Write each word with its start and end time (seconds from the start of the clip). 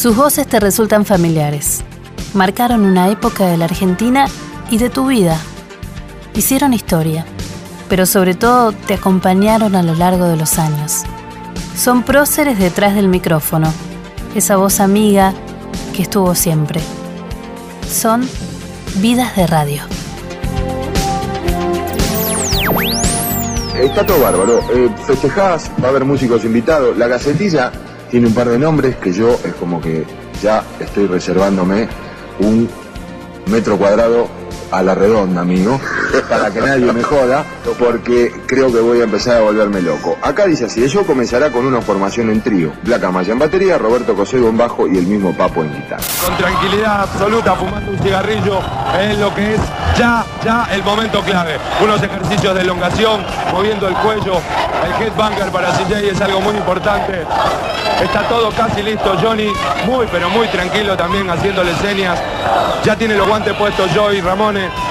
Sus 0.00 0.16
voces 0.16 0.46
te 0.46 0.58
resultan 0.58 1.04
familiares. 1.04 1.84
Marcaron 2.32 2.86
una 2.86 3.10
época 3.10 3.46
de 3.48 3.58
la 3.58 3.66
Argentina 3.66 4.28
y 4.70 4.78
de 4.78 4.88
tu 4.88 5.08
vida. 5.08 5.36
Hicieron 6.34 6.72
historia, 6.72 7.26
pero 7.90 8.06
sobre 8.06 8.34
todo 8.34 8.72
te 8.72 8.94
acompañaron 8.94 9.76
a 9.76 9.82
lo 9.82 9.94
largo 9.94 10.24
de 10.24 10.38
los 10.38 10.58
años. 10.58 11.02
Son 11.76 12.02
próceres 12.02 12.58
detrás 12.58 12.94
del 12.94 13.08
micrófono, 13.08 13.70
esa 14.34 14.56
voz 14.56 14.80
amiga 14.80 15.34
que 15.94 16.00
estuvo 16.00 16.34
siempre. 16.34 16.80
Son 17.86 18.26
vidas 19.02 19.36
de 19.36 19.46
radio. 19.46 19.82
Está 23.78 24.06
todo 24.06 24.18
bárbaro. 24.20 24.60
Eh, 24.72 24.88
festejás, 25.06 25.70
va 25.78 25.88
a 25.88 25.90
haber 25.90 26.06
músicos 26.06 26.42
invitados. 26.46 26.96
La 26.96 27.06
gacetilla 27.06 27.70
tiene 28.10 28.26
un 28.26 28.34
par 28.34 28.48
de 28.48 28.58
nombres 28.58 28.96
que 28.96 29.12
yo 29.12 29.38
es 29.44 29.54
como 29.54 29.80
que 29.80 30.04
ya 30.42 30.64
estoy 30.80 31.06
reservándome 31.06 31.88
un 32.40 32.68
metro 33.50 33.76
cuadrado 33.76 34.28
a 34.70 34.82
la 34.82 34.94
redonda, 34.94 35.42
amigo, 35.42 35.80
para 36.28 36.50
que 36.50 36.60
nadie 36.60 36.92
me 36.92 37.02
joda, 37.02 37.44
porque 37.78 38.32
creo 38.46 38.72
que 38.72 38.80
voy 38.80 39.00
a 39.00 39.04
empezar 39.04 39.38
a 39.38 39.40
volverme 39.40 39.82
loco. 39.82 40.16
Acá 40.22 40.46
dice 40.46 40.66
así, 40.66 40.86
show 40.88 41.04
comenzará 41.04 41.50
con 41.50 41.66
una 41.66 41.80
formación 41.80 42.30
en 42.30 42.40
trío. 42.40 42.72
Black 42.82 43.02
Maya 43.10 43.32
en 43.32 43.38
batería, 43.38 43.78
Roberto 43.78 44.14
Cosego 44.14 44.48
en 44.48 44.56
bajo 44.56 44.86
y 44.86 44.98
el 44.98 45.06
mismo 45.06 45.36
Papo 45.36 45.62
en 45.62 45.72
guitarra. 45.72 46.02
Con 46.24 46.36
tranquilidad 46.36 47.02
absoluta, 47.02 47.54
fumando 47.54 47.90
un 47.90 47.98
cigarrillo, 47.98 48.60
es 49.00 49.18
lo 49.18 49.34
que 49.34 49.54
es 49.54 49.60
ya, 49.96 50.24
ya 50.44 50.68
el 50.72 50.82
momento 50.82 51.20
clave. 51.22 51.56
Unos 51.82 52.02
ejercicios 52.02 52.54
de 52.54 52.62
elongación, 52.62 53.24
moviendo 53.52 53.88
el 53.88 53.94
cuello, 53.96 54.40
el 54.84 55.02
headbanger 55.02 55.50
para 55.50 55.72
CJ 55.72 56.10
es 56.10 56.20
algo 56.20 56.40
muy 56.40 56.54
importante. 56.54 57.24
Está 58.02 58.26
todo 58.28 58.50
casi 58.52 58.82
listo, 58.82 59.14
Johnny, 59.20 59.52
muy 59.84 60.06
pero 60.10 60.30
muy 60.30 60.48
tranquilo 60.48 60.96
también 60.96 61.28
haciéndole 61.28 61.74
señas. 61.76 62.18
Ya 62.82 62.96
tiene 62.96 63.14
los 63.14 63.28
guantes 63.28 63.54
puestos 63.54 63.90
Joey, 63.94 64.22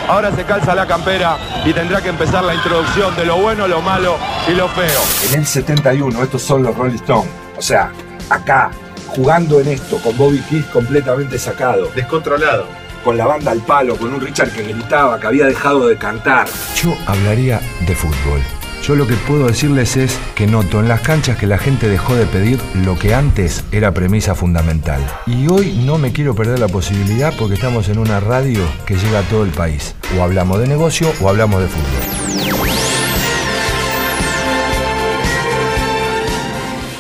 Ahora 0.08 0.36
se 0.36 0.44
calza 0.44 0.74
la 0.76 0.88
campera 0.88 1.38
y 1.66 1.74
tendrá 1.74 2.02
que 2.02 2.10
empezar 2.10 2.44
la 2.44 2.56
introducción 2.56 3.16
de 3.16 3.26
lo 3.26 3.38
bueno, 3.38 3.68
lo 3.68 3.82
malo 3.82 4.18
y 4.48 4.52
lo 4.54 4.68
feo. 4.70 5.02
En 5.30 5.40
el 5.40 5.46
71, 5.46 6.24
estos 6.24 6.42
son 6.42 6.64
los 6.64 6.76
Rolling 6.76 6.96
Stones. 6.96 7.30
O 7.58 7.62
sea, 7.62 7.92
acá, 8.30 8.72
jugando 9.08 9.60
en 9.60 9.70
esto, 9.70 9.98
con 10.02 10.18
Bobby 10.18 10.40
Keys 10.50 10.66
completamente 10.66 11.38
sacado. 11.38 11.90
Descontrolado. 11.96 12.68
Con 13.04 13.18
la 13.18 13.26
banda 13.26 13.52
al 13.52 13.60
palo, 13.60 13.96
con 13.96 14.14
un 14.14 14.20
Richard 14.20 14.52
que 14.52 14.64
gritaba, 14.64 15.20
que 15.20 15.28
había 15.28 15.46
dejado 15.46 15.88
de 15.88 15.98
cantar. 15.98 16.48
Yo 16.76 16.94
hablaría 17.08 17.62
de 17.88 17.96
fútbol. 17.96 18.42
Yo 18.84 18.96
lo 18.96 19.06
que 19.06 19.16
puedo 19.16 19.48
decirles 19.48 19.98
es 19.98 20.18
que 20.36 20.48
noto 20.48 20.80
en 20.80 20.88
las 20.88 21.02
canchas 21.02 21.38
que 21.38 21.46
la 21.46 21.58
gente 21.58 21.88
dejó 21.88 22.16
de 22.16 22.26
pedir 22.26 22.60
lo 22.84 22.98
que 22.98 23.14
antes 23.14 23.64
era 23.72 23.94
premisa 23.94 24.34
fundamental. 24.36 25.02
Y 25.28 25.48
hoy 25.48 25.74
no 25.86 25.98
me 25.98 26.12
quiero 26.12 26.34
perder 26.34 26.60
la 26.60 26.68
posibilidad 26.68 27.34
porque 27.38 27.56
estamos 27.56 27.90
en 27.90 28.00
una 28.00 28.20
radio 28.20 28.62
que 28.86 28.96
llega 28.96 29.20
a 29.20 29.24
todo 29.24 29.44
el 29.44 29.52
país. 29.52 29.96
O 30.18 30.24
hablamos 30.24 30.60
de 30.60 30.68
negocio 30.68 31.12
o 31.22 31.30
hablamos 31.30 31.62
de 31.62 31.68
fútbol. 31.68 32.20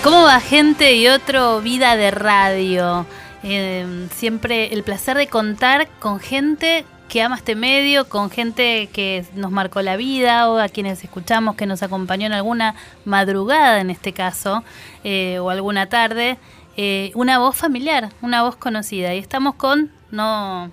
¿Cómo 0.04 0.24
va 0.24 0.40
gente 0.40 0.96
y 0.96 1.08
otro 1.08 1.62
Vida 1.62 1.96
de 1.96 2.12
Radio? 2.12 3.06
Eh, 3.44 4.08
siempre 4.16 4.74
el 4.74 4.84
placer 4.84 5.18
de 5.18 5.28
contar 5.28 5.88
con 6.00 6.20
gente 6.20 6.86
que 7.10 7.22
ama 7.22 7.36
este 7.36 7.56
medio, 7.56 8.08
con 8.08 8.30
gente 8.30 8.88
que 8.94 9.26
nos 9.36 9.52
marcó 9.52 9.82
la 9.82 9.98
vida 9.98 10.50
o 10.50 10.58
a 10.60 10.70
quienes 10.70 11.04
escuchamos 11.04 11.56
que 11.56 11.66
nos 11.66 11.84
acompañó 11.84 12.28
en 12.28 12.34
alguna 12.34 12.76
madrugada 13.04 13.82
en 13.82 13.90
este 13.90 14.14
caso 14.14 14.64
eh, 15.04 15.40
o 15.40 15.50
alguna 15.50 15.90
tarde. 15.90 16.38
Eh, 16.78 17.12
una 17.16 17.40
voz 17.40 17.58
familiar, 17.58 18.10
una 18.22 18.44
voz 18.44 18.56
conocida. 18.56 19.14
Y 19.14 19.18
estamos 19.18 19.56
con, 19.56 19.92
no, 20.12 20.68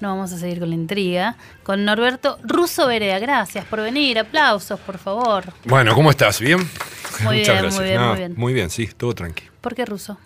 no 0.00 0.08
vamos 0.08 0.32
a 0.32 0.38
seguir 0.38 0.58
con 0.60 0.70
la 0.70 0.74
intriga, 0.76 1.36
con 1.62 1.84
Norberto 1.84 2.38
Russo 2.44 2.86
Berea. 2.86 3.18
Gracias 3.18 3.66
por 3.66 3.82
venir, 3.82 4.18
aplausos, 4.18 4.80
por 4.80 4.96
favor. 4.96 5.52
Bueno, 5.64 5.94
¿cómo 5.94 6.10
estás? 6.10 6.40
¿Bien? 6.40 6.58
Muy 7.24 7.38
Muchas 7.40 7.46
bien, 7.46 7.62
gracias. 7.62 7.74
muy 7.74 7.84
bien, 7.84 8.00
No, 8.00 8.08
muy 8.08 8.16
bien. 8.18 8.34
Muy 8.36 8.52
bien, 8.54 8.70
sí, 8.70 8.86
todo 8.86 9.14
tranqui. 9.14 9.44
¿Por 9.60 9.74
qué 9.74 9.84
Russo? 9.84 10.16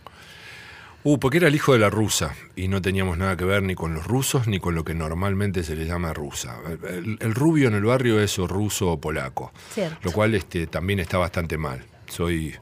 Uh, 1.07 1.19
porque 1.19 1.37
era 1.37 1.49
el 1.49 1.55
hijo 1.55 1.75
de 1.75 1.79
la 1.79 1.91
rusa 1.91 2.35
y 2.57 2.67
no 2.69 2.81
teníamos 2.81 3.19
nada 3.19 3.37
que 3.37 3.45
ver 3.45 3.63
ni 3.63 3.75
con 3.75 3.93
los 3.93 4.07
rusos 4.07 4.47
ni 4.47 4.59
con 4.59 4.75
lo 4.75 4.85
que 4.85 4.95
normalmente 4.95 5.63
se 5.63 5.77
le 5.77 5.85
llama 5.85 6.15
rusa. 6.15 6.59
El, 6.89 7.19
el 7.21 7.35
rubio 7.35 7.69
en 7.69 7.75
el 7.75 7.85
barrio 7.85 8.19
es 8.21 8.39
o 8.39 8.47
ruso 8.47 8.91
o 8.91 8.99
polaco, 8.99 9.53
Cierto. 9.75 9.99
lo 10.03 10.13
cual 10.13 10.35
este, 10.35 10.67
también 10.67 11.01
está 11.01 11.19
bastante 11.19 11.59
mal. 11.59 11.85
Soy 12.07 12.55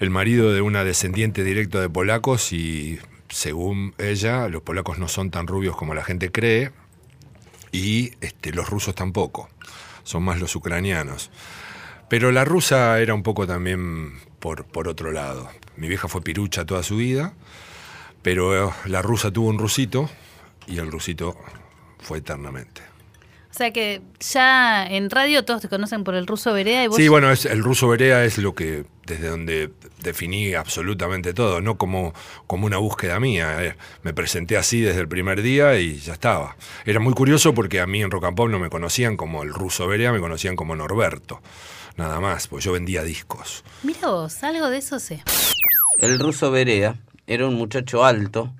el 0.00 0.08
marido 0.08 0.50
de 0.52 0.62
una 0.62 0.82
descendiente 0.82 1.44
directa 1.44 1.78
de 1.78 1.90
polacos 1.90 2.54
y 2.54 2.98
según 3.28 3.94
ella, 3.98 4.48
los 4.48 4.62
polacos 4.62 4.98
no 4.98 5.08
son 5.08 5.30
tan 5.30 5.46
rubios 5.46 5.76
como 5.76 5.94
la 5.94 6.04
gente 6.04 6.32
cree 6.32 6.70
y 7.70 8.12
este, 8.22 8.52
los 8.52 8.68
rusos 8.70 8.94
tampoco, 8.94 9.48
son 10.04 10.22
más 10.22 10.40
los 10.40 10.56
ucranianos. 10.56 11.30
Pero 12.08 12.32
la 12.32 12.44
rusa 12.46 12.98
era 13.00 13.12
un 13.14 13.22
poco 13.22 13.46
también 13.46 14.14
por, 14.38 14.64
por 14.64 14.88
otro 14.88 15.12
lado. 15.12 15.48
Mi 15.76 15.88
vieja 15.88 16.08
fue 16.08 16.22
pirucha 16.22 16.64
toda 16.64 16.82
su 16.82 16.96
vida, 16.96 17.32
pero 18.22 18.68
eh, 18.68 18.72
la 18.86 19.02
rusa 19.02 19.30
tuvo 19.30 19.48
un 19.48 19.58
rusito 19.58 20.08
y 20.66 20.78
el 20.78 20.90
rusito 20.90 21.36
fue 21.98 22.18
eternamente. 22.18 22.82
O 23.52 23.54
sea 23.54 23.70
que 23.70 24.00
ya 24.18 24.86
en 24.86 25.10
radio 25.10 25.44
todos 25.44 25.60
te 25.60 25.68
conocen 25.68 26.04
por 26.04 26.14
el 26.14 26.26
Russo 26.26 26.54
Berea 26.54 26.84
y 26.84 26.86
vos 26.86 26.96
Sí, 26.96 27.08
bueno, 27.08 27.30
es, 27.30 27.44
el 27.44 27.62
ruso 27.62 27.86
Berea 27.86 28.24
es 28.24 28.38
lo 28.38 28.54
que, 28.54 28.86
desde 29.06 29.28
donde 29.28 29.70
definí 30.00 30.54
absolutamente 30.54 31.34
todo, 31.34 31.60
no 31.60 31.76
como, 31.76 32.14
como 32.46 32.64
una 32.64 32.78
búsqueda 32.78 33.20
mía. 33.20 33.62
eh. 33.62 33.74
Me 34.04 34.14
presenté 34.14 34.56
así 34.56 34.80
desde 34.80 35.02
el 35.02 35.08
primer 35.08 35.42
día 35.42 35.78
y 35.78 35.98
ya 35.98 36.14
estaba. 36.14 36.56
Era 36.86 36.98
muy 36.98 37.12
curioso 37.12 37.52
porque 37.52 37.80
a 37.80 37.86
mí 37.86 38.00
en 38.00 38.10
Rock 38.10 38.24
and 38.24 38.36
Pop 38.38 38.48
no 38.48 38.58
me 38.58 38.70
conocían 38.70 39.18
como 39.18 39.42
el 39.42 39.52
ruso 39.52 39.86
Berea, 39.86 40.12
me 40.12 40.20
conocían 40.20 40.56
como 40.56 40.74
Norberto. 40.74 41.42
Nada 41.96 42.20
más, 42.20 42.48
porque 42.48 42.64
yo 42.64 42.72
vendía 42.72 43.02
discos. 43.02 43.64
Mira 43.82 44.08
vos, 44.08 44.42
algo 44.42 44.70
de 44.70 44.78
eso 44.78 44.98
sé. 44.98 45.22
El 45.98 46.18
ruso 46.18 46.50
Berea 46.50 46.96
era 47.26 47.46
un 47.46 47.54
muchacho 47.54 48.04
alto, 48.04 48.52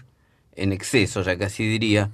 en 0.55 0.73
exceso, 0.73 1.23
ya 1.23 1.39
casi 1.39 1.67
diría, 1.67 2.11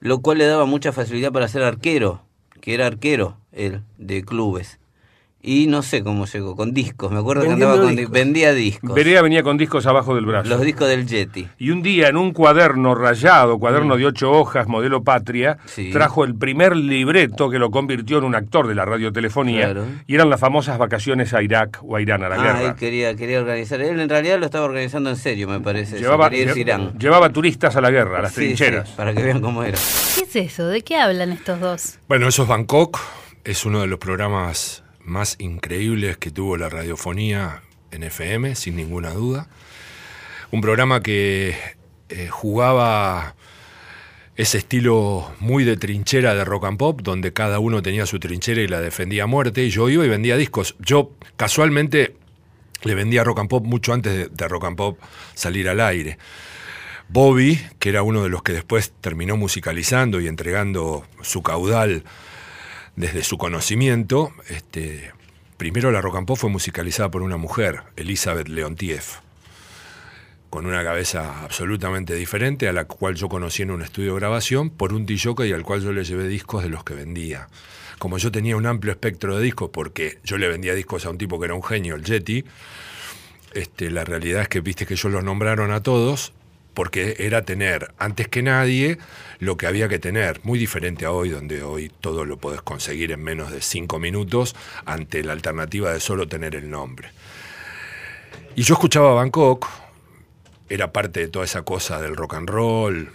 lo 0.00 0.20
cual 0.20 0.38
le 0.38 0.46
daba 0.46 0.64
mucha 0.64 0.92
facilidad 0.92 1.32
para 1.32 1.48
ser 1.48 1.62
arquero, 1.62 2.24
que 2.60 2.74
era 2.74 2.86
arquero 2.86 3.36
él, 3.52 3.82
de 3.98 4.24
clubes. 4.24 4.78
Y 5.44 5.66
no 5.66 5.82
sé 5.82 6.04
cómo 6.04 6.24
llegó, 6.26 6.54
con 6.54 6.72
discos. 6.72 7.10
Me 7.10 7.18
acuerdo 7.18 7.42
que 7.42 7.50
andaba 7.50 7.76
con 7.76 7.88
di- 7.90 7.96
discos. 7.96 8.12
vendía 8.12 8.52
discos. 8.54 8.94
Berea 8.94 9.22
venía 9.22 9.42
con 9.42 9.58
discos 9.58 9.86
abajo 9.86 10.14
del 10.14 10.24
brazo. 10.24 10.48
Los 10.48 10.60
discos 10.60 10.86
del 10.88 11.04
Yeti. 11.04 11.48
Y 11.58 11.70
un 11.70 11.82
día 11.82 12.06
en 12.08 12.16
un 12.16 12.32
cuaderno 12.32 12.94
rayado, 12.94 13.58
cuaderno 13.58 13.96
de 13.96 14.06
ocho 14.06 14.30
hojas, 14.30 14.68
modelo 14.68 15.02
Patria, 15.02 15.54
Mm. 15.64 15.68
Sí. 15.68 15.90
trajo 15.90 16.22
el 16.22 16.36
primer 16.36 16.76
libreto 16.76 17.50
que 17.50 17.58
lo 17.58 17.72
convirtió 17.72 18.18
en 18.18 18.24
un 18.24 18.36
actor 18.36 18.68
de 18.68 18.76
la 18.76 18.84
radiotelefonía. 18.84 19.64
Claro. 19.64 19.84
Y 20.06 20.14
eran 20.14 20.30
las 20.30 20.38
famosas 20.38 20.78
vacaciones 20.78 21.34
a 21.34 21.42
Irak 21.42 21.80
o 21.82 21.96
a 21.96 22.00
Irán, 22.00 22.22
a 22.22 22.28
la 22.28 22.36
Ah, 22.36 22.42
guerra. 22.44 22.62
él 22.62 22.74
quería, 22.76 23.16
quería 23.16 23.40
organizar. 23.40 23.80
Él 23.80 23.98
en 23.98 24.08
realidad 24.08 24.38
lo 24.38 24.44
estaba 24.46 24.64
organizando 24.64 25.10
en 25.10 25.16
serio, 25.16 25.48
me 25.48 25.58
parece. 25.58 25.98
Llevaba, 25.98 26.30
lle- 26.30 26.56
Irán. 26.56 27.32
turistas 27.32 27.74
a 27.74 27.80
la 27.80 27.90
guerra, 27.90 28.20
a 28.20 28.22
las 28.22 28.32
Sí, 28.32 28.42
trincheras. 28.42 28.88
sí, 28.88 28.94
para 28.96 29.12
que 29.12 29.22
vean 29.24 29.40
cómo 29.40 29.64
era. 29.64 29.76
¿Qué 30.14 30.22
es 30.22 30.36
eso? 30.36 30.68
¿De 30.68 30.82
qué 30.82 30.96
hablan 30.98 31.32
estos 31.32 31.58
dos? 31.58 31.98
Bueno, 32.06 32.28
eso 32.28 32.42
es 32.44 32.48
Bangkok, 32.48 32.98
es 33.44 33.64
uno 33.66 33.80
de 33.80 33.88
los 33.88 33.98
programas 33.98 34.81
más 35.04 35.36
increíbles 35.38 36.16
que 36.16 36.30
tuvo 36.30 36.56
la 36.56 36.68
radiofonía 36.68 37.62
en 37.90 38.02
FM, 38.02 38.54
sin 38.54 38.76
ninguna 38.76 39.10
duda. 39.10 39.48
Un 40.50 40.60
programa 40.60 41.02
que 41.02 41.56
eh, 42.08 42.28
jugaba 42.28 43.34
ese 44.36 44.58
estilo 44.58 45.30
muy 45.40 45.64
de 45.64 45.76
trinchera 45.76 46.34
de 46.34 46.44
rock 46.44 46.64
and 46.64 46.78
pop, 46.78 47.00
donde 47.02 47.32
cada 47.32 47.58
uno 47.58 47.82
tenía 47.82 48.06
su 48.06 48.18
trinchera 48.18 48.62
y 48.62 48.68
la 48.68 48.80
defendía 48.80 49.24
a 49.24 49.26
muerte, 49.26 49.64
y 49.64 49.70
yo 49.70 49.88
iba 49.88 50.04
y 50.04 50.08
vendía 50.08 50.36
discos. 50.36 50.76
Yo 50.78 51.12
casualmente 51.36 52.16
le 52.82 52.94
vendía 52.94 53.24
rock 53.24 53.40
and 53.40 53.48
pop 53.48 53.64
mucho 53.64 53.92
antes 53.92 54.12
de, 54.12 54.28
de 54.28 54.48
rock 54.48 54.64
and 54.64 54.76
pop 54.76 54.98
salir 55.34 55.68
al 55.68 55.80
aire. 55.80 56.18
Bobby, 57.08 57.60
que 57.78 57.90
era 57.90 58.02
uno 58.02 58.22
de 58.22 58.30
los 58.30 58.42
que 58.42 58.52
después 58.52 58.92
terminó 59.02 59.36
musicalizando 59.36 60.20
y 60.20 60.28
entregando 60.28 61.04
su 61.20 61.42
caudal 61.42 62.04
desde 62.96 63.24
su 63.24 63.38
conocimiento, 63.38 64.32
este, 64.48 65.12
primero 65.56 65.90
la 65.90 66.00
rock 66.00 66.16
and 66.16 66.26
pop 66.26 66.36
fue 66.36 66.50
musicalizada 66.50 67.10
por 67.10 67.22
una 67.22 67.36
mujer, 67.36 67.82
Elizabeth 67.96 68.48
Leontiev, 68.48 69.04
con 70.50 70.66
una 70.66 70.84
cabeza 70.84 71.42
absolutamente 71.42 72.14
diferente, 72.14 72.68
a 72.68 72.72
la 72.72 72.84
cual 72.84 73.14
yo 73.14 73.28
conocí 73.28 73.62
en 73.62 73.70
un 73.70 73.82
estudio 73.82 74.12
de 74.14 74.20
grabación, 74.20 74.70
por 74.70 74.92
un 74.92 75.06
DJ 75.06 75.46
y 75.46 75.52
al 75.52 75.62
cual 75.62 75.80
yo 75.80 75.92
le 75.92 76.04
llevé 76.04 76.28
discos 76.28 76.62
de 76.62 76.68
los 76.68 76.84
que 76.84 76.94
vendía. 76.94 77.48
Como 77.98 78.18
yo 78.18 78.30
tenía 78.30 78.56
un 78.56 78.66
amplio 78.66 78.92
espectro 78.92 79.36
de 79.36 79.44
discos, 79.44 79.70
porque 79.72 80.18
yo 80.24 80.36
le 80.36 80.48
vendía 80.48 80.74
discos 80.74 81.06
a 81.06 81.10
un 81.10 81.18
tipo 81.18 81.38
que 81.38 81.46
era 81.46 81.54
un 81.54 81.62
genio, 81.62 81.94
el 81.94 82.04
Yeti, 82.04 82.44
este, 83.54 83.90
la 83.90 84.04
realidad 84.04 84.42
es 84.42 84.48
que 84.48 84.60
viste 84.60 84.86
que 84.86 84.94
ellos 84.94 85.12
los 85.12 85.24
nombraron 85.24 85.72
a 85.72 85.82
todos 85.82 86.32
porque 86.74 87.16
era 87.18 87.42
tener 87.44 87.92
antes 87.98 88.28
que 88.28 88.42
nadie 88.42 88.98
lo 89.38 89.56
que 89.56 89.66
había 89.66 89.88
que 89.88 89.98
tener, 89.98 90.40
muy 90.44 90.58
diferente 90.58 91.04
a 91.04 91.10
hoy, 91.10 91.28
donde 91.28 91.62
hoy 91.62 91.90
todo 92.00 92.24
lo 92.24 92.38
podés 92.38 92.62
conseguir 92.62 93.12
en 93.12 93.22
menos 93.22 93.50
de 93.50 93.60
cinco 93.60 93.98
minutos 93.98 94.54
ante 94.84 95.24
la 95.24 95.32
alternativa 95.32 95.92
de 95.92 96.00
solo 96.00 96.28
tener 96.28 96.54
el 96.54 96.70
nombre. 96.70 97.10
Y 98.54 98.62
yo 98.62 98.74
escuchaba 98.74 99.14
Bangkok, 99.14 99.66
era 100.68 100.92
parte 100.92 101.20
de 101.20 101.28
toda 101.28 101.44
esa 101.44 101.62
cosa 101.62 102.00
del 102.00 102.16
rock 102.16 102.34
and 102.34 102.48
roll. 102.48 103.10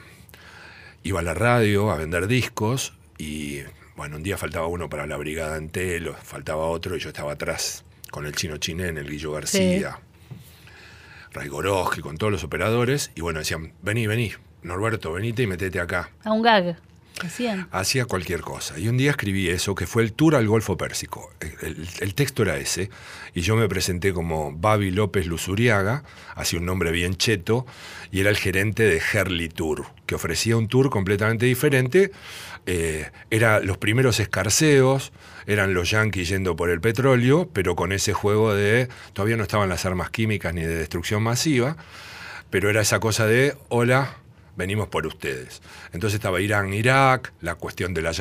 Iba 1.03 1.21
a 1.21 1.23
la 1.23 1.33
radio 1.33 1.91
a 1.91 1.95
vender 1.95 2.27
discos 2.27 2.93
y 3.17 3.61
bueno, 3.95 4.17
un 4.17 4.23
día 4.23 4.37
faltaba 4.37 4.67
uno 4.67 4.89
para 4.89 5.07
la 5.07 5.17
brigada 5.17 5.55
Antelo, 5.55 6.13
faltaba 6.13 6.65
otro 6.65 6.95
y 6.95 6.99
yo 6.99 7.09
estaba 7.09 7.31
atrás 7.31 7.83
con 8.11 8.25
el 8.25 8.33
chino 8.33 8.57
Chinén, 8.57 8.97
el 8.97 9.09
Guillo 9.09 9.31
García, 9.31 9.99
Raigoroski, 11.37 12.01
con 12.01 12.17
todos 12.17 12.31
los 12.31 12.43
operadores 12.43 13.11
y 13.15 13.21
bueno, 13.21 13.39
decían, 13.39 13.73
vení, 13.81 14.07
vení, 14.07 14.31
Norberto, 14.63 15.13
venite 15.13 15.43
y 15.43 15.47
metete 15.47 15.79
acá. 15.79 16.09
A 16.23 16.31
un 16.31 16.41
gag. 16.41 16.77
Hacían. 17.23 17.67
Hacía 17.71 18.05
cualquier 18.05 18.41
cosa. 18.41 18.77
Y 18.77 18.89
un 18.89 18.97
día 18.97 19.09
escribí 19.09 19.49
eso, 19.49 19.73
que 19.73 19.87
fue 19.87 20.03
el 20.03 20.13
tour 20.13 20.35
al 20.35 20.47
Golfo 20.47 20.77
Pérsico. 20.77 21.31
El, 21.39 21.53
el- 21.67 21.87
el 21.99 22.13
texto 22.13 22.43
era 22.43 22.57
ese, 22.57 22.91
y 23.33 23.41
yo 23.41 23.55
me 23.55 23.67
presenté 23.67 24.13
como 24.13 24.51
Babi 24.55 24.91
López 24.91 25.25
Luzuriaga, 25.25 26.03
hacía 26.35 26.59
un 26.59 26.67
nombre 26.67 26.91
bien 26.91 27.15
cheto, 27.15 27.65
y 28.11 28.19
era 28.19 28.29
el 28.29 28.37
gerente 28.37 28.83
de 28.83 29.01
Herley 29.13 29.49
Tour, 29.49 29.85
que 30.05 30.13
ofrecía 30.13 30.57
un 30.57 30.67
tour 30.67 30.91
completamente 30.91 31.47
diferente. 31.47 32.11
Eh, 32.67 33.09
era 33.31 33.61
los 33.61 33.79
primeros 33.79 34.19
escarceos, 34.19 35.11
eran 35.47 35.73
los 35.73 35.89
yanquis 35.89 36.29
yendo 36.29 36.55
por 36.55 36.69
el 36.69 36.79
petróleo, 36.81 37.49
pero 37.51 37.75
con 37.75 37.91
ese 37.91 38.13
juego 38.13 38.53
de. 38.53 38.89
Todavía 39.13 39.37
no 39.37 39.43
estaban 39.43 39.69
las 39.69 39.85
armas 39.85 40.11
químicas 40.11 40.53
ni 40.53 40.61
de 40.61 40.75
destrucción 40.75 41.23
masiva, 41.23 41.77
pero 42.51 42.69
era 42.69 42.81
esa 42.81 42.99
cosa 42.99 43.25
de: 43.25 43.57
hola, 43.69 44.17
venimos 44.57 44.89
por 44.89 45.07
ustedes. 45.07 45.61
Entonces 45.93 46.15
estaba 46.15 46.41
Irán, 46.41 46.73
Irak, 46.73 47.31
la 47.41 47.55
cuestión 47.55 47.93
de 47.93 48.01
la 48.01 48.11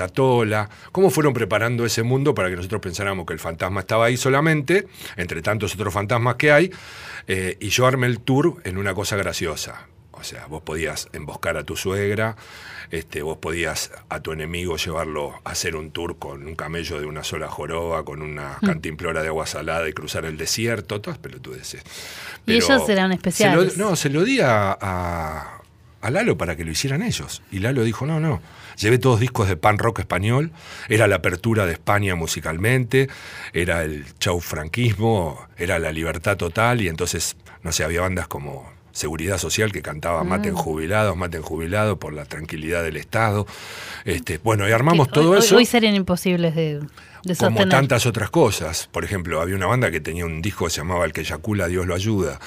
cómo 0.92 1.10
fueron 1.10 1.34
preparando 1.34 1.84
ese 1.84 2.02
mundo 2.02 2.34
para 2.34 2.48
que 2.48 2.56
nosotros 2.56 2.80
pensáramos 2.80 3.26
que 3.26 3.32
el 3.32 3.40
fantasma 3.40 3.80
estaba 3.80 4.06
ahí 4.06 4.16
solamente, 4.16 4.86
entre 5.16 5.42
tantos 5.42 5.74
otros 5.74 5.92
fantasmas 5.92 6.36
que 6.36 6.52
hay, 6.52 6.70
eh, 7.26 7.56
y 7.58 7.70
yo 7.70 7.86
armé 7.86 8.06
el 8.06 8.20
tour 8.20 8.60
en 8.64 8.78
una 8.78 8.94
cosa 8.94 9.16
graciosa. 9.16 9.88
O 10.12 10.22
sea, 10.22 10.46
vos 10.46 10.62
podías 10.62 11.08
emboscar 11.12 11.56
a 11.56 11.64
tu 11.64 11.76
suegra, 11.76 12.36
este, 12.90 13.22
vos 13.22 13.38
podías 13.38 13.90
a 14.08 14.20
tu 14.20 14.32
enemigo 14.32 14.76
llevarlo 14.76 15.34
a 15.44 15.50
hacer 15.50 15.76
un 15.76 15.90
tour 15.90 16.18
con 16.18 16.46
un 16.46 16.54
camello 16.54 17.00
de 17.00 17.06
una 17.06 17.24
sola 17.24 17.48
joroba, 17.48 18.04
con 18.04 18.22
una 18.22 18.58
cantimplora 18.64 19.22
de 19.22 19.28
agua 19.28 19.46
salada 19.46 19.88
y 19.88 19.92
cruzar 19.92 20.24
el 20.24 20.36
desierto, 20.36 21.00
todas 21.00 21.18
pelotudeces. 21.18 21.82
Y 22.46 22.54
ellos 22.54 22.88
eran 22.88 23.08
se 23.08 23.08
lo- 23.08 23.14
especiales. 23.14 23.76
no, 23.78 23.96
se 23.96 24.10
lo 24.10 24.24
di 24.24 24.40
a, 24.40 24.76
a- 24.80 25.52
a 26.02 26.10
Lalo 26.10 26.36
para 26.38 26.54
que 26.56 26.64
lo 26.64 26.70
hicieran 26.70 27.02
ellos. 27.02 27.42
Y 27.50 27.58
Lalo 27.58 27.82
dijo, 27.82 28.06
no, 28.06 28.20
no. 28.20 28.40
Llevé 28.76 28.98
todos 28.98 29.18
discos 29.18 29.48
de 29.48 29.56
pan 29.56 29.78
rock 29.78 30.00
español, 30.00 30.52
era 30.88 31.08
la 31.08 31.16
apertura 31.16 31.64
de 31.66 31.72
España 31.72 32.14
musicalmente, 32.14 33.08
era 33.54 33.82
el 33.82 34.04
chau 34.18 34.38
franquismo, 34.40 35.44
era 35.56 35.78
la 35.78 35.90
libertad 35.92 36.36
total 36.36 36.82
y 36.82 36.88
entonces, 36.88 37.36
no 37.62 37.72
sé, 37.72 37.82
había 37.84 38.02
bandas 38.02 38.28
como 38.28 38.70
Seguridad 38.96 39.36
Social 39.36 39.72
que 39.72 39.82
cantaba 39.82 40.24
Maten 40.24 40.54
Mm. 40.54 40.56
jubilados, 40.56 41.16
maten 41.18 41.42
jubilados 41.42 41.98
por 41.98 42.14
la 42.14 42.24
tranquilidad 42.24 42.82
del 42.82 42.96
Estado. 42.96 43.46
Este, 44.06 44.38
bueno, 44.38 44.66
y 44.66 44.72
armamos 44.72 45.10
todo 45.10 45.32
hoy, 45.32 45.40
eso 45.40 45.56
Hoy 45.56 45.66
serían 45.66 45.94
imposibles 45.94 46.54
de, 46.54 46.80
de 47.22 47.36
como 47.36 47.68
tantas 47.68 48.06
otras 48.06 48.30
cosas. 48.30 48.88
Por 48.90 49.04
ejemplo, 49.04 49.42
había 49.42 49.54
una 49.54 49.66
banda 49.66 49.90
que 49.90 50.00
tenía 50.00 50.24
un 50.24 50.40
disco 50.40 50.64
que 50.64 50.70
se 50.70 50.78
llamaba 50.78 51.04
El 51.04 51.12
que 51.12 51.20
eyacula, 51.20 51.68
Dios 51.68 51.86
lo 51.86 51.94
ayuda. 51.94 52.40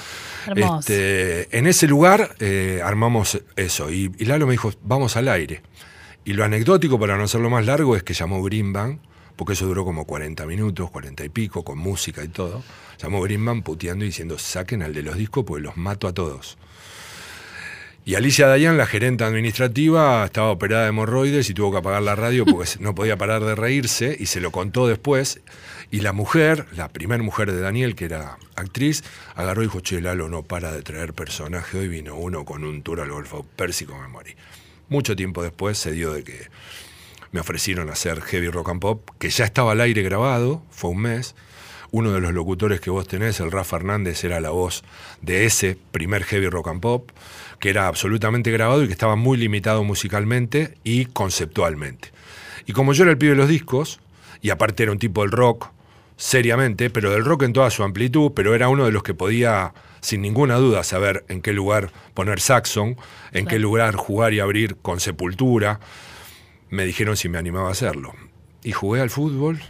Hermoso. 0.48 0.80
Este, 0.80 1.56
en 1.56 1.68
ese 1.68 1.86
lugar 1.86 2.34
eh, 2.40 2.80
armamos 2.84 3.40
eso 3.54 3.88
y, 3.92 4.10
y 4.18 4.24
Lalo 4.24 4.46
me 4.46 4.52
dijo, 4.52 4.72
vamos 4.82 5.16
al 5.16 5.28
aire. 5.28 5.62
Y 6.24 6.32
lo 6.32 6.44
anecdótico, 6.44 6.98
para 6.98 7.16
no 7.16 7.22
hacerlo 7.22 7.48
más 7.48 7.64
largo, 7.64 7.94
es 7.94 8.02
que 8.02 8.12
llamó 8.12 8.42
Green 8.42 8.72
Band, 8.72 8.98
porque 9.40 9.54
eso 9.54 9.64
duró 9.64 9.86
como 9.86 10.04
40 10.04 10.44
minutos, 10.44 10.90
40 10.90 11.24
y 11.24 11.30
pico, 11.30 11.64
con 11.64 11.78
música 11.78 12.22
y 12.22 12.28
todo. 12.28 12.62
Llamó 12.98 13.22
Green 13.22 13.42
Band 13.42 13.62
puteando 13.62 14.04
y 14.04 14.08
diciendo, 14.08 14.38
saquen 14.38 14.82
al 14.82 14.92
de 14.92 15.02
los 15.02 15.16
discos 15.16 15.46
porque 15.46 15.62
los 15.62 15.78
mato 15.78 16.08
a 16.08 16.12
todos. 16.12 16.58
Y 18.04 18.16
Alicia 18.16 18.48
Dayan, 18.48 18.76
la 18.76 18.84
gerente 18.84 19.24
administrativa, 19.24 20.26
estaba 20.26 20.50
operada 20.50 20.82
de 20.82 20.90
hemorroides 20.90 21.48
y 21.48 21.54
tuvo 21.54 21.72
que 21.72 21.78
apagar 21.78 22.02
la 22.02 22.16
radio 22.16 22.44
porque 22.44 22.68
no 22.80 22.94
podía 22.94 23.16
parar 23.16 23.42
de 23.42 23.54
reírse 23.54 24.14
y 24.20 24.26
se 24.26 24.42
lo 24.42 24.50
contó 24.50 24.86
después. 24.86 25.40
Y 25.90 26.00
la 26.00 26.12
mujer, 26.12 26.66
la 26.76 26.88
primera 26.88 27.22
mujer 27.22 27.50
de 27.50 27.62
Daniel, 27.62 27.94
que 27.94 28.04
era 28.04 28.36
actriz, 28.56 29.04
agarró 29.36 29.62
y 29.62 29.68
dijo, 29.68 29.80
che, 29.80 30.02
Lalo 30.02 30.28
no 30.28 30.42
para 30.42 30.70
de 30.70 30.82
traer 30.82 31.14
personaje. 31.14 31.78
Hoy 31.78 31.88
vino 31.88 32.14
uno 32.14 32.44
con 32.44 32.62
un 32.62 32.82
tour 32.82 33.00
al 33.00 33.10
Golfo 33.10 33.46
Pérsico, 33.56 33.98
me 33.98 34.08
morí. 34.08 34.34
Mucho 34.90 35.16
tiempo 35.16 35.42
después 35.42 35.78
se 35.78 35.92
dio 35.92 36.12
de 36.12 36.24
que 36.24 36.50
me 37.32 37.40
ofrecieron 37.40 37.90
hacer 37.90 38.20
Heavy 38.22 38.48
Rock 38.48 38.70
and 38.70 38.80
Pop, 38.80 39.10
que 39.18 39.30
ya 39.30 39.44
estaba 39.44 39.72
al 39.72 39.80
aire 39.80 40.02
grabado, 40.02 40.62
fue 40.70 40.90
un 40.90 41.02
mes. 41.02 41.34
Uno 41.92 42.12
de 42.12 42.20
los 42.20 42.32
locutores 42.32 42.80
que 42.80 42.90
vos 42.90 43.08
tenés, 43.08 43.40
el 43.40 43.50
Rafa 43.50 43.76
Hernández, 43.76 44.22
era 44.22 44.40
la 44.40 44.50
voz 44.50 44.84
de 45.22 45.44
ese 45.44 45.76
primer 45.90 46.22
Heavy 46.24 46.48
Rock 46.48 46.68
and 46.68 46.80
Pop, 46.80 47.10
que 47.58 47.70
era 47.70 47.88
absolutamente 47.88 48.50
grabado 48.50 48.82
y 48.82 48.86
que 48.86 48.92
estaba 48.92 49.16
muy 49.16 49.38
limitado 49.38 49.82
musicalmente 49.82 50.74
y 50.84 51.06
conceptualmente. 51.06 52.12
Y 52.66 52.72
como 52.72 52.92
yo 52.92 53.02
era 53.02 53.12
el 53.12 53.18
pibe 53.18 53.32
de 53.32 53.38
los 53.38 53.48
discos, 53.48 54.00
y 54.40 54.50
aparte 54.50 54.84
era 54.84 54.92
un 54.92 54.98
tipo 54.98 55.22
del 55.22 55.32
rock, 55.32 55.70
seriamente, 56.16 56.90
pero 56.90 57.10
del 57.10 57.24
rock 57.24 57.44
en 57.44 57.52
toda 57.52 57.70
su 57.70 57.82
amplitud, 57.82 58.32
pero 58.34 58.54
era 58.54 58.68
uno 58.68 58.84
de 58.84 58.92
los 58.92 59.02
que 59.02 59.14
podía, 59.14 59.72
sin 60.00 60.20
ninguna 60.22 60.56
duda, 60.56 60.84
saber 60.84 61.24
en 61.28 61.40
qué 61.40 61.52
lugar 61.52 61.90
poner 62.14 62.40
Saxon, 62.40 62.96
en 63.32 63.46
qué 63.46 63.58
lugar 63.58 63.96
jugar 63.96 64.34
y 64.34 64.40
abrir 64.40 64.76
con 64.76 65.00
Sepultura. 65.00 65.80
Me 66.70 66.84
dijeron 66.84 67.16
si 67.16 67.28
me 67.28 67.38
animaba 67.38 67.68
a 67.68 67.72
hacerlo. 67.72 68.14
Y 68.62 68.72
jugué 68.72 69.00
al 69.00 69.10
fútbol, 69.10 69.60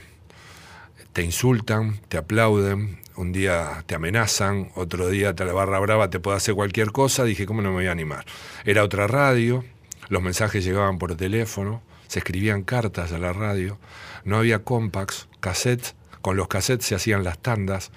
te 1.12 1.22
insultan, 1.22 2.00
te 2.08 2.18
aplauden, 2.18 3.00
un 3.16 3.32
día 3.32 3.84
te 3.86 3.94
amenazan, 3.94 4.70
otro 4.74 5.08
día 5.08 5.34
te 5.34 5.44
la 5.44 5.52
barra 5.52 5.78
brava 5.80 6.10
te 6.10 6.20
puede 6.20 6.36
hacer 6.36 6.54
cualquier 6.54 6.92
cosa, 6.92 7.24
dije, 7.24 7.46
¿cómo 7.46 7.62
no 7.62 7.70
me 7.70 7.76
voy 7.76 7.86
a 7.86 7.92
animar? 7.92 8.24
Era 8.64 8.84
otra 8.84 9.06
radio, 9.06 9.64
los 10.08 10.22
mensajes 10.22 10.64
llegaban 10.64 10.98
por 10.98 11.14
teléfono, 11.16 11.82
se 12.06 12.18
escribían 12.18 12.62
cartas 12.62 13.12
a 13.12 13.18
la 13.18 13.32
radio, 13.32 13.78
no 14.24 14.36
había 14.36 14.60
compacts, 14.60 15.28
cassettes, 15.40 15.94
con 16.20 16.36
los 16.36 16.48
cassettes 16.48 16.86
se 16.86 16.94
hacían 16.94 17.24
las 17.24 17.38
tandas, 17.38 17.92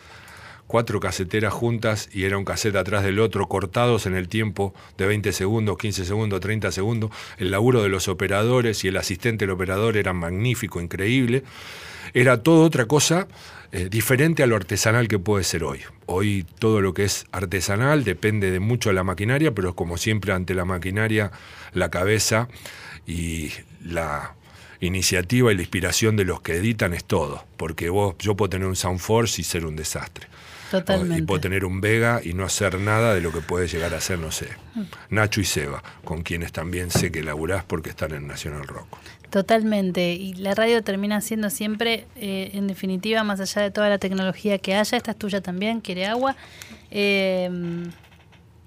cuatro 0.67 0.99
caseteras 0.99 1.53
juntas 1.53 2.09
y 2.13 2.23
era 2.23 2.37
un 2.37 2.45
cassette 2.45 2.75
atrás 2.75 3.03
del 3.03 3.19
otro, 3.19 3.47
cortados 3.47 4.05
en 4.05 4.15
el 4.15 4.27
tiempo 4.27 4.73
de 4.97 5.07
20 5.07 5.31
segundos, 5.33 5.77
15 5.77 6.05
segundos, 6.05 6.39
30 6.39 6.71
segundos. 6.71 7.11
El 7.37 7.51
laburo 7.51 7.83
de 7.83 7.89
los 7.89 8.07
operadores 8.07 8.83
y 8.83 8.87
el 8.87 8.97
asistente 8.97 9.45
del 9.45 9.51
operador 9.51 9.97
era 9.97 10.13
magnífico, 10.13 10.81
increíble. 10.81 11.43
Era 12.13 12.43
todo 12.43 12.63
otra 12.63 12.85
cosa 12.85 13.27
eh, 13.71 13.87
diferente 13.89 14.43
a 14.43 14.47
lo 14.47 14.55
artesanal 14.55 15.07
que 15.07 15.19
puede 15.19 15.43
ser 15.43 15.63
hoy. 15.63 15.81
Hoy 16.05 16.45
todo 16.59 16.81
lo 16.81 16.93
que 16.93 17.05
es 17.05 17.25
artesanal 17.31 18.03
depende 18.03 18.51
de 18.51 18.59
mucho 18.59 18.89
de 18.89 18.95
la 18.95 19.03
maquinaria, 19.03 19.53
pero 19.53 19.75
como 19.75 19.97
siempre 19.97 20.33
ante 20.33 20.53
la 20.53 20.65
maquinaria, 20.65 21.31
la 21.73 21.89
cabeza 21.89 22.49
y 23.07 23.51
la 23.83 24.35
iniciativa 24.79 25.51
y 25.51 25.55
la 25.55 25.61
inspiración 25.61 26.15
de 26.15 26.25
los 26.25 26.41
que 26.41 26.55
editan 26.55 26.93
es 26.93 27.03
todo. 27.05 27.45
Porque 27.57 27.89
vos, 27.89 28.15
yo 28.19 28.35
puedo 28.35 28.49
tener 28.49 28.67
un 28.67 28.75
Soundforce 28.75 29.41
y 29.41 29.43
ser 29.43 29.65
un 29.65 29.75
desastre. 29.75 30.27
Y 31.17 31.21
puedo 31.23 31.41
tener 31.41 31.65
un 31.65 31.81
Vega 31.81 32.21
y 32.23 32.33
no 32.33 32.43
hacer 32.45 32.79
nada 32.79 33.13
de 33.13 33.21
lo 33.21 33.31
que 33.31 33.41
puede 33.41 33.67
llegar 33.67 33.93
a 33.93 34.01
ser, 34.01 34.19
no 34.19 34.31
sé, 34.31 34.47
Nacho 35.09 35.41
y 35.41 35.45
Seba, 35.45 35.83
con 36.03 36.23
quienes 36.23 36.51
también 36.51 36.89
sé 36.91 37.11
que 37.11 37.23
laburás 37.23 37.63
porque 37.63 37.89
están 37.89 38.13
en 38.13 38.27
Nacional 38.27 38.67
Rock. 38.67 38.87
Totalmente. 39.29 40.13
Y 40.13 40.33
la 40.35 40.53
radio 40.53 40.83
termina 40.83 41.19
siendo 41.21 41.49
siempre, 41.49 42.05
eh, 42.15 42.51
en 42.53 42.67
definitiva, 42.67 43.23
más 43.23 43.39
allá 43.39 43.61
de 43.63 43.71
toda 43.71 43.89
la 43.89 43.97
tecnología 43.97 44.59
que 44.59 44.75
haya, 44.75 44.97
esta 44.97 45.11
es 45.11 45.17
tuya 45.17 45.41
también, 45.41 45.81
quiere 45.81 46.05
agua. 46.05 46.35
eh, 46.91 47.49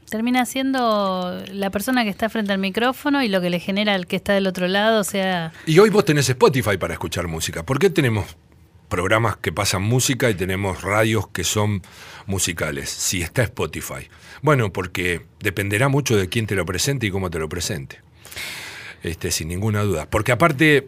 termina 0.09 0.47
siendo 0.47 1.43
la 1.53 1.71
persona 1.71 2.05
que 2.05 2.11
está 2.11 2.29
frente 2.29 2.53
al 2.53 2.59
micrófono 2.59 3.23
y 3.23 3.29
lo 3.29 3.41
que 3.41 3.51
le 3.51 3.59
genera 3.59 3.95
al 3.95 4.07
que 4.07 4.17
está 4.17 4.35
del 4.35 4.47
otro 4.47 4.69
lado, 4.69 5.01
o 5.01 5.05
sea, 5.05 5.53
Y 5.67 5.79
hoy 5.79 5.91
vos 5.91 6.05
tenés 6.05 6.29
Spotify 6.29 6.77
para 6.77 6.95
escuchar 6.95 7.27
música. 7.27 7.65
¿Por 7.65 7.79
qué 7.79 7.91
tenemos 7.91 8.37
programas 8.89 9.37
que 9.37 9.53
pasan 9.53 9.83
música 9.83 10.31
y 10.31 10.35
tenemos 10.35 10.83
radios 10.83 11.29
que 11.29 11.45
son 11.45 11.83
musicales? 12.27 12.91
Si 12.91 13.23
está 13.23 13.43
Spotify. 13.43 14.09
Bueno, 14.43 14.73
porque 14.73 15.23
dependerá 15.41 15.89
mucho 15.89 16.17
de 16.17 16.29
quién 16.29 16.47
te 16.47 16.55
lo 16.55 16.65
presente 16.67 17.07
y 17.07 17.11
cómo 17.11 17.31
te 17.31 17.39
lo 17.39 17.49
presente. 17.49 18.01
Este, 19.03 19.31
sin 19.31 19.49
ninguna 19.49 19.83
duda. 19.83 20.09
Porque 20.11 20.33
aparte, 20.33 20.87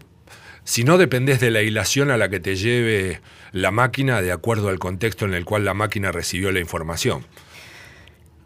si 0.65 0.85
no 0.85 0.99
dependés 0.99 1.41
de 1.41 1.51
la 1.51 1.63
hilación 1.63 2.11
a 2.11 2.17
la 2.17 2.29
que 2.29 2.41
te 2.41 2.57
lleve 2.57 3.21
la 3.53 3.71
máquina 3.71 4.23
de 4.23 4.33
acuerdo 4.33 4.69
al 4.69 4.79
contexto 4.79 5.25
en 5.25 5.35
el 5.35 5.45
cual 5.45 5.65
la 5.65 5.75
máquina 5.75 6.13
recibió 6.13 6.53
la 6.53 6.61
información. 6.61 7.25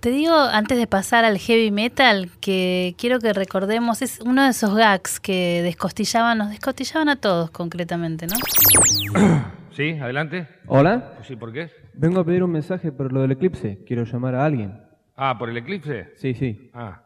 Te 0.02 0.10
digo, 0.10 0.34
antes 0.34 0.78
de 0.78 0.88
pasar 0.88 1.24
al 1.24 1.38
heavy 1.38 1.70
metal, 1.70 2.28
que 2.40 2.96
quiero 2.98 3.20
que 3.20 3.32
recordemos, 3.32 4.02
es 4.02 4.18
uno 4.18 4.42
de 4.42 4.50
esos 4.50 4.74
gags 4.74 5.20
que 5.20 5.62
descostillaban, 5.62 6.38
nos 6.38 6.50
descostillaban 6.50 7.08
a 7.08 7.14
todos 7.14 7.52
concretamente, 7.52 8.26
¿no? 8.26 8.34
Sí, 9.70 9.92
adelante. 10.02 10.48
Hola, 10.66 11.14
Sí, 11.22 11.36
¿por 11.36 11.50
qué? 11.52 11.70
vengo 11.94 12.20
a 12.20 12.24
pedir 12.26 12.42
un 12.42 12.50
mensaje 12.50 12.90
por 12.90 13.10
lo 13.12 13.22
del 13.22 13.30
eclipse. 13.30 13.78
Quiero 13.86 14.02
llamar 14.04 14.34
a 14.34 14.44
alguien. 14.44 14.78
Ah, 15.16 15.38
¿por 15.38 15.48
el 15.48 15.56
eclipse? 15.56 16.12
Sí, 16.16 16.34
sí. 16.34 16.68
Ah, 16.74 17.04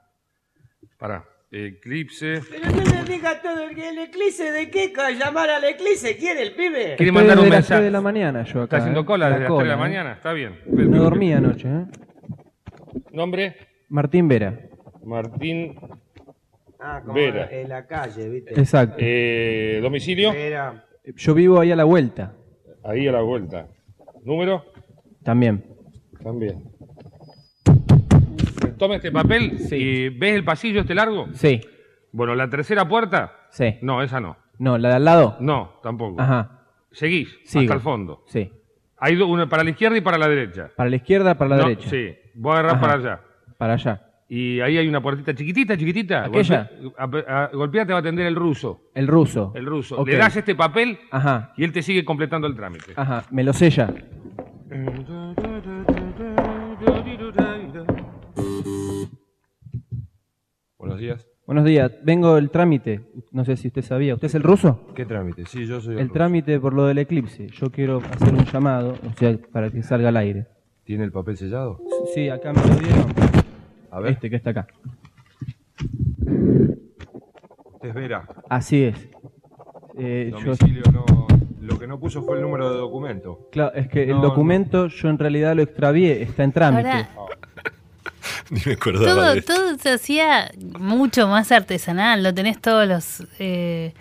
pará. 0.99 1.23
Eclipse. 1.53 2.41
Pero 2.51 2.71
no 2.71 2.83
le 2.83 3.05
diga 3.05 3.41
todo 3.43 3.61
el, 3.69 3.79
el 3.79 3.99
eclipse 3.99 4.51
de 4.51 4.71
qué, 4.71 4.93
llamar 5.17 5.51
al 5.51 5.65
eclipse, 5.65 6.17
¿quiere 6.17 6.43
el 6.43 6.55
pibe? 6.55 6.95
¿Quiere 6.97 7.13
mandar 7.13 7.39
un 7.39 7.51
mensaje? 7.51 7.75
3 7.75 7.85
de 7.85 7.91
la 7.91 8.01
mañana 8.01 8.43
yo 8.45 8.63
acá. 8.63 8.65
Está 8.65 8.77
haciendo 8.79 9.03
¿eh? 9.03 9.05
cola 9.05 9.29
La 9.29 9.39
desde 9.39 9.49
las 9.51 9.59
3 9.59 9.63
de 9.63 9.69
la 9.69 9.75
¿eh? 9.75 9.77
mañana, 9.77 10.13
está 10.15 10.33
bien. 10.33 10.59
No 10.67 11.03
dormí 11.03 11.33
anoche, 11.35 11.69
¿eh? 11.69 11.85
¿Nombre? 13.13 13.57
Martín 13.89 14.29
Vera. 14.29 14.59
Martín 15.05 15.77
Ah, 16.79 17.01
como 17.03 17.15
Vera. 17.15 17.49
en 17.51 17.69
la 17.69 17.87
calle, 17.87 18.29
¿viste? 18.29 18.53
Exacto. 18.61 18.97
Eh, 18.99 19.79
¿Domicilio? 19.83 20.33
Vera. 20.33 20.85
Yo 21.17 21.35
vivo 21.35 21.61
ahí 21.61 21.71
a 21.73 21.77
la 21.77 21.85
vuelta. 21.85 22.35
Ahí 22.85 23.07
a 23.09 23.13
la 23.13 23.23
vuelta. 23.23 23.69
¿Número? 24.25 24.65
También. 25.23 25.65
También. 26.23 26.65
Toma 28.79 28.97
este 28.97 29.11
papel 29.11 29.57
y 29.71 30.11
¿ves 30.11 30.35
el 30.35 30.45
pasillo 30.45 30.81
este 30.81 30.95
largo? 30.95 31.29
Sí. 31.33 31.61
Bueno, 32.13 32.35
la 32.35 32.49
tercera 32.51 32.87
puerta. 32.87 33.33
Sí. 33.51 33.77
No, 33.81 34.03
esa 34.03 34.21
no. 34.21 34.37
No, 34.59 34.77
la 34.79 34.91
de 34.91 34.95
al 34.97 35.05
lado. 35.05 35.37
No, 35.41 35.81
tampoco. 35.83 36.21
Ajá. 36.21 36.67
Seguís 36.93 37.29
Sigo. 37.45 37.63
hasta 37.63 37.75
el 37.75 37.81
fondo. 37.81 38.25
Sí. 38.27 38.51
Hay 38.99 39.15
do- 39.17 39.27
una 39.29 39.49
para 39.49 39.65
la 39.65 39.71
izquierda 39.71 39.97
y 39.97 40.01
para 40.03 40.19
la 40.19 40.29
derecha. 40.29 40.71
Para 40.77 40.91
la 40.91 40.97
izquierda, 40.97 41.37
para 41.37 41.51
la 41.51 41.57
No, 41.57 41.69
derecha. 41.69 41.89
Sí. 41.91 42.15
Voy 42.37 42.51
a 42.53 42.55
agarrar 42.61 42.73
Ajá. 42.73 42.81
para 42.81 42.93
allá. 42.95 43.21
Para 43.59 43.73
allá. 43.75 44.03
Y 44.29 44.61
ahí 44.61 44.77
hay 44.77 44.89
una 44.89 45.01
puertita 45.01 45.33
chiquitita, 45.35 45.77
chiquitita. 45.77 46.25
¿Aquella? 46.25 46.69
Golpea, 46.99 47.25
a- 47.29 47.45
a- 47.45 47.51
golpea 47.53 47.87
te 47.87 47.93
va 47.93 47.99
a 47.99 48.01
atender 48.01 48.27
el 48.27 48.35
ruso. 48.35 48.91
El 48.95 49.07
ruso. 49.07 49.53
El 49.55 49.67
ruso. 49.67 49.97
Ok. 50.01 50.09
Le 50.09 50.17
das 50.17 50.37
este 50.37 50.55
papel 50.57 50.99
Ajá. 51.13 51.53
y 51.57 51.63
él 51.65 51.73
te 51.73 51.81
sigue 51.83 52.05
completando 52.05 52.47
el 52.49 52.55
trámite. 52.57 52.93
Ajá. 52.97 53.25
Me 53.31 53.45
lo 53.45 53.53
sella. 53.53 53.89
Buenos 60.79 60.99
días. 60.99 61.27
Buenos 61.47 61.65
días. 61.65 61.93
Vengo 62.03 62.37
el 62.39 62.51
trámite. 62.51 63.01
No 63.33 63.45
sé 63.45 63.57
si 63.57 63.69
usted 63.69 63.83
sabía. 63.83 64.15
¿Usted 64.15 64.27
es 64.27 64.35
el 64.35 64.43
ruso? 64.43 64.87
¿Qué 64.95 65.05
trámite? 65.07 65.47
Sí, 65.47 65.67
yo 65.67 65.81
soy 65.81 65.95
el, 65.95 66.01
El 66.01 66.07
ruso. 66.09 66.15
trámite 66.15 66.61
por 66.61 66.75
lo 66.75 66.87
del 66.87 66.99
eclipse. 66.99 67.47
Yo 67.49 67.71
quiero 67.71 67.99
hacer 67.99 68.35
un 68.35 68.45
llamado, 68.45 68.95
o 69.07 69.13
sea, 69.19 69.37
para 69.53 69.71
que 69.71 69.83
salga 69.83 70.09
al 70.09 70.17
aire. 70.17 70.47
¿Tiene 70.87 71.05
el 71.05 71.13
papel 71.13 71.37
sellado? 71.37 71.81
Sí, 72.15 72.29
acá 72.31 72.53
me 72.55 72.63
lo 72.65 72.75
dieron. 72.77 73.07
A 73.91 74.01
ver. 74.01 74.13
Este 74.13 74.31
que 74.31 74.37
está 74.37 74.51
acá. 74.51 74.67
Usted 77.75 77.89
es 77.89 77.95
Vera. 77.95 78.27
Así 78.49 78.85
es. 78.85 78.97
Eh, 79.99 80.31
yo- 80.33 80.39
Domicilio 80.55 80.83
no. 80.93 81.05
Lo 81.61 81.79
que 81.79 81.87
no 81.89 81.99
puso 81.99 82.23
fue 82.23 82.37
el 82.37 82.43
número 82.43 82.71
de 82.71 82.77
documento. 82.79 83.49
claro, 83.51 83.75
es 83.75 83.89
que 83.89 84.07
No, 84.07 84.17
el 84.17 84.23
documento 84.23 84.87
yo 84.87 85.09
en 85.09 85.19
realidad 85.19 85.57
lo 85.57 85.63
extravié, 85.63 86.23
está 86.23 86.45
en 86.45 86.53
trámite. 86.53 86.89
Ahora, 87.17 87.37
Ni 88.51 88.61
me 88.65 88.73
acordaba 88.75 89.07
todo, 89.15 89.33
de 89.33 89.39
esto. 89.41 89.55
todo 89.55 89.79
se 89.79 89.91
hacía 89.91 90.51
mucho 90.79 91.27
más 91.27 91.51
artesanal, 91.51 92.23
lo 92.23 92.33
tenés 92.33 92.61
todos 92.61 92.87
los... 92.87 93.27
eh, 93.41 93.93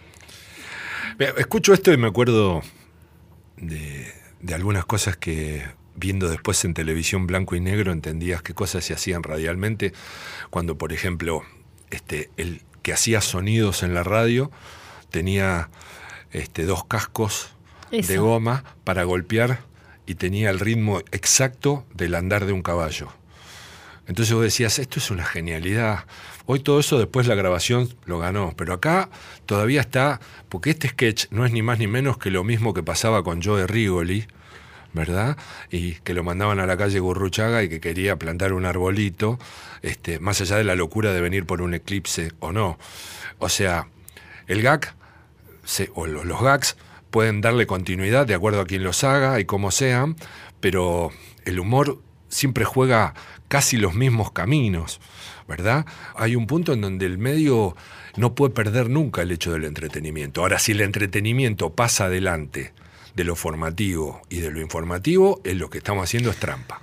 Escucho 1.37 1.73
esto 1.73 1.91
y 1.91 1.97
me 1.97 2.07
acuerdo 2.07 2.61
de, 3.57 4.05
de 4.41 4.53
algunas 4.53 4.85
cosas 4.85 5.17
que 5.17 5.63
viendo 5.95 6.29
después 6.29 6.63
en 6.65 6.73
televisión 6.73 7.27
blanco 7.27 7.55
y 7.55 7.59
negro 7.59 7.91
entendías 7.91 8.41
qué 8.41 8.53
cosas 8.53 8.85
se 8.85 8.93
hacían 8.93 9.23
radialmente. 9.23 9.93
Cuando, 10.49 10.77
por 10.77 10.93
ejemplo, 10.93 11.43
este, 11.89 12.29
el 12.37 12.61
que 12.81 12.93
hacía 12.93 13.21
sonidos 13.21 13.83
en 13.83 13.93
la 13.93 14.03
radio 14.03 14.51
tenía 15.09 15.69
este, 16.31 16.65
dos 16.65 16.85
cascos 16.85 17.49
de 17.91 18.17
goma 18.17 18.63
para 18.83 19.03
golpear 19.03 19.61
y 20.05 20.15
tenía 20.15 20.49
el 20.49 20.59
ritmo 20.59 20.99
exacto 21.11 21.85
del 21.93 22.15
andar 22.15 22.45
de 22.45 22.53
un 22.53 22.61
caballo. 22.61 23.09
Entonces 24.07 24.35
vos 24.35 24.43
decías, 24.43 24.77
esto 24.77 24.99
es 24.99 25.09
una 25.09 25.25
genialidad. 25.25 26.05
Hoy 26.45 26.59
todo 26.59 26.79
eso 26.79 26.99
después 26.99 27.25
la 27.25 27.33
grabación 27.33 27.89
lo 28.05 28.19
ganó, 28.19 28.53
pero 28.55 28.73
acá 28.73 29.09
todavía 29.47 29.81
está, 29.81 30.19
porque 30.47 30.69
este 30.69 30.89
sketch 30.89 31.25
no 31.31 31.45
es 31.45 31.51
ni 31.51 31.63
más 31.63 31.79
ni 31.79 31.87
menos 31.87 32.17
que 32.17 32.29
lo 32.29 32.43
mismo 32.43 32.73
que 32.73 32.83
pasaba 32.83 33.23
con 33.23 33.41
Joe 33.41 33.65
Rigoli, 33.65 34.27
¿verdad? 34.95 35.37
Y 35.69 35.93
que 35.95 36.13
lo 36.13 36.23
mandaban 36.23 36.59
a 36.59 36.65
la 36.65 36.77
calle 36.77 36.99
Gurruchaga 36.99 37.61
y 37.61 37.69
que 37.69 37.79
quería 37.79 38.15
plantar 38.17 38.53
un 38.53 38.65
arbolito, 38.65 39.37
este, 39.81 40.19
más 40.19 40.41
allá 40.41 40.55
de 40.55 40.63
la 40.63 40.75
locura 40.75 41.11
de 41.13 41.21
venir 41.21 41.45
por 41.45 41.61
un 41.61 41.73
eclipse 41.73 42.31
o 42.39 42.51
no. 42.51 42.79
O 43.37 43.49
sea, 43.49 43.87
el 44.47 44.67
se- 45.65 45.91
o 45.93 46.07
lo- 46.07 46.23
los 46.23 46.41
gags, 46.41 46.77
pueden 47.11 47.41
darle 47.41 47.67
continuidad 47.67 48.25
de 48.25 48.33
acuerdo 48.33 48.61
a 48.61 48.65
quien 48.65 48.83
los 48.83 49.03
haga 49.03 49.39
y 49.39 49.45
cómo 49.45 49.71
sean, 49.71 50.15
pero 50.59 51.11
el 51.45 51.59
humor 51.59 52.01
siempre 52.29 52.65
juega 52.65 53.13
casi 53.47 53.77
los 53.77 53.95
mismos 53.95 54.31
caminos, 54.31 54.99
¿verdad? 55.47 55.85
Hay 56.15 56.35
un 56.35 56.47
punto 56.47 56.73
en 56.73 56.81
donde 56.81 57.05
el 57.05 57.17
medio 57.17 57.75
no 58.17 58.33
puede 58.35 58.53
perder 58.53 58.89
nunca 58.89 59.21
el 59.21 59.31
hecho 59.31 59.51
del 59.53 59.65
entretenimiento. 59.65 60.41
Ahora, 60.41 60.59
si 60.59 60.71
el 60.73 60.81
entretenimiento 60.81 61.73
pasa 61.73 62.05
adelante 62.05 62.73
de 63.15 63.23
lo 63.23 63.35
formativo 63.35 64.21
y 64.29 64.39
de 64.39 64.51
lo 64.51 64.61
informativo, 64.61 65.41
es 65.43 65.55
lo 65.55 65.69
que 65.69 65.79
estamos 65.79 66.03
haciendo 66.03 66.29
es 66.29 66.37
trampa. 66.37 66.79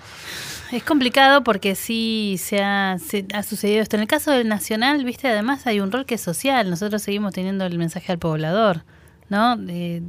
Es 0.73 0.83
complicado 0.83 1.45
porque 1.45 1.75
sí 1.75 2.37
se 2.39 2.63
ha, 2.63 2.97
se 2.99 3.27
ha 3.35 3.43
sucedido 3.43 3.83
esto. 3.83 3.97
En 3.97 4.03
el 4.03 4.09
caso 4.09 4.31
del 4.31 4.49
Nacional, 4.49 5.05
viste, 5.05 5.29
además 5.29 5.67
hay 5.67 5.81
un 5.81 5.93
rol 5.93 6.07
que 6.07 6.15
es 6.15 6.21
social. 6.23 6.71
Nosotros 6.71 7.03
seguimos 7.03 7.35
teniendo 7.35 7.67
el 7.67 7.77
mensaje 7.77 8.11
al 8.11 8.19
poblador, 8.19 8.83
¿no? 9.29 9.59
Eh, 9.69 10.01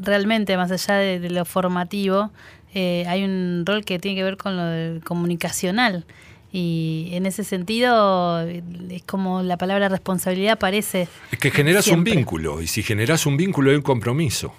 realmente, 0.00 0.56
más 0.56 0.70
allá 0.70 0.94
de, 0.94 1.18
de 1.18 1.30
lo 1.30 1.44
formativo, 1.44 2.30
eh, 2.72 3.04
hay 3.08 3.24
un 3.24 3.64
rol 3.66 3.84
que 3.84 3.98
tiene 3.98 4.16
que 4.16 4.22
ver 4.22 4.36
con 4.36 4.56
lo 4.56 4.64
del 4.64 5.02
comunicacional. 5.02 6.06
Y 6.52 7.08
en 7.12 7.26
ese 7.26 7.44
sentido, 7.44 8.42
eh, 8.46 8.62
es 8.90 9.02
como 9.02 9.42
la 9.42 9.56
palabra 9.56 9.88
responsabilidad 9.88 10.52
aparece. 10.52 11.08
Es 11.30 11.38
que 11.38 11.50
generas 11.50 11.84
siempre. 11.84 12.12
un 12.12 12.18
vínculo, 12.18 12.62
y 12.62 12.66
si 12.66 12.82
generas 12.82 13.26
un 13.26 13.36
vínculo 13.36 13.70
hay 13.70 13.76
un 13.76 13.82
compromiso. 13.82 14.54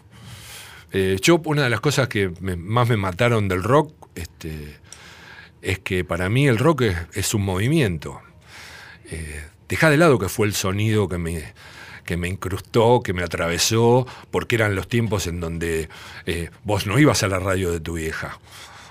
Eh, 0.93 1.17
yo, 1.21 1.41
una 1.45 1.63
de 1.63 1.69
las 1.71 1.81
cosas 1.81 2.07
que 2.07 2.31
más 2.39 2.87
me 2.87 2.97
mataron 2.97 3.47
del 3.47 3.63
rock 3.63 3.91
este, 4.13 4.77
es 5.63 5.79
que 5.79 6.03
para 6.03 6.29
mí 6.29 6.47
el 6.47 6.59
rock 6.59 6.83
es, 7.13 7.33
un 7.33 7.43
movimiento. 7.43 8.21
Eh, 9.09 9.43
deja 9.67 9.89
de 9.89 9.97
lado 9.97 10.19
que 10.19 10.29
fue 10.29 10.45
el 10.45 10.53
sonido 10.53 11.09
que 11.09 11.17
me, 11.17 11.53
que 12.05 12.15
me 12.15 12.27
incrustó, 12.27 13.01
que 13.01 13.11
me 13.13 13.23
atravesó, 13.23 14.05
porque 14.29 14.55
eran 14.55 14.75
los 14.75 14.87
tiempos 14.87 15.25
en 15.25 15.39
donde 15.39 15.89
eh, 16.27 16.51
vos 16.63 16.85
no 16.85 16.99
ibas 16.99 17.23
a 17.23 17.27
la 17.27 17.39
radio 17.39 17.71
de 17.71 17.79
tu 17.79 17.93
vieja, 17.93 18.39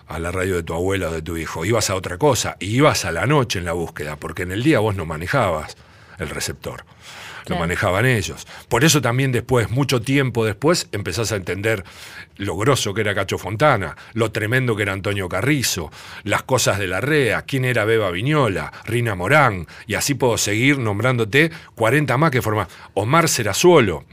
a 0.09 0.19
la 0.19 0.33
radio 0.33 0.57
de 0.57 0.65
tu 0.65 0.75
abuela 0.75 1.09
o 1.09 1.13
de 1.13 1.23
tu 1.23 1.37
hijo, 1.37 1.65
ibas 1.65 1.89
a 1.89 1.95
otra 1.95 2.19
cosa, 2.19 2.57
y 2.59 2.75
ibas 2.75 3.05
a 3.05 3.13
la 3.13 3.27
noche 3.27 3.61
en 3.61 3.65
la 3.65 3.73
búsqueda, 3.75 4.17
porque 4.17 4.43
en 4.43 4.51
el 4.51 4.65
día 4.65 4.81
vos 4.81 4.97
no 4.97 5.07
manejabas 5.07 5.77
el 6.19 6.31
receptor. 6.31 6.85
Lo 7.47 7.59
manejaban 7.59 8.07
ellos. 8.07 8.47
Por 8.69 8.85
eso 8.85 9.01
también 9.03 9.33
después, 9.33 9.71
mucho 9.71 10.01
tiempo 10.01 10.45
después, 10.45 10.89
empezás 10.93 11.33
a 11.33 11.37
entender 11.37 11.85
lo 12.37 12.57
grosso 12.57 12.95
que 12.95 13.01
era 13.01 13.15
Cacho 13.15 13.39
Fontana, 13.39 13.97
lo 14.15 14.31
tremendo 14.33 14.77
que 14.77 14.83
era 14.83 14.93
Antonio 14.93 15.29
Carrizo, 15.29 15.91
las 16.25 16.43
cosas 16.43 16.79
de 16.79 16.87
la 16.87 17.01
REA, 17.01 17.43
quién 17.43 17.65
era 17.65 17.85
Beba 17.85 18.11
Viñola, 18.11 18.73
Rina 18.85 19.15
Morán, 19.15 19.67
y 19.87 19.95
así 19.95 20.15
puedo 20.15 20.39
seguir 20.39 20.79
nombrándote 20.79 21.51
40 21.75 22.17
más 22.17 22.31
que 22.31 22.43
forman. 22.43 22.69
Omar 22.95 23.29
Serazuolo. 23.29 24.05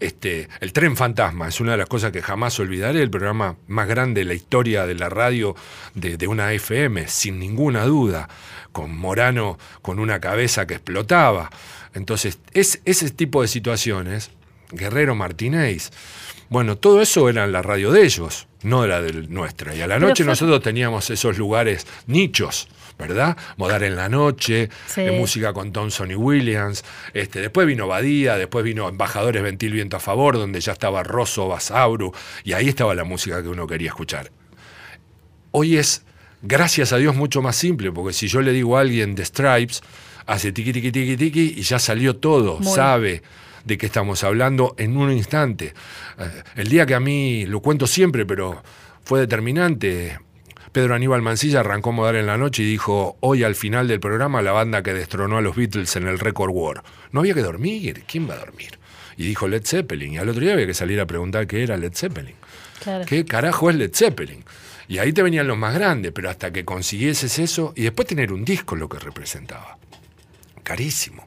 Este, 0.00 0.48
el 0.60 0.72
tren 0.72 0.96
fantasma 0.96 1.48
es 1.48 1.60
una 1.60 1.72
de 1.72 1.78
las 1.78 1.88
cosas 1.88 2.10
que 2.10 2.20
jamás 2.20 2.58
olvidaré, 2.58 3.00
el 3.00 3.10
programa 3.10 3.56
más 3.68 3.88
grande 3.88 4.20
de 4.20 4.24
la 4.26 4.34
historia 4.34 4.86
de 4.86 4.96
la 4.96 5.08
radio 5.08 5.54
de, 5.94 6.16
de 6.16 6.26
una 6.26 6.52
FM, 6.52 7.06
sin 7.08 7.38
ninguna 7.38 7.84
duda, 7.84 8.28
con 8.72 8.94
Morano 8.94 9.56
con 9.82 10.00
una 10.00 10.20
cabeza 10.20 10.66
que 10.66 10.74
explotaba. 10.74 11.48
Entonces, 11.94 12.38
es, 12.52 12.80
ese 12.84 13.10
tipo 13.10 13.42
de 13.42 13.48
situaciones, 13.48 14.30
Guerrero 14.70 15.14
Martínez, 15.14 15.90
bueno, 16.50 16.76
todo 16.76 17.00
eso 17.00 17.28
era 17.28 17.44
en 17.44 17.52
la 17.52 17.62
radio 17.62 17.90
de 17.92 18.04
ellos, 18.04 18.46
no 18.62 18.84
era 18.84 19.00
de 19.00 19.12
nuestra. 19.28 19.74
Y 19.74 19.80
a 19.80 19.86
la 19.86 19.96
Pero 19.96 20.08
noche 20.08 20.24
fue- 20.24 20.30
nosotros 20.32 20.60
teníamos 20.62 21.08
esos 21.10 21.38
lugares 21.38 21.86
nichos, 22.06 22.68
¿verdad? 22.98 23.36
Modar 23.56 23.82
en 23.82 23.96
la 23.96 24.08
noche, 24.08 24.68
Sí. 24.86 25.02
de 25.02 25.12
música 25.12 25.52
con 25.52 25.72
Thompson 25.72 26.10
y 26.10 26.14
Williams. 26.14 26.84
Este, 27.12 27.40
después 27.40 27.66
vino 27.66 27.86
Badía, 27.86 28.36
después 28.36 28.64
vino 28.64 28.88
Embajadores 28.88 29.42
Ventil 29.42 29.72
Viento 29.72 29.96
a 29.96 30.00
Favor, 30.00 30.36
donde 30.36 30.60
ya 30.60 30.72
estaba 30.72 31.02
Rosso, 31.02 31.48
Basauro, 31.48 32.12
y 32.44 32.52
ahí 32.52 32.68
estaba 32.68 32.94
la 32.94 33.04
música 33.04 33.42
que 33.42 33.48
uno 33.48 33.66
quería 33.66 33.88
escuchar. 33.88 34.30
Hoy 35.52 35.76
es, 35.78 36.04
gracias 36.42 36.92
a 36.92 36.96
Dios, 36.98 37.14
mucho 37.14 37.42
más 37.42 37.56
simple, 37.56 37.92
porque 37.92 38.12
si 38.12 38.28
yo 38.28 38.42
le 38.42 38.52
digo 38.52 38.76
a 38.76 38.80
alguien 38.80 39.14
de 39.14 39.24
Stripes, 39.24 39.82
hace 40.26 40.52
tiqui 40.52 40.72
tiqui 40.72 40.92
tiqui 40.92 41.16
tiqui 41.16 41.54
y 41.56 41.62
ya 41.62 41.78
salió 41.78 42.16
todo, 42.16 42.58
Muy. 42.58 42.74
sabe 42.74 43.22
de 43.64 43.78
qué 43.78 43.86
estamos 43.86 44.22
hablando 44.24 44.74
en 44.78 44.96
un 44.96 45.10
instante. 45.12 45.74
Eh, 46.18 46.42
el 46.56 46.68
día 46.68 46.86
que 46.86 46.94
a 46.94 47.00
mí, 47.00 47.46
lo 47.46 47.60
cuento 47.60 47.86
siempre, 47.86 48.26
pero 48.26 48.62
fue 49.04 49.20
determinante, 49.20 50.18
Pedro 50.72 50.94
Aníbal 50.94 51.22
Mancilla 51.22 51.60
arrancó 51.60 51.90
a 51.90 51.92
modar 51.92 52.16
en 52.16 52.26
la 52.26 52.36
noche 52.36 52.62
y 52.62 52.66
dijo, 52.66 53.16
hoy 53.20 53.44
al 53.44 53.54
final 53.54 53.86
del 53.86 54.00
programa 54.00 54.42
la 54.42 54.52
banda 54.52 54.82
que 54.82 54.92
destronó 54.92 55.38
a 55.38 55.40
los 55.40 55.54
Beatles 55.56 55.94
en 55.96 56.08
el 56.08 56.18
Record 56.18 56.50
War. 56.52 56.82
No 57.12 57.20
había 57.20 57.34
que 57.34 57.42
dormir, 57.42 58.02
¿quién 58.06 58.28
va 58.28 58.34
a 58.34 58.38
dormir? 58.38 58.78
Y 59.16 59.24
dijo 59.26 59.46
Led 59.46 59.64
Zeppelin, 59.64 60.14
y 60.14 60.18
al 60.18 60.28
otro 60.28 60.42
día 60.42 60.54
había 60.54 60.66
que 60.66 60.74
salir 60.74 61.00
a 61.00 61.06
preguntar 61.06 61.46
qué 61.46 61.62
era 61.62 61.76
Led 61.76 61.94
Zeppelin. 61.94 62.34
Claro. 62.82 63.04
¿Qué 63.06 63.24
carajo 63.24 63.70
es 63.70 63.76
Led 63.76 63.92
Zeppelin? 63.94 64.44
Y 64.88 64.98
ahí 64.98 65.12
te 65.12 65.22
venían 65.22 65.46
los 65.46 65.56
más 65.56 65.74
grandes, 65.74 66.12
pero 66.12 66.28
hasta 66.28 66.52
que 66.52 66.64
consiguieses 66.64 67.38
eso, 67.38 67.72
y 67.76 67.82
después 67.82 68.08
tener 68.08 68.32
un 68.32 68.44
disco 68.44 68.74
lo 68.76 68.88
que 68.88 68.98
representaba. 68.98 69.78
Carísimo, 70.64 71.24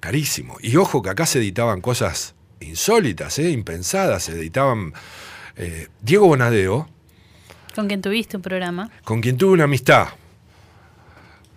carísimo. 0.00 0.56
Y 0.60 0.76
ojo 0.76 1.00
que 1.02 1.10
acá 1.10 1.24
se 1.26 1.38
editaban 1.38 1.80
cosas 1.80 2.34
insólitas, 2.60 3.38
¿eh? 3.38 3.50
impensadas, 3.50 4.24
se 4.24 4.32
editaban... 4.32 4.92
eh, 5.56 5.86
Diego 6.00 6.26
Bonadeo, 6.26 6.88
Con 7.76 7.86
quien 7.86 8.02
tuviste 8.02 8.36
un 8.36 8.42
programa. 8.42 8.90
con 9.04 9.20
quien 9.20 9.36
tuve 9.36 9.52
una 9.52 9.64
amistad 9.64 10.08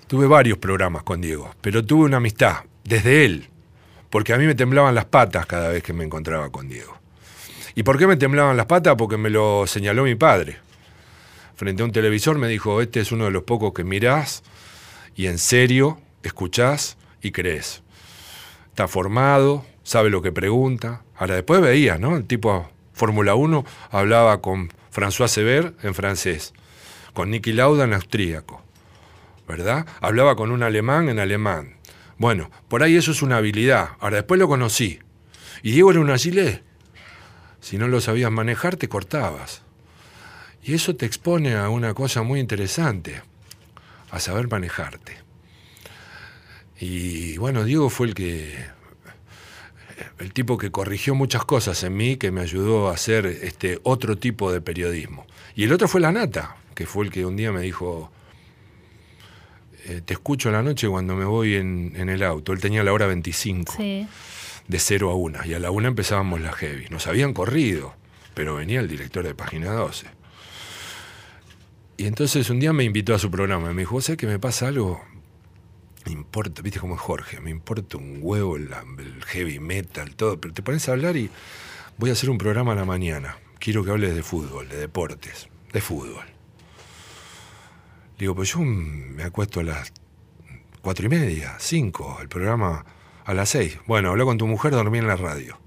Tuve 0.07 0.27
varios 0.27 0.57
programas 0.57 1.03
con 1.03 1.21
Diego, 1.21 1.55
pero 1.61 1.83
tuve 1.85 2.03
una 2.05 2.17
amistad 2.17 2.65
desde 2.83 3.23
él, 3.23 3.47
porque 4.09 4.33
a 4.33 4.37
mí 4.37 4.45
me 4.45 4.55
temblaban 4.55 4.93
las 4.93 5.05
patas 5.05 5.45
cada 5.45 5.69
vez 5.69 5.81
que 5.83 5.93
me 5.93 6.03
encontraba 6.03 6.49
con 6.51 6.67
Diego. 6.67 6.97
¿Y 7.75 7.83
por 7.83 7.97
qué 7.97 8.05
me 8.07 8.17
temblaban 8.17 8.57
las 8.57 8.65
patas? 8.65 8.95
Porque 8.97 9.15
me 9.15 9.29
lo 9.29 9.65
señaló 9.67 10.03
mi 10.03 10.15
padre. 10.15 10.57
Frente 11.55 11.81
a 11.81 11.85
un 11.85 11.93
televisor 11.93 12.37
me 12.37 12.49
dijo, 12.49 12.81
este 12.81 12.99
es 12.99 13.13
uno 13.13 13.23
de 13.25 13.31
los 13.31 13.43
pocos 13.43 13.71
que 13.73 13.85
mirás 13.85 14.43
y 15.15 15.27
en 15.27 15.37
serio 15.37 15.97
escuchás 16.23 16.97
y 17.21 17.31
crees. 17.31 17.83
Está 18.69 18.87
formado, 18.87 19.65
sabe 19.83 20.09
lo 20.09 20.21
que 20.21 20.31
pregunta. 20.31 21.03
Ahora 21.15 21.35
después 21.35 21.61
veías, 21.61 21.99
¿no? 21.99 22.15
El 22.17 22.25
tipo 22.25 22.69
Fórmula 22.93 23.35
1 23.35 23.65
hablaba 23.89 24.41
con 24.41 24.69
François 24.93 25.27
Sever 25.27 25.73
en 25.83 25.93
francés, 25.93 26.53
con 27.13 27.31
Niki 27.31 27.53
Lauda 27.53 27.85
en 27.85 27.93
austríaco, 27.93 28.61
¿verdad? 29.47 29.85
Hablaba 30.01 30.35
con 30.35 30.51
un 30.51 30.63
alemán 30.63 31.09
en 31.09 31.19
alemán. 31.19 31.75
Bueno, 32.17 32.51
por 32.67 32.83
ahí 32.83 32.97
eso 32.97 33.11
es 33.11 33.21
una 33.21 33.37
habilidad. 33.37 33.91
Ahora 33.99 34.17
después 34.17 34.39
lo 34.39 34.47
conocí. 34.47 34.99
Y 35.63 35.71
Diego 35.71 35.91
era 35.91 35.99
un 35.99 36.11
agilé. 36.11 36.63
Si 37.59 37.77
no 37.77 37.87
lo 37.87 38.01
sabías 38.01 38.31
manejar, 38.31 38.75
te 38.75 38.89
cortabas. 38.89 39.63
Y 40.63 40.73
eso 40.73 40.95
te 40.95 41.05
expone 41.05 41.55
a 41.55 41.69
una 41.69 41.93
cosa 41.93 42.21
muy 42.21 42.39
interesante, 42.39 43.21
a 44.11 44.19
saber 44.19 44.47
manejarte. 44.47 45.20
Y 46.81 47.37
bueno, 47.37 47.63
Diego 47.63 47.89
fue 47.91 48.07
el 48.07 48.15
que 48.15 48.55
el 50.17 50.33
tipo 50.33 50.57
que 50.57 50.71
corrigió 50.71 51.13
muchas 51.13 51.45
cosas 51.45 51.83
en 51.83 51.95
mí, 51.95 52.17
que 52.17 52.31
me 52.31 52.41
ayudó 52.41 52.89
a 52.89 52.93
hacer 52.95 53.27
este 53.27 53.79
otro 53.83 54.17
tipo 54.17 54.51
de 54.51 54.61
periodismo. 54.61 55.27
Y 55.55 55.63
el 55.65 55.73
otro 55.73 55.87
fue 55.87 56.01
la 56.01 56.11
Nata, 56.11 56.57
que 56.73 56.87
fue 56.87 57.05
el 57.05 57.11
que 57.11 57.23
un 57.23 57.35
día 57.35 57.51
me 57.51 57.61
dijo, 57.61 58.11
eh, 59.85 60.01
te 60.03 60.13
escucho 60.13 60.49
a 60.49 60.53
la 60.53 60.63
noche 60.63 60.87
cuando 60.87 61.15
me 61.15 61.25
voy 61.25 61.55
en, 61.55 61.93
en, 61.95 62.09
el 62.09 62.23
auto. 62.23 62.51
Él 62.51 62.59
tenía 62.59 62.83
la 62.83 62.93
hora 62.93 63.05
25, 63.05 63.73
Sí. 63.77 64.07
de 64.67 64.79
0 64.79 65.11
a 65.11 65.15
1, 65.15 65.45
y 65.45 65.53
a 65.53 65.59
la 65.59 65.69
1 65.69 65.87
empezábamos 65.89 66.41
la 66.41 66.51
heavy. 66.51 66.87
Nos 66.89 67.05
habían 67.05 67.33
corrido, 67.33 67.93
pero 68.33 68.55
venía 68.55 68.79
el 68.79 68.87
director 68.87 69.23
de 69.23 69.35
Página 69.35 69.71
12. 69.71 70.07
Y 71.97 72.07
entonces 72.07 72.49
un 72.49 72.59
día 72.59 72.73
me 72.73 72.83
invitó 72.83 73.13
a 73.13 73.19
su 73.19 73.29
programa, 73.29 73.71
me 73.71 73.81
dijo, 73.81 73.93
¿vos 73.93 74.05
sabés 74.05 74.17
que 74.17 74.25
me 74.25 74.39
pasa 74.39 74.67
algo? 74.67 75.03
Me 76.05 76.13
importa, 76.13 76.61
viste 76.61 76.79
cómo 76.79 76.95
es 76.95 77.01
Jorge, 77.01 77.39
me 77.41 77.51
importa 77.51 77.97
un 77.97 78.19
huevo 78.21 78.55
el, 78.55 78.69
heavy 79.27 79.59
metal, 79.59 80.15
todo, 80.15 80.39
pero 80.41 80.53
te 80.53 80.63
pones 80.63 80.87
a 80.89 80.93
hablar 80.93 81.15
y 81.15 81.29
voy 81.97 82.09
a 82.09 82.13
hacer 82.13 82.29
un 82.29 82.37
programa 82.37 82.71
a 82.71 82.75
la 82.75 82.85
mañana. 82.85 83.37
Quiero 83.59 83.83
que 83.83 83.91
hables 83.91 84.15
de 84.15 84.23
fútbol, 84.23 84.67
de 84.67 84.77
deportes, 84.77 85.47
de 85.71 85.81
fútbol. 85.81 86.25
Digo, 88.17 88.35
pues 88.35 88.53
yo 88.53 88.59
me 88.59 89.23
acuesto 89.23 89.59
a 89.59 89.63
las 89.63 89.93
cuatro 90.81 91.05
y 91.05 91.09
media, 91.09 91.55
cinco, 91.59 92.17
el 92.21 92.29
programa 92.29 92.85
a 93.25 93.33
las 93.33 93.49
seis. 93.49 93.77
Bueno, 93.85 94.09
habló 94.09 94.25
con 94.25 94.37
tu 94.37 94.47
mujer, 94.47 94.71
dormí 94.71 94.97
en 94.97 95.07
la 95.07 95.15
radio. 95.15 95.59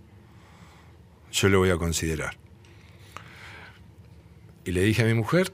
Yo 1.32 1.48
lo 1.48 1.58
voy 1.58 1.70
a 1.70 1.76
considerar. 1.76 2.36
Y 4.64 4.72
le 4.72 4.82
dije 4.82 5.02
a 5.02 5.04
mi 5.04 5.14
mujer 5.14 5.52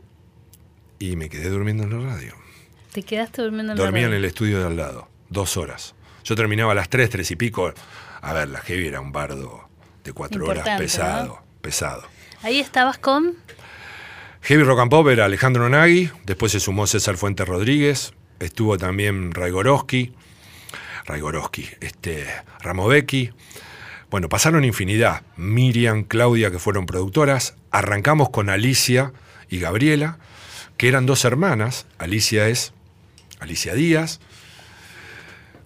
y 0.98 1.16
me 1.16 1.28
quedé 1.28 1.48
durmiendo 1.48 1.84
en 1.84 1.90
la 1.90 2.14
radio. 2.14 2.39
Te 2.92 3.02
quedaste 3.02 3.42
durmiendo 3.42 3.72
en 3.72 3.78
la 3.78 3.84
Dormía 3.84 4.06
en 4.06 4.14
el 4.14 4.24
estudio 4.24 4.58
de 4.58 4.66
al 4.66 4.76
lado, 4.76 5.08
dos 5.28 5.56
horas. 5.56 5.94
Yo 6.24 6.34
terminaba 6.34 6.72
a 6.72 6.74
las 6.74 6.88
tres, 6.88 7.08
tres 7.10 7.30
y 7.30 7.36
pico. 7.36 7.72
A 8.20 8.32
ver, 8.32 8.48
la 8.48 8.60
heavy 8.60 8.88
era 8.88 9.00
un 9.00 9.12
bardo 9.12 9.68
de 10.02 10.12
cuatro 10.12 10.44
horas, 10.46 10.66
pesado, 10.78 11.40
pesado. 11.60 12.02
Ahí 12.42 12.58
estabas 12.58 12.98
con. 12.98 13.36
Heavy 14.42 14.62
Rock 14.64 14.80
and 14.80 14.90
Pop 14.90 15.06
era 15.08 15.26
Alejandro 15.26 15.68
Nagui, 15.68 16.10
después 16.24 16.52
se 16.52 16.60
sumó 16.60 16.86
César 16.86 17.16
Fuentes 17.16 17.46
Rodríguez, 17.46 18.14
estuvo 18.40 18.78
también 18.78 19.32
Raigorowski, 19.32 20.14
Raigorowski, 21.04 21.68
este, 21.80 22.26
Ramovecki. 22.60 23.30
Bueno, 24.10 24.28
pasaron 24.28 24.64
infinidad. 24.64 25.22
Miriam, 25.36 26.02
Claudia, 26.02 26.50
que 26.50 26.58
fueron 26.58 26.86
productoras. 26.86 27.54
Arrancamos 27.70 28.30
con 28.30 28.50
Alicia 28.50 29.12
y 29.48 29.60
Gabriela, 29.60 30.18
que 30.76 30.88
eran 30.88 31.06
dos 31.06 31.24
hermanas. 31.24 31.86
Alicia 31.98 32.48
es 32.48 32.72
Alicia 33.40 33.74
Díaz, 33.74 34.20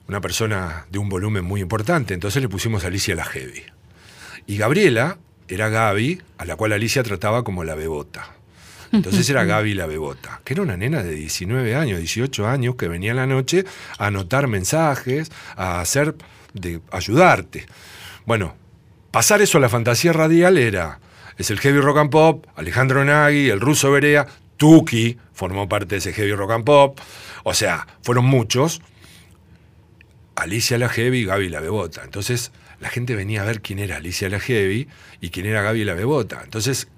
una 0.08 0.20
persona 0.20 0.86
de 0.90 0.98
un 0.98 1.08
volumen 1.08 1.44
muy 1.44 1.60
importante, 1.60 2.14
entonces 2.14 2.42
le 2.42 2.48
pusimos 2.48 2.84
Alicia 2.84 3.14
la 3.14 3.24
Heavy. 3.24 3.62
Y 4.46 4.56
Gabriela 4.56 5.18
era 5.48 5.68
Gaby, 5.68 6.22
a 6.38 6.44
la 6.44 6.56
cual 6.56 6.72
Alicia 6.72 7.02
trataba 7.02 7.44
como 7.44 7.64
la 7.64 7.74
bebota. 7.74 8.34
Entonces 8.92 9.28
era 9.28 9.44
Gaby 9.44 9.74
la 9.74 9.86
bebota, 9.86 10.40
que 10.44 10.54
era 10.54 10.62
una 10.62 10.76
nena 10.76 11.02
de 11.02 11.14
19 11.14 11.74
años, 11.74 11.98
18 11.98 12.46
años, 12.46 12.76
que 12.76 12.88
venía 12.88 13.12
a 13.12 13.16
la 13.16 13.26
noche 13.26 13.64
a 13.98 14.06
anotar 14.06 14.46
mensajes, 14.46 15.30
a 15.56 15.80
hacer, 15.80 16.14
de 16.52 16.80
ayudarte. 16.92 17.66
Bueno, 18.26 18.54
pasar 19.10 19.42
eso 19.42 19.58
a 19.58 19.60
la 19.60 19.68
fantasía 19.68 20.12
radial 20.12 20.58
era, 20.58 21.00
es 21.36 21.50
el 21.50 21.58
heavy 21.60 21.80
rock 21.80 21.98
and 21.98 22.10
pop, 22.10 22.46
Alejandro 22.56 23.04
Nagui, 23.04 23.50
el 23.50 23.60
ruso 23.60 23.90
Berea, 23.90 24.26
Tuki 24.56 25.18
formó 25.32 25.68
parte 25.68 25.96
de 25.96 25.96
ese 25.98 26.12
heavy 26.12 26.32
rock 26.32 26.52
and 26.52 26.64
pop, 26.64 26.98
o 27.44 27.54
sea, 27.54 27.86
fueron 28.02 28.24
muchos, 28.24 28.82
Alicia 30.34 30.78
la 30.78 30.88
Heavy 30.88 31.18
y 31.18 31.24
Gaby 31.26 31.48
la 31.48 31.60
Bebota. 31.60 32.02
Entonces 32.02 32.50
la 32.80 32.88
gente 32.88 33.14
venía 33.14 33.42
a 33.42 33.44
ver 33.44 33.60
quién 33.60 33.78
era 33.78 33.96
Alicia 33.96 34.28
la 34.28 34.40
Heavy 34.40 34.88
y 35.20 35.30
quién 35.30 35.46
era 35.46 35.62
Gaby 35.62 35.84
la 35.84 35.94
Bebota. 35.94 36.40
Entonces 36.42 36.88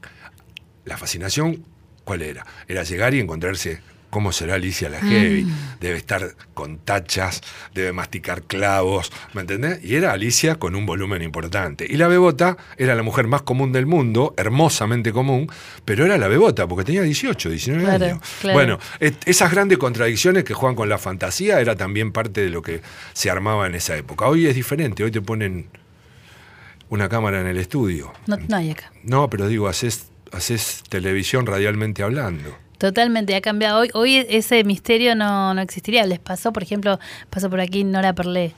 la 0.85 0.97
fascinación, 0.97 1.67
¿cuál 2.05 2.23
era? 2.23 2.47
Era 2.69 2.85
llegar 2.85 3.13
y 3.13 3.21
encontrarse 3.21 3.81
cómo 4.11 4.33
será 4.33 4.55
Alicia 4.55 4.89
la 4.89 5.01
Heavy. 5.01 5.45
Mm. 5.45 5.55
Debe 5.81 5.97
estar 5.99 6.35
con 6.55 6.79
tachas, 6.79 7.43
debe 7.75 7.93
masticar 7.93 8.43
clavos, 8.43 9.13
¿me 9.35 9.43
entendés? 9.43 9.85
Y 9.85 9.95
era 9.97 10.13
Alicia 10.13 10.55
con 10.57 10.75
un 10.75 10.87
volumen 10.87 11.23
importante. 11.23 11.87
Y 11.89 11.97
la 11.97 12.09
Bebota 12.09 12.57
era 12.79 12.95
la 12.95 13.03
mujer 13.03 13.27
más 13.27 13.43
común 13.43 13.73
del 13.73 13.87
mundo, 13.87 14.35
hermosamente 14.37 15.13
común, 15.13 15.51
pero 15.85 16.05
era 16.07 16.17
la 16.19 16.29
Bebota 16.29 16.67
porque 16.67 16.85
tenía 16.85 17.03
18, 17.03 17.51
19 17.51 17.85
Claro, 17.85 18.05
años. 18.07 18.19
claro. 18.41 18.55
Bueno, 18.59 18.79
et- 19.01 19.23
esas 19.29 19.51
grandes 19.51 19.79
contradicciones 19.79 20.45
que 20.45 20.55
juegan 20.55 20.77
con 20.77 20.89
la 20.89 20.99
fantasía 20.99 21.61
era 21.61 21.77
también 21.77 22.13
parte 22.13 22.41
de 22.43 22.51
lo 22.51 22.63
que 22.63 22.81
se 23.13 23.31
armaba 23.31 23.67
en 23.67 23.75
esa 23.75 23.97
época. 23.97 24.27
Hoy 24.27 24.47
es 24.47 24.55
diferente, 24.55 25.05
hoy 25.05 25.11
te 25.11 25.21
ponen 25.21 25.69
una 26.89 27.09
cámara 27.09 27.41
en 27.41 27.49
el 27.49 27.57
estudio. 27.59 28.13
No, 28.27 28.37
no 28.49 28.57
hay 28.57 28.71
acá. 28.71 28.93
No, 29.03 29.29
pero 29.29 29.49
digo, 29.49 29.67
haces, 29.69 30.07
haces 30.33 30.83
televisión 30.89 31.45
radialmente 31.47 32.03
hablando. 32.03 32.57
Totalmente, 32.79 33.35
ha 33.35 33.41
cambiado. 33.41 33.81
Hoy, 33.81 33.91
hoy 33.95 34.27
ese 34.29 34.63
misterio 34.65 35.15
no, 35.15 35.55
no 35.55 35.61
existiría. 35.61 36.07
Les 36.07 36.19
pasó, 36.19 36.53
por 36.53 36.63
ejemplo, 36.63 36.99
pasó 37.31 37.49
por 37.49 37.61
aquí 37.61 37.85
Nora 37.85 38.13
Perlé, 38.13 38.55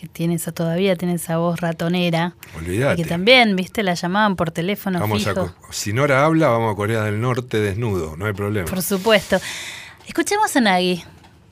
que 0.00 0.08
tiene 0.08 0.34
esa 0.34 0.52
todavía, 0.52 0.96
tiene 0.96 1.14
esa 1.14 1.36
voz 1.36 1.60
ratonera. 1.60 2.34
Olvídate. 2.56 3.02
que 3.02 3.08
también, 3.08 3.54
viste, 3.56 3.82
la 3.82 3.94
llamaban 3.94 4.36
por 4.36 4.50
teléfono 4.50 5.00
Vamos 5.00 5.24
fijo. 5.24 5.54
si 5.70 5.92
Nora 5.92 6.24
habla, 6.24 6.48
vamos 6.48 6.72
a 6.72 6.76
Corea 6.76 7.02
del 7.02 7.20
Norte 7.20 7.58
desnudo, 7.58 8.16
no 8.16 8.26
hay 8.26 8.32
problema. 8.32 8.68
Por 8.68 8.82
supuesto. 8.82 9.38
Escuchemos 10.06 10.54
a 10.56 10.60
Nagui. 10.60 11.04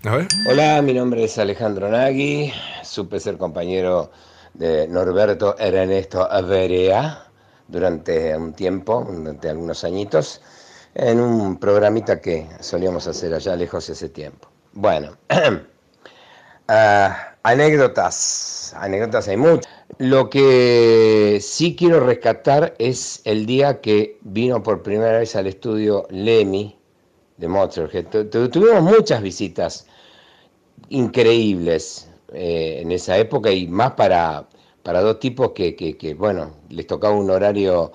A 0.04 0.16
ver. 0.16 0.28
Hola, 0.48 0.80
mi 0.82 0.94
nombre 0.94 1.24
es 1.24 1.38
Alejandro 1.38 1.90
Nagui. 1.90 2.52
Supe 2.82 3.20
ser 3.20 3.36
compañero 3.36 4.10
de 4.54 4.88
Norberto 4.88 5.56
Ernesto 5.58 6.26
Averea 6.30 7.26
durante 7.68 8.36
un 8.36 8.52
tiempo, 8.54 9.06
durante 9.08 9.48
algunos 9.48 9.84
añitos, 9.84 10.40
en 10.94 11.20
un 11.20 11.58
programita 11.58 12.20
que 12.20 12.46
solíamos 12.60 13.06
hacer 13.06 13.34
allá 13.34 13.56
lejos 13.56 13.88
ese 13.88 14.08
tiempo. 14.08 14.48
Bueno, 14.72 15.16
ah, 16.68 17.34
anécdotas, 17.42 18.74
anécdotas 18.76 19.28
hay 19.28 19.36
muchas. 19.36 19.72
Lo 19.98 20.30
que 20.30 21.38
sí 21.42 21.74
quiero 21.76 22.00
rescatar 22.00 22.74
es 22.78 23.20
el 23.24 23.44
día 23.46 23.80
que 23.80 24.18
vino 24.22 24.62
por 24.62 24.82
primera 24.82 25.18
vez 25.18 25.36
al 25.36 25.46
estudio 25.46 26.06
Lemmy 26.10 26.78
de 27.36 27.48
Motorhead. 27.48 28.06
Tu- 28.06 28.24
tu- 28.26 28.48
Tuvimos 28.48 28.82
muchas 28.82 29.20
visitas 29.22 29.86
increíbles 30.88 32.08
eh, 32.32 32.78
en 32.82 32.92
esa 32.92 33.18
época 33.18 33.50
y 33.50 33.66
más 33.66 33.92
para, 33.92 34.46
para 34.82 35.00
dos 35.00 35.18
tipos 35.18 35.50
que, 35.52 36.16
bueno, 36.18 36.50
les 36.68 36.86
tocaba 36.86 37.14
un 37.14 37.30
horario 37.30 37.92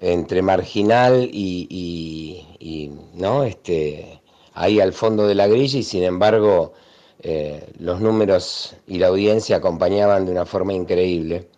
entre 0.00 0.42
marginal 0.42 1.28
y, 1.32 1.66
y- 1.70 2.46
y, 2.58 2.92
¿no? 3.14 3.44
Este, 3.44 4.20
ahí 4.54 4.80
al 4.80 4.92
fondo 4.92 5.26
de 5.26 5.34
la 5.34 5.46
grilla 5.46 5.78
y 5.78 5.82
sin 5.82 6.02
embargo 6.04 6.72
eh, 7.20 7.66
los 7.78 8.00
números 8.00 8.76
y 8.86 8.98
la 8.98 9.08
audiencia 9.08 9.56
acompañaban 9.56 10.26
de 10.26 10.32
una 10.32 10.46
forma 10.46 10.72
increíble. 10.72 11.48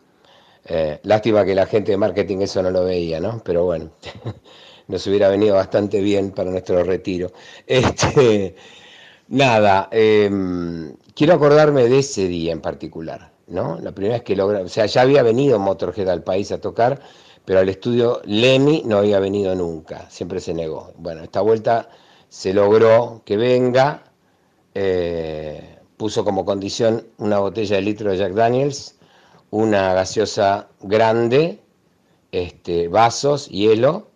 Eh, 0.65 1.01
lástima 1.05 1.45
que 1.45 1.55
la 1.55 1.67
gente 1.67 1.93
de 1.93 1.99
marketing 1.99 2.39
eso 2.43 2.63
no 2.63 2.71
lo 2.71 2.85
veía, 2.85 3.21
¿no? 3.21 3.43
Pero 3.45 3.65
bueno, 3.65 3.91
nos 4.89 5.07
hubiera 5.07 5.29
venido 5.29 5.55
bastante 5.55 6.01
bien 6.01 6.31
para 6.33 6.51
nuestro 6.51 6.83
retiro. 6.85 7.33
Este, 7.67 8.55
nada, 9.29 9.89
em, 9.93 10.95
quiero 11.15 11.35
acordarme 11.35 11.89
de 11.89 11.99
ese 12.01 12.29
día 12.29 12.53
en 12.53 12.61
particular, 12.61 13.33
¿no? 13.49 13.79
La 13.81 13.93
primera 13.93 14.15
vez 14.17 14.23
que 14.25 14.37
logra, 14.37 14.61
o 14.63 14.69
sea, 14.69 14.87
ya 14.87 15.03
había 15.03 15.23
venido 15.23 15.59
Motorhead 15.59 16.09
al 16.09 16.23
país 16.23 16.53
a 16.53 16.61
tocar, 16.61 17.01
pero 17.49 17.61
al 17.61 17.69
estudio 17.71 18.21
Lemmy 18.27 18.83
no 18.85 18.99
había 18.99 19.19
venido 19.21 19.55
nunca, 19.55 20.05
siempre 20.11 20.39
se 20.39 20.53
negó. 20.53 20.93
Bueno, 20.99 21.23
esta 21.23 21.41
vuelta 21.41 21.89
se 22.29 22.53
logró 22.53 23.23
que 23.25 23.39
venga, 23.39 24.03
eh, 24.75 25.79
puso 25.97 26.27
como 26.27 26.45
condición 26.45 27.07
una 27.17 27.39
botella 27.39 27.77
de 27.77 27.81
litro 27.81 28.11
de 28.11 28.19
Jack 28.19 28.35
Daniels, 28.35 28.99
una 29.49 29.95
gaseosa 29.95 30.69
grande, 30.83 31.59
este, 32.33 32.89
vasos, 32.89 33.49
hielo 33.49 34.09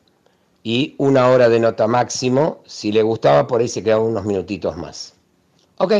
y 0.62 0.94
una 0.98 1.30
hora 1.30 1.48
de 1.48 1.58
nota 1.58 1.86
máximo. 1.86 2.60
Si 2.66 2.92
le 2.92 3.02
gustaba, 3.02 3.46
por 3.46 3.62
ahí 3.62 3.68
se 3.68 3.82
quedaban 3.82 4.08
unos 4.08 4.26
minutitos 4.26 4.76
más. 4.76 5.14
Ok. 5.78 5.94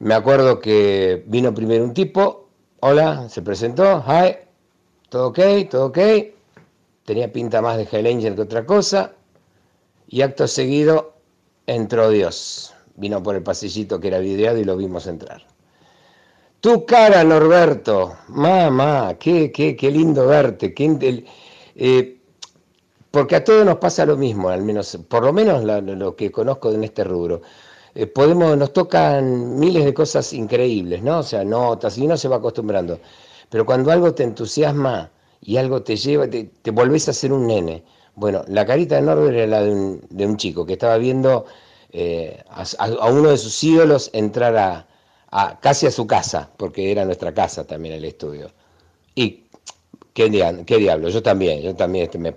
Me 0.00 0.12
acuerdo 0.12 0.60
que 0.60 1.24
vino 1.28 1.54
primero 1.54 1.82
un 1.82 1.94
tipo, 1.94 2.50
hola, 2.80 3.30
se 3.30 3.40
presentó, 3.40 4.04
hi, 4.06 4.51
todo 5.12 5.28
ok, 5.28 5.38
todo 5.70 5.86
ok. 5.88 5.98
Tenía 7.04 7.30
pinta 7.30 7.60
más 7.60 7.76
de 7.76 7.86
Hell 7.90 8.06
Angel 8.06 8.34
que 8.34 8.40
otra 8.40 8.64
cosa. 8.64 9.12
Y 10.08 10.22
acto 10.22 10.48
seguido 10.48 11.12
entró 11.66 12.08
Dios. 12.08 12.74
Vino 12.96 13.22
por 13.22 13.36
el 13.36 13.42
pasillito 13.42 14.00
que 14.00 14.08
era 14.08 14.20
videado 14.20 14.58
y 14.58 14.64
lo 14.64 14.74
vimos 14.74 15.06
entrar. 15.06 15.46
Tu 16.60 16.86
cara, 16.86 17.22
Norberto. 17.24 18.16
Mamá, 18.28 19.16
qué, 19.18 19.52
qué, 19.52 19.76
qué 19.76 19.90
lindo 19.90 20.26
verte. 20.26 20.72
Qué 20.72 21.26
eh, 21.76 22.18
porque 23.10 23.36
a 23.36 23.44
todos 23.44 23.66
nos 23.66 23.76
pasa 23.76 24.06
lo 24.06 24.16
mismo, 24.16 24.48
al 24.48 24.62
menos, 24.62 24.98
por 25.08 25.24
lo 25.24 25.34
menos 25.34 25.62
lo 25.62 26.16
que 26.16 26.32
conozco 26.32 26.72
en 26.72 26.84
este 26.84 27.04
rubro. 27.04 27.42
Eh, 27.94 28.06
podemos, 28.06 28.56
nos 28.56 28.72
tocan 28.72 29.58
miles 29.58 29.84
de 29.84 29.92
cosas 29.92 30.32
increíbles, 30.32 31.02
¿no? 31.02 31.18
O 31.18 31.22
sea, 31.22 31.44
notas, 31.44 31.98
y 31.98 32.06
uno 32.06 32.16
se 32.16 32.28
va 32.28 32.36
acostumbrando. 32.36 32.98
Pero 33.52 33.66
cuando 33.66 33.92
algo 33.92 34.14
te 34.14 34.24
entusiasma 34.24 35.12
y 35.42 35.58
algo 35.58 35.82
te 35.84 35.96
lleva, 35.96 36.28
te, 36.28 36.44
te 36.62 36.72
volvés 36.72 37.08
a 37.10 37.14
ser 37.14 37.32
un 37.32 37.46
nene. 37.46 37.84
Bueno, 38.16 38.44
la 38.48 38.66
carita 38.66 38.96
de 38.96 39.02
Norbert 39.02 39.36
era 39.36 39.46
la 39.48 39.62
de 39.62 39.72
un, 39.72 40.02
de 40.10 40.26
un 40.26 40.38
chico 40.38 40.66
que 40.66 40.74
estaba 40.74 40.98
viendo 40.98 41.46
eh, 41.92 42.42
a, 42.50 42.64
a 42.86 43.06
uno 43.12 43.30
de 43.30 43.38
sus 43.38 43.62
ídolos 43.64 44.10
entrar 44.14 44.56
a, 44.56 44.88
a- 45.30 45.60
casi 45.60 45.86
a 45.86 45.92
su 45.92 46.06
casa, 46.06 46.50
porque 46.56 46.90
era 46.92 47.04
nuestra 47.04 47.34
casa 47.34 47.66
también 47.66 47.94
el 47.96 48.04
estudio. 48.06 48.50
Y 49.14 49.44
qué, 50.14 50.28
dia- 50.30 50.64
qué 50.66 50.78
diablo, 50.78 51.08
yo 51.10 51.22
también, 51.22 51.62
yo 51.62 51.74
también 51.76 52.04
este, 52.06 52.18
me, 52.18 52.34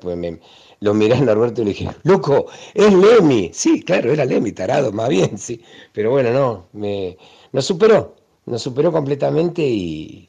lo 0.82 0.94
miré 0.94 1.16
a 1.16 1.22
Norberto 1.22 1.62
y 1.62 1.66
le 1.66 1.72
dije, 1.72 1.90
loco, 2.04 2.48
es 2.74 2.94
Lemmy. 2.94 3.52
Sí, 3.54 3.82
claro, 3.84 4.12
era 4.14 4.26
Lemmy, 4.26 4.52
tarado, 4.54 4.92
más 4.92 5.10
bien, 5.10 5.38
sí. 5.38 5.62
Pero 5.94 6.12
bueno, 6.12 6.32
no, 6.32 6.68
me, 6.74 7.18
nos 7.52 7.66
superó, 7.66 8.16
nos 8.46 8.62
superó 8.62 8.92
completamente 8.92 9.62
y, 9.64 10.28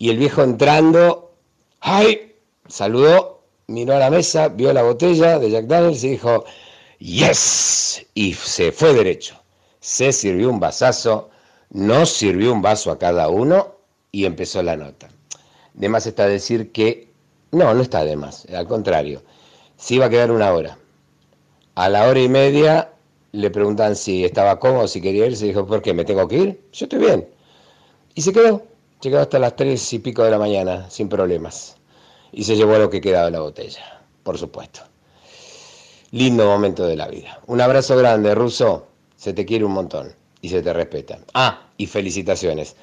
y 0.00 0.08
el 0.08 0.16
viejo 0.16 0.42
entrando, 0.42 1.34
¡ay! 1.80 2.34
Saludó, 2.66 3.42
miró 3.66 3.94
a 3.94 3.98
la 3.98 4.10
mesa, 4.10 4.48
vio 4.48 4.72
la 4.72 4.82
botella 4.82 5.38
de 5.38 5.50
Jack 5.50 5.66
Daniels 5.66 6.02
y 6.02 6.08
dijo, 6.12 6.46
¡yes! 6.98 8.06
Y 8.14 8.32
se 8.32 8.72
fue 8.72 8.94
derecho. 8.94 9.38
Se 9.80 10.10
sirvió 10.12 10.48
un 10.48 10.58
vasazo, 10.58 11.28
nos 11.68 12.08
sirvió 12.08 12.50
un 12.50 12.62
vaso 12.62 12.90
a 12.90 12.98
cada 12.98 13.28
uno 13.28 13.74
y 14.10 14.24
empezó 14.24 14.62
la 14.62 14.74
nota. 14.74 15.10
De 15.74 15.90
más 15.90 16.06
está 16.06 16.26
decir 16.26 16.72
que, 16.72 17.12
no, 17.52 17.74
no 17.74 17.82
está 17.82 18.02
de 18.02 18.16
más, 18.16 18.46
al 18.46 18.66
contrario, 18.66 19.22
se 19.76 19.96
iba 19.96 20.06
a 20.06 20.10
quedar 20.10 20.30
una 20.30 20.50
hora. 20.50 20.78
A 21.74 21.90
la 21.90 22.08
hora 22.08 22.20
y 22.20 22.28
media 22.30 22.90
le 23.32 23.50
preguntan 23.50 23.94
si 23.96 24.24
estaba 24.24 24.58
cómodo, 24.60 24.88
si 24.88 25.02
quería 25.02 25.26
ir, 25.26 25.36
se 25.36 25.44
dijo, 25.44 25.66
¿por 25.66 25.82
qué? 25.82 25.92
¿Me 25.92 26.06
tengo 26.06 26.26
que 26.26 26.38
ir? 26.38 26.60
Yo 26.72 26.86
estoy 26.86 27.00
bien. 27.00 27.28
Y 28.14 28.22
se 28.22 28.32
quedó, 28.32 28.62
quedó 29.00 29.20
hasta 29.20 29.38
las 29.38 29.56
tres 29.56 29.92
y 29.92 29.98
pico 29.98 30.22
de 30.24 30.30
la 30.30 30.38
mañana, 30.38 30.88
sin 30.90 31.08
problemas. 31.08 31.76
Y 32.32 32.44
se 32.44 32.56
llevó 32.56 32.78
lo 32.78 32.90
que 32.90 33.00
quedaba 33.00 33.26
de 33.26 33.32
la 33.32 33.40
botella, 33.40 34.00
por 34.22 34.38
supuesto. 34.38 34.80
Lindo 36.12 36.44
momento 36.44 36.86
de 36.86 36.96
la 36.96 37.08
vida. 37.08 37.40
Un 37.46 37.60
abrazo 37.60 37.96
grande, 37.96 38.34
Ruso. 38.34 38.88
Se 39.16 39.32
te 39.32 39.44
quiere 39.44 39.64
un 39.64 39.72
montón 39.72 40.12
y 40.40 40.48
se 40.48 40.62
te 40.62 40.72
respeta. 40.72 41.18
Ah, 41.34 41.62
y 41.76 41.86
felicitaciones. 41.86 42.76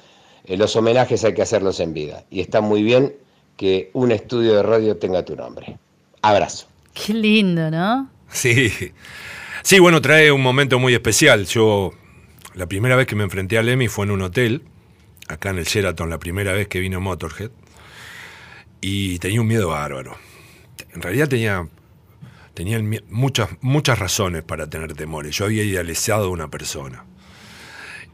Eh, 0.44 0.56
los 0.56 0.74
homenajes 0.76 1.24
hay 1.24 1.34
que 1.34 1.42
hacerlos 1.42 1.80
en 1.80 1.92
vida. 1.92 2.24
Y 2.30 2.40
está 2.40 2.60
muy 2.60 2.82
bien 2.82 3.14
que 3.56 3.90
un 3.92 4.12
estudio 4.12 4.54
de 4.54 4.62
radio 4.62 4.96
tenga 4.96 5.24
tu 5.24 5.36
nombre. 5.36 5.76
Abrazo. 6.22 6.66
Qué 6.94 7.12
lindo, 7.12 7.70
¿no? 7.70 8.08
Sí. 8.30 8.70
Sí, 9.62 9.78
bueno, 9.78 10.00
trae 10.00 10.32
un 10.32 10.42
momento 10.42 10.78
muy 10.78 10.94
especial. 10.94 11.44
Yo, 11.46 11.92
la 12.54 12.66
primera 12.66 12.96
vez 12.96 13.06
que 13.06 13.16
me 13.16 13.24
enfrenté 13.24 13.58
a 13.58 13.62
Lemmy 13.62 13.88
fue 13.88 14.06
en 14.06 14.12
un 14.12 14.22
hotel, 14.22 14.62
acá 15.28 15.50
en 15.50 15.58
el 15.58 15.64
Sheraton, 15.64 16.10
la 16.10 16.18
primera 16.18 16.52
vez 16.52 16.68
que 16.68 16.80
vino 16.80 17.00
Motorhead. 17.00 17.50
Y 18.80 19.18
tenía 19.18 19.40
un 19.40 19.46
miedo 19.46 19.68
bárbaro. 19.68 20.16
En 20.92 21.02
realidad 21.02 21.28
tenía, 21.28 21.68
tenía 22.54 22.80
muchas, 23.08 23.50
muchas 23.60 23.98
razones 23.98 24.42
para 24.42 24.68
tener 24.68 24.94
temores. 24.94 25.36
Yo 25.36 25.46
había 25.46 25.64
idealizado 25.64 26.26
a 26.26 26.30
una 26.30 26.48
persona. 26.48 27.04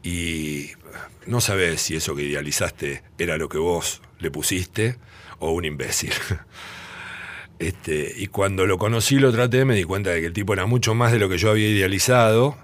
Y 0.03 0.71
no 1.25 1.41
sabes 1.41 1.81
si 1.81 1.95
eso 1.95 2.15
que 2.15 2.23
idealizaste 2.23 3.03
era 3.17 3.37
lo 3.37 3.49
que 3.49 3.57
vos 3.57 4.01
le 4.19 4.31
pusiste 4.31 4.97
o 5.39 5.51
un 5.51 5.65
imbécil. 5.65 6.13
Este, 7.57 8.13
y 8.17 8.27
cuando 8.27 8.65
lo 8.65 8.77
conocí, 8.77 9.17
lo 9.17 9.31
traté, 9.31 9.63
me 9.63 9.75
di 9.75 9.85
cuenta 9.85 10.09
de 10.09 10.19
que 10.19 10.27
el 10.27 10.33
tipo 10.33 10.51
era 10.51 10.65
mucho 10.65 10.93
más 10.93 11.13
de 11.13 11.19
lo 11.19 11.29
que 11.29 11.37
yo 11.37 11.51
había 11.51 11.69
idealizado, 11.69 12.57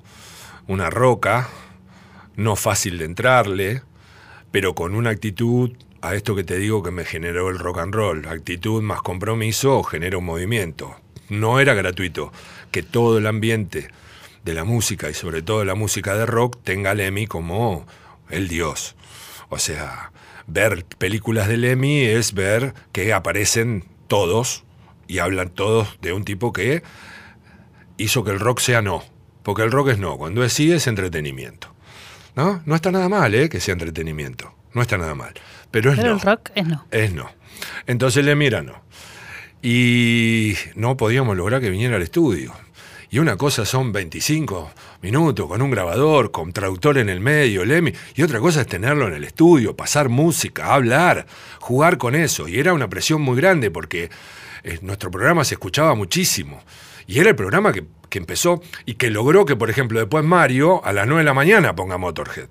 una 0.67 0.89
roca, 0.89 1.47
no 2.35 2.57
fácil 2.57 2.97
de 2.97 3.05
entrarle, 3.05 3.83
pero 4.51 4.75
con 4.75 4.95
una 4.95 5.09
actitud 5.09 5.71
a 6.01 6.15
esto 6.15 6.35
que 6.35 6.43
te 6.43 6.57
digo 6.57 6.83
que 6.83 6.91
me 6.91 7.05
generó 7.05 7.49
el 7.49 7.59
rock 7.59 7.79
and 7.79 7.93
roll, 7.93 8.27
actitud 8.27 8.81
más 8.81 9.01
compromiso 9.01 9.83
genera 9.83 10.17
un 10.17 10.25
movimiento. 10.25 10.95
No 11.29 11.59
era 11.59 11.73
gratuito 11.73 12.31
que 12.71 12.83
todo 12.83 13.17
el 13.17 13.27
ambiente 13.27 13.89
de 14.43 14.53
la 14.53 14.63
música 14.63 15.09
y 15.09 15.13
sobre 15.13 15.41
todo 15.41 15.63
la 15.63 15.75
música 15.75 16.15
de 16.15 16.25
rock 16.25 16.57
tenga 16.63 16.91
a 16.91 16.93
Lemmy 16.95 17.27
como 17.27 17.85
el 18.29 18.47
dios. 18.47 18.95
O 19.49 19.59
sea, 19.59 20.11
ver 20.47 20.85
películas 20.97 21.47
de 21.47 21.57
Lemmy 21.57 22.01
es 22.01 22.33
ver 22.33 22.73
que 22.91 23.13
aparecen 23.13 23.85
todos 24.07 24.63
y 25.07 25.19
hablan 25.19 25.49
todos 25.49 25.99
de 26.01 26.13
un 26.13 26.25
tipo 26.25 26.51
que 26.51 26.83
hizo 27.97 28.23
que 28.23 28.31
el 28.31 28.39
rock 28.39 28.59
sea 28.59 28.81
no. 28.81 29.03
Porque 29.43 29.63
el 29.63 29.71
rock 29.71 29.89
es 29.89 29.99
no, 29.99 30.17
cuando 30.17 30.43
es 30.43 30.53
sí 30.53 30.71
es 30.71 30.87
entretenimiento. 30.87 31.70
¿No? 32.35 32.61
No 32.65 32.75
está 32.75 32.91
nada 32.91 33.09
mal, 33.09 33.33
¿eh? 33.35 33.49
Que 33.49 33.59
sea 33.59 33.73
entretenimiento. 33.73 34.53
No 34.73 34.81
está 34.81 34.97
nada 34.97 35.15
mal. 35.15 35.33
Pero 35.69 35.91
es 35.91 35.97
Pero 35.97 36.09
no. 36.09 36.15
el 36.15 36.21
rock 36.21 36.49
es 36.55 36.67
no. 36.67 36.85
Es 36.91 37.13
no. 37.13 37.29
Entonces 37.87 38.23
le 38.23 38.35
mira 38.35 38.61
no. 38.61 38.81
Y 39.61 40.55
no 40.75 40.97
podíamos 40.97 41.37
lograr 41.37 41.61
que 41.61 41.69
viniera 41.69 41.97
al 41.97 42.01
estudio. 42.01 42.53
Y 43.09 43.19
una 43.19 43.35
cosa 43.35 43.65
son 43.65 43.91
25 43.91 44.71
minutos 45.01 45.45
con 45.47 45.61
un 45.61 45.69
grabador, 45.69 46.31
con 46.31 46.53
traductor 46.53 46.97
en 46.97 47.09
el 47.09 47.19
medio, 47.19 47.65
Lemmy. 47.65 47.93
Y 48.15 48.23
otra 48.23 48.39
cosa 48.39 48.61
es 48.61 48.67
tenerlo 48.67 49.07
en 49.07 49.13
el 49.13 49.25
estudio, 49.25 49.75
pasar 49.75 50.07
música, 50.07 50.73
hablar, 50.73 51.25
jugar 51.59 51.97
con 51.97 52.15
eso. 52.15 52.47
Y 52.47 52.57
era 52.57 52.73
una 52.73 52.89
presión 52.89 53.21
muy 53.21 53.35
grande 53.35 53.69
porque 53.69 54.09
eh, 54.63 54.79
nuestro 54.81 55.11
programa 55.11 55.43
se 55.43 55.55
escuchaba 55.55 55.93
muchísimo. 55.93 56.63
Y 57.07 57.19
era 57.19 57.29
el 57.29 57.35
programa 57.35 57.73
que, 57.73 57.85
que 58.09 58.19
empezó 58.19 58.61
y 58.85 58.95
que 58.95 59.09
logró 59.09 59.45
que, 59.45 59.55
por 59.55 59.69
ejemplo, 59.69 59.99
después 59.99 60.23
Mario 60.23 60.83
a 60.83 60.93
las 60.93 61.07
9 61.07 61.21
de 61.21 61.25
la 61.25 61.33
mañana 61.33 61.75
ponga 61.75 61.97
Motorhead. 61.97 62.49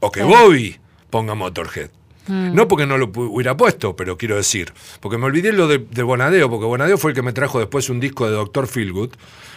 O 0.00 0.10
que 0.10 0.22
Bobby 0.22 0.78
ponga 1.10 1.34
Motorhead. 1.34 1.90
No 2.28 2.66
porque 2.68 2.86
no 2.86 2.98
lo 2.98 3.10
hubiera 3.14 3.56
puesto, 3.56 3.94
pero 3.96 4.16
quiero 4.18 4.36
decir, 4.36 4.72
porque 5.00 5.16
me 5.18 5.26
olvidé 5.26 5.52
lo 5.52 5.68
de, 5.68 5.78
de 5.78 6.02
Bonadeo, 6.02 6.50
porque 6.50 6.66
Bonadeo 6.66 6.98
fue 6.98 7.12
el 7.12 7.14
que 7.14 7.22
me 7.22 7.32
trajo 7.32 7.58
después 7.58 7.88
un 7.88 8.00
disco 8.00 8.26
de 8.28 8.32
Dr. 8.34 8.66
Feelgood, 8.66 9.10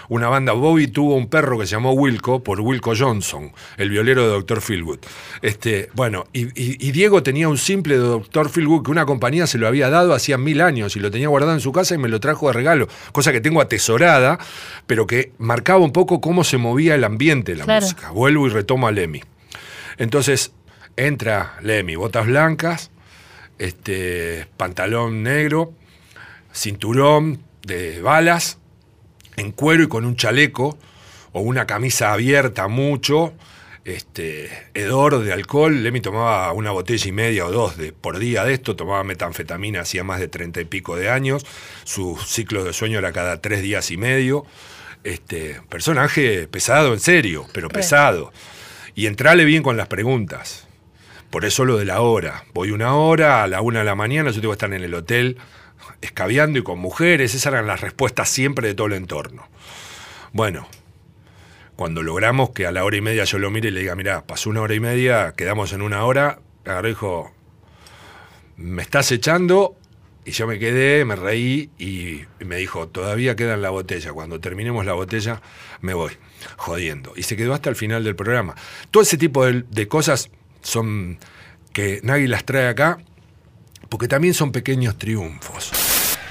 una 0.10 0.28
banda. 0.28 0.54
Bobby 0.54 0.88
tuvo 0.88 1.16
un 1.16 1.28
perro 1.30 1.58
que 1.60 1.66
se 1.68 1.72
llamó 1.76 1.94
Wilco, 1.94 2.44
por 2.44 2.62
Wilco 2.62 2.94
Johnson, 2.98 3.52
el 3.78 3.90
violero 3.90 4.24
de 4.24 4.30
Dr. 4.30 4.62
Feelgood. 4.62 5.00
Este, 5.42 5.90
bueno, 5.94 6.26
y, 6.34 6.46
y- 6.60 6.78
y 6.80 6.92
Diego 6.92 7.22
tenía 7.24 7.48
un 7.48 7.58
simple 7.58 7.96
de 7.98 8.04
Dr. 8.04 8.50
Feelgood 8.50 8.84
que 8.86 8.92
una 8.92 9.06
compañía 9.06 9.46
se 9.48 9.58
lo 9.58 9.68
había 9.68 9.90
dado 9.90 10.14
hacía 10.14 10.38
mil 10.38 10.62
años 10.62 10.96
y 10.96 11.00
lo 11.00 11.12
tenía 11.12 11.28
guardado 11.28 11.54
en 11.54 11.60
su 11.62 11.72
casa 11.72 11.96
y 11.96 11.98
me 11.98 12.08
lo 12.10 12.20
trajo 12.20 12.48
de 12.48 12.54
regalo, 12.54 12.88
cosa 13.12 13.32
que 13.32 13.42
tengo 13.42 13.62
atesorada, 13.62 14.40
pero 14.88 15.06
que 15.08 15.32
marcaba 15.38 15.80
un 15.80 15.92
poco 15.92 16.22
cómo 16.22 16.44
se 16.44 16.58
movía 16.58 16.96
el 16.96 17.04
ambiente 17.04 17.52
de 17.54 17.58
la 17.60 17.66
Claro. 17.66 17.82
música. 17.86 18.10
Vuelvo 18.12 18.48
y 18.48 18.50
retomo 18.50 18.88
a 18.88 18.92
Lemmy. 18.92 19.22
Entonces 19.98 20.54
entra 21.08 21.58
Lemmy, 21.62 21.96
botas 21.96 22.28
blancas, 22.28 22.92
este, 23.58 24.48
pantalón 24.58 25.24
negro, 25.24 25.74
cinturón 26.54 27.42
de 27.64 28.02
balas, 28.02 28.58
en 29.38 29.52
cuero 29.52 29.84
y 29.84 29.88
con 29.88 30.06
un 30.06 30.16
chaleco 30.16 30.78
o 31.32 31.42
una 31.42 31.66
camisa 31.66 32.12
abierta 32.12 32.68
mucho, 32.68 33.34
este, 33.86 34.50
hedor 34.74 35.24
de 35.24 35.32
alcohol. 35.32 35.84
Lemmy 35.84 36.02
tomaba 36.02 36.52
una 36.52 36.72
botella 36.72 37.08
y 37.08 37.12
media 37.12 37.46
o 37.46 37.52
dos 37.52 37.78
de, 37.78 37.94
por 37.94 38.20
día 38.20 38.44
de 38.44 38.54
esto, 38.54 38.76
tomaba 38.76 39.04
metanfetamina 39.04 39.82
hacía 39.82 40.04
más 40.04 40.20
de 40.20 40.28
treinta 40.28 40.60
y 40.60 40.66
pico 40.66 40.96
de 40.96 41.10
años, 41.10 41.46
su 41.86 42.18
ciclo 42.26 42.64
de 42.64 42.74
sueño 42.74 43.00
era 43.00 43.14
cada 43.14 43.42
tres 43.42 43.62
días 43.62 43.90
y 43.92 43.98
medio. 43.98 44.46
Este, 45.06 45.62
personaje 45.70 46.50
pesado, 46.50 46.94
en 46.94 47.00
serio, 47.00 47.46
pero 47.54 47.70
pesado. 47.70 48.34
Y 48.96 49.06
entrale 49.06 49.46
bien 49.46 49.64
con 49.64 49.78
las 49.78 49.88
preguntas. 49.88 50.69
Por 51.30 51.46
eso 51.46 51.66
lo 51.66 51.78
de 51.78 51.86
la 51.86 52.02
hora. 52.02 52.44
Voy 52.54 52.72
una 52.72 52.96
hora, 52.96 53.44
a 53.44 53.48
la 53.48 53.62
una 53.62 53.80
de 53.80 53.86
la 53.86 53.96
mañana, 53.96 54.32
yo 54.32 54.42
tengo 54.42 54.52
que 54.52 54.56
estar 54.56 54.74
en 54.74 54.84
el 54.84 54.94
hotel 54.94 55.38
escabeando 56.02 56.60
y 56.60 56.64
con 56.64 56.80
mujeres. 56.80 57.36
Esas 57.36 57.54
eran 57.54 57.68
las 57.68 57.82
respuestas 57.82 58.30
siempre 58.30 58.68
de 58.68 58.74
todo 58.74 58.88
el 58.88 58.94
entorno. 58.94 59.48
Bueno, 60.34 60.68
cuando 61.76 62.04
logramos 62.04 62.50
que 62.52 62.66
a 62.66 62.72
la 62.72 62.84
hora 62.84 62.98
y 62.98 63.02
media 63.02 63.24
yo 63.24 63.40
lo 63.40 63.52
mire 63.52 63.70
y 63.70 63.72
le 63.72 63.82
diga, 63.82 63.96
mirá, 63.96 64.26
pasó 64.26 64.50
una 64.50 64.62
hora 64.62 64.74
y 64.74 64.80
media, 64.80 65.34
quedamos 65.36 65.72
en 65.74 65.82
una 65.82 66.04
hora, 66.04 66.40
agarró 66.66 66.88
y 66.88 66.92
dijo, 66.92 67.32
me 68.58 68.82
estás 68.82 69.12
echando 69.12 69.76
y 70.26 70.32
yo 70.32 70.46
me 70.46 70.60
quedé, 70.60 71.06
me 71.06 71.16
reí 71.16 71.70
y 71.78 72.22
me 72.44 72.58
dijo, 72.58 72.88
todavía 72.88 73.36
queda 73.36 73.54
en 73.54 73.62
la 73.62 73.70
botella. 73.70 74.14
Cuando 74.14 74.40
terminemos 74.40 74.86
la 74.86 74.94
botella, 74.94 75.42
me 75.82 75.94
voy, 75.94 76.12
jodiendo. 76.58 77.14
Y 77.16 77.24
se 77.24 77.38
quedó 77.38 77.54
hasta 77.54 77.70
el 77.70 77.76
final 77.76 78.04
del 78.04 78.16
programa. 78.16 78.56
Todo 78.92 79.04
ese 79.04 79.18
tipo 79.18 79.46
de, 79.46 79.64
de 79.70 79.88
cosas 79.88 80.30
son 80.62 81.18
que 81.74 82.00
Nagui 82.04 82.28
las 82.28 82.46
trae 82.46 82.68
acá, 82.68 83.00
porque 83.90 84.08
también 84.08 84.34
son 84.34 84.52
pequeños 84.52 84.98
triunfos. 84.98 85.72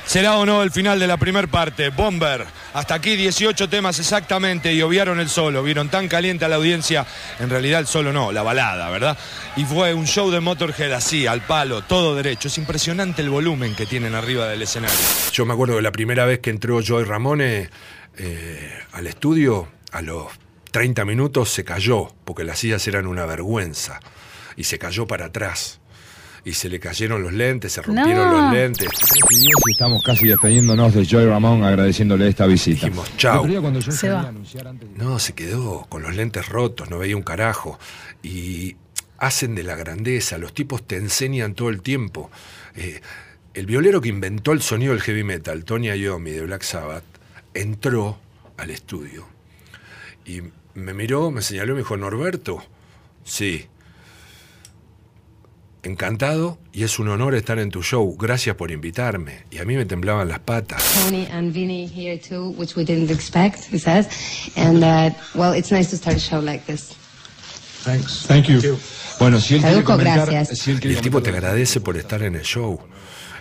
¿Será 0.08 0.38
o 0.38 0.46
no 0.46 0.62
el 0.62 0.70
final 0.70 0.98
de 0.98 1.06
la 1.06 1.18
primera 1.18 1.46
parte? 1.46 1.90
Bomber, 1.90 2.46
hasta 2.72 2.94
aquí 2.94 3.14
18 3.14 3.68
temas 3.68 3.98
exactamente 3.98 4.72
y 4.72 4.80
obviaron 4.80 5.20
el 5.20 5.28
solo. 5.28 5.62
Vieron 5.62 5.90
tan 5.90 6.08
caliente 6.08 6.46
a 6.46 6.48
la 6.48 6.56
audiencia, 6.56 7.06
en 7.38 7.50
realidad 7.50 7.80
el 7.80 7.86
solo 7.86 8.10
no, 8.10 8.32
la 8.32 8.42
balada, 8.42 8.88
¿verdad? 8.88 9.18
Y 9.56 9.66
fue 9.66 9.92
un 9.92 10.06
show 10.06 10.30
de 10.30 10.40
Motorhead 10.40 10.94
así, 10.94 11.26
al 11.26 11.42
palo, 11.42 11.82
todo 11.82 12.14
derecho. 12.14 12.48
Es 12.48 12.56
impresionante 12.56 13.20
el 13.20 13.28
volumen 13.28 13.74
que 13.74 13.84
tienen 13.84 14.14
arriba 14.14 14.48
del 14.48 14.62
escenario. 14.62 14.96
Yo 15.30 15.44
me 15.44 15.52
acuerdo 15.52 15.76
que 15.76 15.82
la 15.82 15.92
primera 15.92 16.24
vez 16.24 16.38
que 16.38 16.48
entró 16.48 16.80
Joey 16.82 17.04
Ramone 17.04 17.68
eh, 18.16 18.78
al 18.92 19.06
estudio, 19.06 19.68
a 19.92 20.00
los 20.00 20.28
30 20.70 21.04
minutos 21.04 21.50
se 21.50 21.64
cayó, 21.64 22.12
porque 22.24 22.44
las 22.44 22.58
sillas 22.58 22.86
eran 22.88 23.06
una 23.06 23.24
vergüenza. 23.26 24.00
Y 24.56 24.64
se 24.64 24.78
cayó 24.78 25.06
para 25.06 25.26
atrás. 25.26 25.80
Y 26.44 26.52
se 26.54 26.68
le 26.68 26.80
cayeron 26.80 27.22
los 27.22 27.32
lentes, 27.32 27.72
se 27.72 27.82
rompieron 27.82 28.30
No. 28.30 28.42
los 28.42 28.52
lentes. 28.52 28.88
Y 29.30 29.70
estamos 29.70 30.02
casi 30.02 30.28
despediéndonos 30.28 30.94
de 30.94 31.04
Joy 31.04 31.26
Ramón, 31.26 31.62
agradeciéndole 31.64 32.28
esta 32.28 32.46
visita. 32.46 32.86
Dijimos, 32.86 33.10
chau. 33.16 33.32
El 33.32 33.38
otro 33.40 33.50
día 33.50 33.60
cuando 33.60 33.80
yo 33.80 33.92
Se 33.92 33.98
salí 33.98 34.12
a 34.12 34.22
va. 34.22 34.28
anunciar 34.28 34.66
antes 34.68 34.88
de- 34.90 34.96
No, 34.98 35.18
se 35.18 35.34
quedó 35.34 35.86
con 35.88 36.02
los 36.02 36.14
lentes 36.14 36.48
rotos, 36.48 36.88
no 36.90 36.98
veía 36.98 37.16
un 37.16 37.22
carajo. 37.22 37.78
Y 38.22 38.76
hacen 39.18 39.54
de 39.56 39.62
la 39.64 39.74
grandeza, 39.74 40.38
los 40.38 40.54
tipos 40.54 40.86
te 40.86 40.96
enseñan 40.96 41.54
todo 41.54 41.68
el 41.70 41.82
tiempo. 41.82 42.30
Eh, 42.76 43.00
el 43.54 43.66
violero 43.66 44.00
que 44.00 44.08
inventó 44.08 44.52
el 44.52 44.62
sonido 44.62 44.92
del 44.92 45.02
heavy 45.02 45.24
metal, 45.24 45.64
Tony 45.64 45.88
Iommi 45.88 46.30
de 46.30 46.42
Black 46.42 46.62
Sabbath, 46.62 47.04
entró 47.52 48.18
al 48.56 48.70
estudio 48.70 49.26
y 50.28 50.42
me 50.74 50.92
miró, 50.92 51.30
me 51.30 51.40
señaló 51.42 51.72
y 51.72 51.76
me 51.76 51.80
dijo, 51.80 51.96
Norberto, 51.96 52.62
sí. 53.24 53.66
Encantado 55.82 56.58
y 56.72 56.84
es 56.84 56.98
un 56.98 57.08
honor 57.08 57.34
estar 57.34 57.58
en 57.58 57.70
tu 57.70 57.82
show. 57.82 58.14
Gracias 58.18 58.54
por 58.56 58.70
invitarme. 58.70 59.44
Y 59.50 59.58
a 59.58 59.64
mí 59.64 59.74
me 59.74 59.86
temblaban 59.86 60.28
las 60.28 60.40
patas. 60.40 60.82
Tony 61.04 61.26
and 61.32 61.52
Vinny 61.52 61.86
here 61.86 62.18
too, 62.18 62.50
which 62.58 62.76
we 62.76 62.84
didn't 62.84 63.10
expect, 63.10 63.64
he 63.72 63.78
says. 63.78 64.06
And 64.56 64.84
uh, 64.84 65.16
well, 65.34 65.54
it's 65.54 65.72
nice 65.72 65.88
to 65.90 65.96
start 65.96 66.16
a 66.16 66.20
show 66.20 66.40
like 66.40 66.66
this. 66.66 66.94
Thanks. 67.84 68.26
Thank 68.26 68.48
you. 68.48 68.60
Bueno, 69.18 69.40
si 69.40 69.54
él 69.54 69.60
quiere 69.60 69.82
Traduco, 69.82 69.92
comentar, 69.92 70.30
gracias. 70.30 70.58
si 70.58 70.72
él 70.72 70.80
Y 70.82 70.88
el 70.88 71.00
tipo 71.00 71.22
te 71.22 71.30
agradece 71.30 71.80
por 71.80 71.96
estar 71.96 72.22
en 72.22 72.34
el 72.34 72.42
show. 72.42 72.80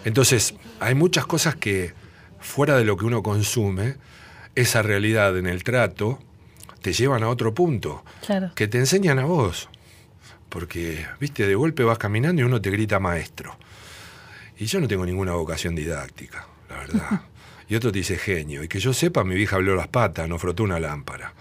Entonces, 0.06 0.54
hay 0.80 0.96
muchas 0.96 1.26
cosas 1.26 1.56
que, 1.56 1.94
fuera 2.40 2.78
de 2.78 2.86
lo 2.86 2.96
que 2.98 3.06
uno 3.06 3.22
consume, 3.24 3.98
esa 4.56 4.82
realidad 4.82 5.38
en 5.38 5.48
el 5.48 5.64
trato, 5.64 6.20
te 6.88 6.94
llevan 6.94 7.22
a 7.22 7.28
otro 7.28 7.54
punto, 7.54 8.06
Claro. 8.26 8.52
que 8.56 8.70
te 8.70 8.78
enseñan 8.78 9.20
a 9.20 9.26
vos. 9.26 9.68
Porque, 10.48 11.06
viste, 11.20 11.46
de 11.46 11.54
golpe 11.54 11.84
vas 11.84 11.98
caminando 11.98 12.42
y 12.42 12.46
uno 12.46 12.62
te 12.62 12.70
grita 12.70 12.98
maestro. 12.98 13.58
Y 14.58 14.68
yo 14.68 14.80
no 14.80 14.88
tengo 14.88 15.06
ninguna 15.06 15.34
vocación 15.34 15.76
didáctica, 15.76 16.48
la 16.70 16.78
verdad. 16.78 17.22
Y 17.70 17.76
otro 17.76 17.92
te 17.92 17.98
dice 17.98 18.18
genio. 18.18 18.64
Y 18.64 18.70
que 18.70 18.80
yo 18.80 18.94
sepa, 18.94 19.26
mi 19.26 19.36
vieja 19.36 19.58
habló 19.58 19.76
las 19.76 19.90
patas, 19.90 20.30
no 20.30 20.40
frotó 20.40 20.64
una 20.64 20.80
lámpara. 20.80 21.34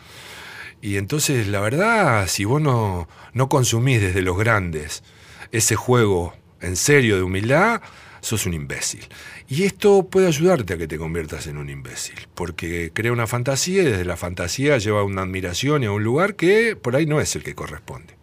Y 0.83 0.97
entonces, 0.97 1.47
la 1.47 1.61
verdad, 1.61 2.27
si 2.27 2.45
vos 2.45 2.61
no, 2.61 3.09
no 3.33 3.49
consumís 3.49 4.01
desde 4.01 4.23
los 4.23 4.37
grandes 4.37 5.05
ese 5.53 5.77
juego 5.77 6.35
en 6.61 6.75
serio 6.75 7.15
de 7.15 7.23
humildad, 7.23 7.81
sos 8.27 8.45
un 8.45 8.55
imbécil. 8.55 9.07
Y 9.49 9.63
esto 9.63 10.09
puede 10.11 10.27
ayudarte 10.27 10.75
a 10.75 10.79
que 10.79 10.89
te 10.89 10.99
conviertas 10.99 11.47
en 11.47 11.59
un 11.59 11.71
imbécil, 11.71 12.27
porque 12.35 12.91
crea 12.93 13.13
una 13.13 13.29
fantasía 13.29 13.83
y 13.83 13.85
desde 13.85 14.05
la 14.05 14.17
fantasía 14.17 14.79
lleva 14.79 15.01
a 15.01 15.05
una 15.05 15.23
admiración 15.23 15.85
y 15.85 15.87
a 15.87 15.93
un 15.93 16.03
lugar 16.03 16.35
que 16.35 16.75
por 16.75 16.97
ahí 16.97 17.07
no 17.07 17.21
es 17.21 17.37
el 17.37 17.45
que 17.45 17.55
corresponde. 17.55 18.15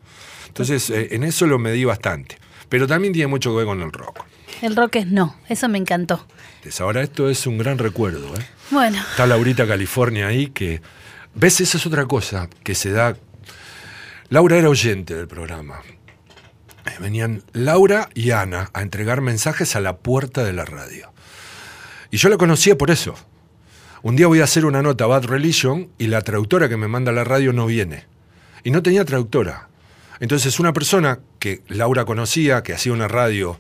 Entonces, 0.50 0.90
eh, 0.90 1.08
en 1.12 1.24
eso 1.24 1.48
lo 1.48 1.58
medí 1.58 1.86
bastante. 1.86 2.38
Pero 2.68 2.86
también 2.86 3.14
tiene 3.14 3.28
mucho 3.28 3.52
que 3.52 3.58
ver 3.58 3.66
con 3.66 3.82
el 3.82 3.94
rock. 3.94 4.26
El 4.62 4.76
rock 4.76 4.98
es 4.98 5.08
no, 5.08 5.38
eso 5.48 5.70
me 5.70 5.78
encantó. 5.78 6.28
Entonces, 6.58 6.82
ahora 6.82 7.02
esto 7.02 7.30
es 7.30 7.48
un 7.48 7.58
gran 7.58 7.78
recuerdo. 7.78 8.36
¿eh? 8.36 8.46
Bueno, 8.72 9.00
Está 9.12 9.26
Laurita 9.26 9.66
California 9.66 10.28
ahí 10.28 10.48
que... 10.48 10.82
¿Ves? 11.34 11.62
Esa 11.62 11.78
es 11.78 11.86
otra 11.86 12.06
cosa 12.08 12.50
que 12.64 12.76
se 12.76 12.92
da... 12.92 13.16
Laura 14.28 14.58
era 14.58 14.68
oyente 14.68 15.16
del 15.16 15.28
programa. 15.30 15.82
Eh, 16.86 16.92
Venían 17.00 17.44
Laura 17.54 18.10
y 18.14 18.32
Ana 18.32 18.70
a 18.74 18.82
entregar 18.82 19.22
mensajes 19.22 19.76
a 19.76 19.82
la 19.82 19.98
puerta 19.98 20.44
de 20.44 20.54
la 20.54 20.66
radio. 20.66 21.12
Y 22.12 22.18
yo 22.18 22.30
la 22.30 22.38
conocía 22.38 22.78
por 22.78 22.92
eso. 22.92 23.16
Un 24.02 24.16
día 24.16 24.28
voy 24.28 24.42
a 24.42 24.44
hacer 24.44 24.66
una 24.66 24.82
nota 24.82 25.06
Bad 25.06 25.26
Religion 25.26 25.90
y 25.98 26.08
la 26.08 26.22
traductora 26.22 26.68
que 26.68 26.78
me 26.78 26.88
manda 26.88 27.12
a 27.12 27.16
la 27.16 27.24
radio 27.24 27.54
no 27.54 27.66
viene. 27.66 28.06
Y 28.64 28.72
no 28.72 28.84
tenía 28.84 29.06
traductora. 29.06 29.70
Entonces 30.20 30.60
una 30.60 30.74
persona 30.74 31.20
que 31.40 31.64
Laura 31.68 32.06
conocía, 32.06 32.64
que 32.64 32.74
hacía 32.74 32.94
una 32.94 33.08
radio 33.08 33.60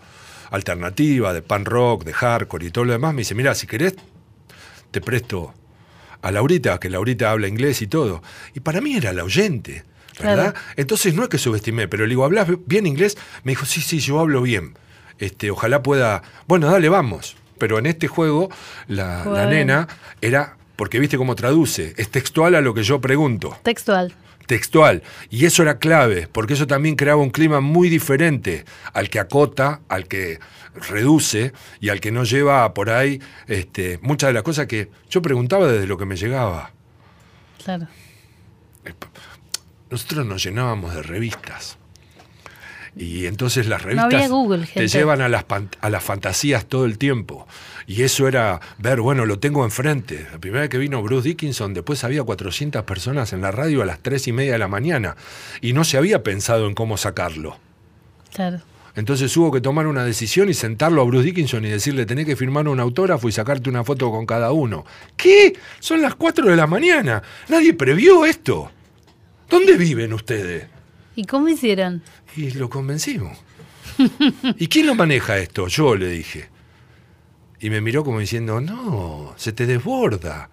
alternativa, 0.52 1.34
de 1.34 1.42
pan 1.42 1.66
rock, 1.66 2.04
de 2.04 2.14
hardcore 2.14 2.68
y 2.68 2.72
todo 2.72 2.86
lo 2.86 2.94
demás, 2.94 3.14
me 3.14 3.22
dice, 3.22 3.36
mira, 3.36 3.56
si 3.56 3.68
querés, 3.68 3.96
te 4.92 5.02
presto 5.02 5.54
a 6.22 6.32
Laurita, 6.32 6.80
que 6.80 6.90
Laurita 6.90 7.32
habla 7.32 7.48
inglés 7.48 7.82
y 7.82 7.88
todo. 7.88 8.22
Y 8.54 8.60
para 8.60 8.80
mí 8.82 8.96
era 8.96 9.14
la 9.14 9.24
oyente, 9.24 9.84
¿verdad? 10.19 10.54
Claro. 10.54 10.67
Entonces 10.76 11.13
no 11.13 11.23
es 11.23 11.30
que 11.30 11.38
subestimé, 11.38 11.88
pero 11.88 12.04
le 12.04 12.10
digo, 12.10 12.23
¿hablas 12.23 12.47
bien 12.65 12.86
inglés? 12.86 13.17
Me 13.43 13.52
dijo, 13.52 13.65
sí, 13.65 13.82
sí, 13.82 13.99
yo 13.99 14.19
hablo 14.19 14.41
bien. 14.41 14.76
Este, 15.19 15.52
ojalá 15.52 15.84
pueda. 15.84 16.23
Bueno, 16.47 16.69
dale, 16.69 16.89
vamos. 16.89 17.36
Pero 17.58 17.80
en 17.80 17.86
este 17.86 18.08
juego, 18.08 18.49
la, 18.88 19.23
nena 19.49 19.88
era. 20.21 20.58
Porque 20.76 20.99
viste 20.99 21.17
cómo 21.17 21.36
traduce, 21.36 21.93
es 21.97 22.10
textual 22.10 22.56
a 22.56 22.62
lo 22.62 22.73
que 22.73 22.82
yo 22.82 22.99
pregunto 22.99 23.56
textual. 23.62 24.12
textual. 24.47 25.04
Y 25.30 25.45
eso 25.45 25.62
era 25.62 25.78
clave, 25.78 26.28
porque 26.30 26.56
eso 26.56 26.65
también 26.65 26.95
creaba 26.95 27.21
un 27.21 27.30
clima 27.30 27.60
muy 27.62 27.89
diferente 27.89 28.65
al 28.91 29.08
que 29.10 29.19
acota, 29.19 29.82
al 29.88 30.08
que 30.08 30.39
reduce 30.89 31.54
y 31.80 31.89
al 31.89 32.02
que 32.02 32.12
no 32.12 32.23
lleva 32.23 32.73
por 32.73 32.89
ahí 32.89 33.21
este, 33.47 33.99
muchas 34.02 34.30
de 34.30 34.34
las 34.34 34.43
cosas 34.43 34.65
que 34.65 34.89
yo 35.12 35.21
preguntaba 35.21 35.67
desde 35.67 35.86
lo 35.86 35.95
que 35.95 36.06
me 36.06 36.15
llegaba. 36.15 36.71
Claro. 37.63 37.88
Nosotros 39.93 40.25
nos 40.25 40.43
llenábamos 40.43 40.95
de 40.95 41.03
revistas. 41.03 41.77
Y 42.95 43.27
entonces 43.27 43.67
las 43.67 43.84
revistas 43.84 44.27
Google, 44.27 44.65
te 44.65 44.88
llevan 44.88 45.21
a 45.21 45.29
las, 45.29 45.45
a 45.82 45.89
las 45.91 46.03
fantasías 46.03 46.65
todo 46.65 46.86
el 46.86 46.97
tiempo. 46.97 47.47
Y 47.86 48.01
eso 48.01 48.27
era 48.27 48.60
ver, 48.79 49.01
bueno, 49.01 49.27
lo 49.27 49.38
tengo 49.38 49.63
enfrente. 49.63 50.25
La 50.32 50.39
primera 50.39 50.62
vez 50.62 50.71
que 50.71 50.79
vino 50.79 51.03
Bruce 51.03 51.27
Dickinson, 51.27 51.75
después 51.75 52.03
había 52.03 52.23
400 52.23 52.82
personas 52.86 53.34
en 53.34 53.41
la 53.41 53.51
radio 53.51 53.84
a 53.84 53.86
las 53.86 53.99
3 53.99 54.29
y 54.29 54.32
media 54.32 54.53
de 54.53 54.58
la 54.58 54.67
mañana. 54.67 55.15
Y 55.62 55.73
no 55.73 55.84
se 55.84 55.97
había 55.97 56.23
pensado 56.23 56.65
en 56.65 56.73
cómo 56.73 56.97
sacarlo. 56.97 57.60
Claro. 58.34 58.62
Entonces 58.95 59.38
hubo 59.38 59.51
que 59.51 59.62
tomar 59.62 59.86
una 59.86 60.03
decisión 60.03 60.49
y 60.49 60.56
sentarlo 60.56 61.03
a 61.03 61.06
Bruce 61.06 61.25
Dickinson 61.25 61.65
y 61.65 61.69
decirle, 61.69 62.08
tenés 62.08 62.25
que 62.25 62.36
firmar 62.36 62.67
un 62.67 62.79
autógrafo 62.79 63.29
y 63.29 63.32
sacarte 63.32 63.69
una 63.69 63.84
foto 63.84 64.10
con 64.10 64.25
cada 64.25 64.53
uno. 64.53 64.86
¿Qué? 65.15 65.53
Son 65.79 66.01
las 66.01 66.15
4 66.15 66.47
de 66.47 66.56
la 66.56 66.65
mañana. 66.65 67.21
Nadie 67.47 67.75
previó 67.75 68.25
esto. 68.25 68.71
¿Dónde 69.54 69.78
viven 69.78 70.13
ustedes? 70.13 70.68
¿Y 71.16 71.26
cómo 71.26 71.48
hicieron? 71.48 72.02
Y 72.36 72.52
lo 72.52 72.70
convencimos. 72.70 73.38
¿Y 74.58 74.68
quién 74.68 74.88
lo 74.88 74.96
maneja 74.96 75.38
esto? 75.38 75.68
Yo 75.68 75.96
le 75.96 76.08
dije. 76.08 76.50
Y 77.60 77.70
me 77.70 77.80
miró 77.80 78.04
como 78.04 78.20
diciendo, 78.20 78.60
no, 78.60 79.34
se 79.38 79.54
te 79.54 79.66
desborda, 79.68 80.50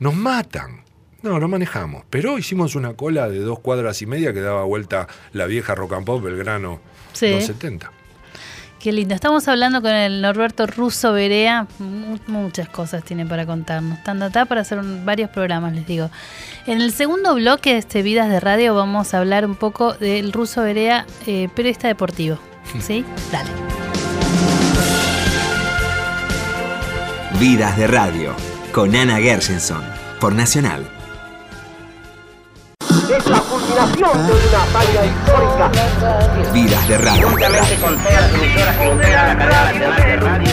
nos 0.00 0.14
matan. 0.16 0.82
No, 1.22 1.38
lo 1.38 1.46
manejamos. 1.46 2.04
Pero 2.10 2.36
hicimos 2.36 2.74
una 2.74 2.94
cola 2.94 3.28
de 3.28 3.38
dos 3.38 3.60
cuadras 3.60 4.02
y 4.02 4.06
media 4.06 4.32
que 4.32 4.40
daba 4.40 4.64
vuelta 4.64 5.06
la 5.32 5.46
vieja 5.46 5.76
rock 5.76 5.92
and 5.92 6.04
pop 6.04 6.22
Belgrano 6.22 6.80
Sí. 7.12 7.30
270. 7.30 7.92
Qué 8.82 8.90
lindo. 8.90 9.14
Estamos 9.14 9.46
hablando 9.46 9.80
con 9.80 9.92
el 9.92 10.20
Norberto 10.20 10.66
Russo 10.66 11.12
Berea. 11.12 11.68
Mu- 11.78 12.18
muchas 12.26 12.68
cosas 12.68 13.04
tiene 13.04 13.24
para 13.24 13.46
contarnos. 13.46 13.96
Acá 14.04 14.44
para 14.44 14.62
hacer 14.62 14.78
un- 14.78 15.04
varios 15.06 15.30
programas, 15.30 15.72
les 15.72 15.86
digo. 15.86 16.10
En 16.66 16.80
el 16.80 16.92
segundo 16.92 17.34
bloque 17.36 17.74
de 17.74 17.78
este 17.78 18.02
Vidas 18.02 18.28
de 18.28 18.40
Radio 18.40 18.74
vamos 18.74 19.14
a 19.14 19.18
hablar 19.18 19.46
un 19.46 19.54
poco 19.54 19.92
del 19.94 20.32
Russo 20.32 20.62
Berea, 20.62 21.06
eh, 21.28 21.48
periodista 21.54 21.86
deportivo. 21.86 22.38
¿Sí? 22.80 23.04
Dale. 23.30 23.50
Vidas 27.38 27.76
de 27.76 27.86
Radio, 27.86 28.34
con 28.72 28.94
Ana 28.96 29.18
Gershenson, 29.18 29.82
por 30.20 30.32
Nacional. 30.34 30.88
Es 33.12 33.28
la 33.28 33.40
culminación 33.40 34.26
de 34.26 34.32
una 34.32 34.62
hazaña 34.62 35.04
histórica. 35.04 35.70
Vidas 36.54 36.88
de 36.88 36.96
Radio. 36.96 37.28
Juntamente 37.28 37.76
con 37.82 37.94
todas 37.96 38.22
las 38.22 38.34
emisoras 38.34 38.76
que 38.78 38.86
integran 38.86 39.26
la 39.26 39.36
cadena 39.36 39.64
nacional 39.64 40.02
de 40.06 40.16
radio. 40.16 40.50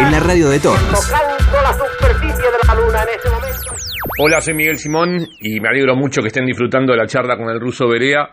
En 0.00 0.12
la 0.12 0.20
radio 0.20 0.48
de 0.50 0.60
todos. 0.60 0.78
Tocando 0.80 1.62
la 1.62 1.72
superficie 1.72 2.44
de 2.44 2.58
la 2.66 2.74
luna 2.74 3.02
en 3.04 3.08
ese 3.18 3.30
momento. 3.30 3.74
Hola, 4.18 4.40
soy 4.42 4.54
Miguel 4.54 4.76
Simón 4.76 5.26
y 5.40 5.60
me 5.60 5.68
alegro 5.68 5.96
mucho 5.96 6.20
que 6.20 6.28
estén 6.28 6.44
disfrutando 6.44 6.92
de 6.92 6.98
la 6.98 7.06
charla 7.06 7.38
con 7.38 7.48
el 7.48 7.58
ruso 7.58 7.88
Berea 7.88 8.28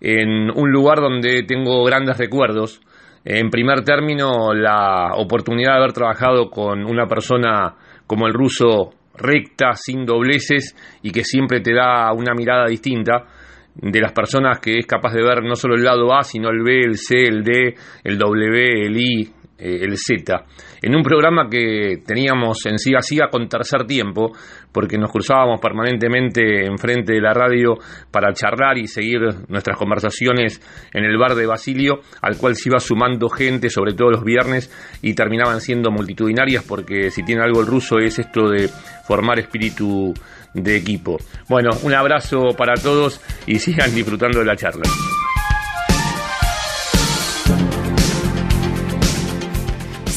en 0.00 0.50
un 0.50 0.72
lugar 0.72 0.98
donde 0.98 1.44
tengo 1.44 1.84
grandes 1.84 2.18
recuerdos. 2.18 2.80
En 3.24 3.50
primer 3.50 3.82
término, 3.84 4.52
la 4.52 5.12
oportunidad 5.14 5.74
de 5.74 5.78
haber 5.78 5.92
trabajado 5.92 6.50
con 6.50 6.84
una 6.84 7.06
persona 7.06 7.76
como 8.04 8.26
el 8.26 8.32
ruso 8.32 8.97
recta, 9.18 9.74
sin 9.74 10.06
dobleces 10.06 10.74
y 11.02 11.10
que 11.10 11.24
siempre 11.24 11.60
te 11.60 11.74
da 11.74 12.12
una 12.12 12.34
mirada 12.34 12.66
distinta 12.66 13.26
de 13.74 14.00
las 14.00 14.12
personas 14.12 14.58
que 14.60 14.78
es 14.78 14.86
capaz 14.86 15.12
de 15.12 15.22
ver 15.22 15.42
no 15.42 15.54
solo 15.54 15.76
el 15.76 15.84
lado 15.84 16.12
A, 16.14 16.22
sino 16.22 16.48
el 16.50 16.62
B, 16.62 16.80
el 16.80 16.96
C, 16.96 17.22
el 17.22 17.44
D, 17.44 17.74
el 18.04 18.18
W, 18.18 18.86
el 18.86 18.96
I, 18.96 19.22
eh, 19.58 19.78
el 19.82 19.96
Z, 19.96 20.44
en 20.82 20.94
un 20.94 21.02
programa 21.02 21.48
que 21.50 22.02
teníamos 22.06 22.64
en 22.66 22.78
Siga 22.78 23.02
Siga 23.02 23.28
con 23.30 23.48
tercer 23.48 23.84
tiempo, 23.86 24.32
porque 24.72 24.98
nos 24.98 25.10
cruzábamos 25.10 25.60
permanentemente 25.60 26.66
enfrente 26.66 27.14
de 27.14 27.20
la 27.20 27.32
radio 27.32 27.74
para 28.10 28.32
charlar 28.32 28.78
y 28.78 28.86
seguir 28.86 29.20
nuestras 29.48 29.76
conversaciones 29.76 30.60
en 30.92 31.04
el 31.04 31.18
bar 31.18 31.34
de 31.34 31.46
Basilio, 31.46 32.00
al 32.22 32.36
cual 32.36 32.54
se 32.54 32.68
iba 32.68 32.78
sumando 32.78 33.28
gente, 33.28 33.70
sobre 33.70 33.94
todo 33.94 34.10
los 34.10 34.24
viernes, 34.24 34.70
y 35.02 35.14
terminaban 35.14 35.60
siendo 35.60 35.90
multitudinarias, 35.90 36.64
porque 36.64 37.10
si 37.10 37.22
tiene 37.24 37.42
algo 37.42 37.60
el 37.60 37.66
ruso 37.66 37.98
es 37.98 38.18
esto 38.18 38.48
de 38.48 38.68
formar 39.06 39.38
espíritu 39.38 40.12
de 40.54 40.76
equipo. 40.76 41.16
Bueno, 41.48 41.70
un 41.82 41.94
abrazo 41.94 42.48
para 42.56 42.74
todos 42.74 43.20
y 43.46 43.58
sigan 43.58 43.94
disfrutando 43.94 44.40
de 44.40 44.44
la 44.44 44.56
charla. 44.56 44.82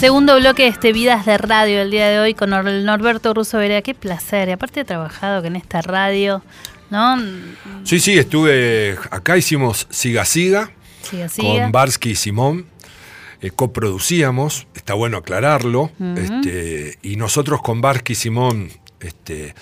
Segundo 0.01 0.35
bloque 0.37 0.63
de 0.63 0.69
este 0.69 0.93
Vidas 0.93 1.25
de 1.27 1.37
Radio 1.37 1.79
el 1.81 1.91
día 1.91 2.09
de 2.09 2.19
hoy 2.19 2.33
con 2.33 2.49
Nor- 2.49 2.83
Norberto 2.83 3.33
Russo 3.35 3.59
Berea. 3.59 3.83
Qué 3.83 3.93
placer. 3.93 4.49
Y 4.49 4.51
aparte 4.51 4.79
he 4.79 4.85
trabajado 4.85 5.45
en 5.45 5.55
esta 5.55 5.81
radio, 5.83 6.43
¿no? 6.89 7.17
Sí, 7.83 7.99
sí, 7.99 8.17
estuve 8.17 8.97
acá, 9.11 9.37
hicimos 9.37 9.85
Siga 9.91 10.25
Siga 10.25 10.71
Siga, 11.03 11.29
siga. 11.29 11.61
con 11.63 11.71
Barsky 11.71 12.11
y 12.11 12.15
Simón. 12.15 12.65
eh, 13.41 13.51
coproducíamos, 13.51 14.65
está 14.75 14.93
bueno 14.95 15.17
aclararlo, 15.17 15.91
este, 16.17 16.97
y 17.03 17.15
nosotros 17.15 17.61
con 17.61 17.81
Barsky 17.81 18.13
y 18.13 18.15
Simón 18.15 18.69
este, 18.99 19.53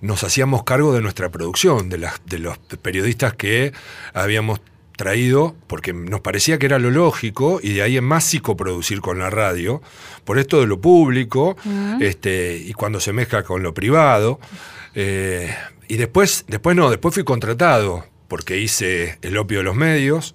nos 0.00 0.22
hacíamos 0.24 0.62
cargo 0.64 0.92
de 0.94 1.00
nuestra 1.00 1.28
producción, 1.28 1.88
de, 1.88 1.98
las, 1.98 2.20
de 2.26 2.38
los 2.40 2.58
periodistas 2.58 3.34
que 3.34 3.72
habíamos 4.14 4.60
traído, 4.96 5.54
porque 5.66 5.92
nos 5.92 6.20
parecía 6.20 6.58
que 6.58 6.66
era 6.66 6.78
lo 6.78 6.90
lógico, 6.90 7.60
y 7.62 7.74
de 7.74 7.82
ahí 7.82 7.96
en 7.96 8.04
más 8.04 8.24
sí 8.24 8.40
coproducir 8.40 9.00
con 9.00 9.18
la 9.18 9.30
radio, 9.30 9.82
por 10.24 10.38
esto 10.38 10.60
de 10.60 10.66
lo 10.66 10.80
público, 10.80 11.56
este, 12.00 12.56
y 12.56 12.72
cuando 12.72 12.98
se 12.98 13.12
mezcla 13.12 13.42
con 13.42 13.62
lo 13.62 13.74
privado. 13.74 14.40
eh, 14.94 15.54
y 15.88 15.96
después, 15.98 16.44
después 16.48 16.74
no, 16.74 16.90
después 16.90 17.14
fui 17.14 17.22
contratado, 17.22 18.04
porque 18.26 18.58
hice 18.58 19.18
El 19.22 19.36
opio 19.36 19.58
de 19.58 19.64
los 19.64 19.76
medios 19.76 20.34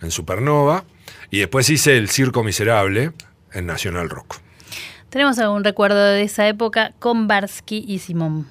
en 0.00 0.10
Supernova, 0.10 0.84
y 1.30 1.40
después 1.40 1.68
hice 1.70 1.96
El 1.96 2.08
Circo 2.08 2.44
Miserable 2.44 3.12
en 3.52 3.66
Nacional 3.66 4.08
Rock. 4.08 4.36
Tenemos 5.08 5.38
algún 5.38 5.64
recuerdo 5.64 6.04
de 6.04 6.22
esa 6.22 6.46
época 6.46 6.92
con 6.98 7.26
Barsky 7.26 7.84
y 7.88 7.98
Simón. 7.98 8.46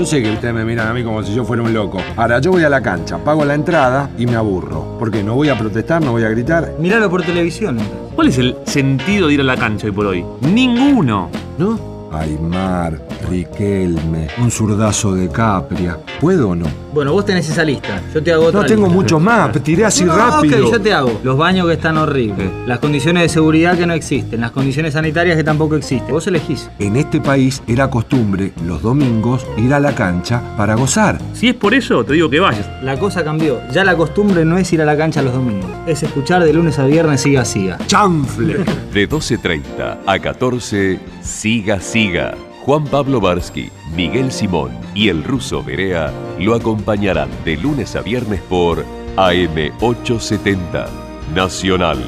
Yo 0.00 0.06
sé 0.06 0.22
que 0.22 0.30
ustedes 0.32 0.54
me 0.54 0.64
miran 0.64 0.88
a 0.88 0.94
mí 0.94 1.04
como 1.04 1.22
si 1.22 1.34
yo 1.34 1.44
fuera 1.44 1.62
un 1.62 1.74
loco. 1.74 1.98
Ahora, 2.16 2.38
yo 2.38 2.52
voy 2.52 2.64
a 2.64 2.70
la 2.70 2.80
cancha, 2.80 3.18
pago 3.22 3.44
la 3.44 3.52
entrada 3.52 4.08
y 4.16 4.24
me 4.24 4.34
aburro. 4.34 4.96
¿Por 4.98 5.10
qué? 5.10 5.22
¿No 5.22 5.34
voy 5.34 5.50
a 5.50 5.58
protestar? 5.58 6.02
¿No 6.02 6.12
voy 6.12 6.22
a 6.22 6.30
gritar? 6.30 6.72
Míralo 6.78 7.10
por 7.10 7.22
televisión. 7.22 7.76
¿Cuál 8.14 8.28
es 8.28 8.38
el 8.38 8.56
sentido 8.64 9.28
de 9.28 9.34
ir 9.34 9.40
a 9.42 9.44
la 9.44 9.58
cancha 9.58 9.88
hoy 9.88 9.92
por 9.92 10.06
hoy? 10.06 10.24
Ninguno. 10.40 11.28
¿No? 11.58 12.08
Aymar, 12.14 12.98
Riquelme, 13.28 14.28
un 14.38 14.50
zurdazo 14.50 15.14
de 15.14 15.28
Capria. 15.28 15.98
¿Puedo 16.18 16.48
o 16.48 16.54
no? 16.56 16.64
Bueno, 16.92 17.12
vos 17.12 17.24
tenés 17.24 17.48
esa 17.48 17.62
lista. 17.64 18.00
Yo 18.12 18.22
te 18.22 18.32
hago 18.32 18.46
otra 18.46 18.60
No, 18.62 18.66
tengo 18.66 18.82
lista. 18.86 18.94
muchos 18.94 19.20
más. 19.22 19.52
Tiré 19.62 19.84
así 19.84 20.04
No, 20.04 20.16
rápido. 20.16 20.66
Ok, 20.66 20.72
yo 20.72 20.80
te 20.80 20.92
hago. 20.92 21.20
Los 21.22 21.36
baños 21.36 21.66
que 21.68 21.74
están 21.74 21.96
horribles. 21.98 22.50
Las 22.66 22.78
condiciones 22.80 23.22
de 23.24 23.28
seguridad 23.28 23.76
que 23.78 23.86
no 23.86 23.92
existen. 23.94 24.40
Las 24.40 24.50
condiciones 24.50 24.94
sanitarias 24.94 25.36
que 25.36 25.44
tampoco 25.44 25.76
existen. 25.76 26.10
Vos 26.10 26.26
elegís. 26.26 26.68
En 26.78 26.96
este 26.96 27.20
país 27.20 27.62
era 27.66 27.88
costumbre 27.90 28.52
los 28.66 28.82
domingos 28.82 29.46
ir 29.56 29.72
a 29.74 29.80
la 29.80 29.94
cancha 29.94 30.42
para 30.56 30.74
gozar. 30.74 31.18
Si 31.32 31.48
es 31.48 31.54
por 31.54 31.74
eso, 31.74 32.04
te 32.04 32.14
digo 32.14 32.28
que 32.28 32.40
vayas. 32.40 32.68
La 32.82 32.98
cosa 32.98 33.22
cambió. 33.22 33.60
Ya 33.72 33.84
la 33.84 33.96
costumbre 33.96 34.44
no 34.44 34.58
es 34.58 34.72
ir 34.72 34.82
a 34.82 34.84
la 34.84 34.96
cancha 34.96 35.22
los 35.22 35.32
domingos. 35.32 35.70
Es 35.86 36.02
escuchar 36.02 36.42
de 36.44 36.52
lunes 36.52 36.78
a 36.78 36.86
viernes 36.86 37.20
siga 37.20 37.44
siga. 37.44 37.78
¡Chanfle! 37.86 38.64
De 38.92 39.08
12.30 39.08 39.98
a 40.06 40.18
14, 40.18 40.98
Siga 41.22 41.80
Siga. 41.80 42.34
Juan 42.64 42.84
Pablo 42.84 43.20
Barsky, 43.22 43.70
Miguel 43.94 44.30
Simón 44.30 44.78
y 44.94 45.08
el 45.08 45.24
ruso 45.24 45.62
Berea 45.62 46.12
lo 46.38 46.54
acompañarán 46.54 47.30
de 47.42 47.56
lunes 47.56 47.96
a 47.96 48.02
viernes 48.02 48.42
por 48.42 48.84
AM870. 49.16 50.86
Nacional, 51.34 51.98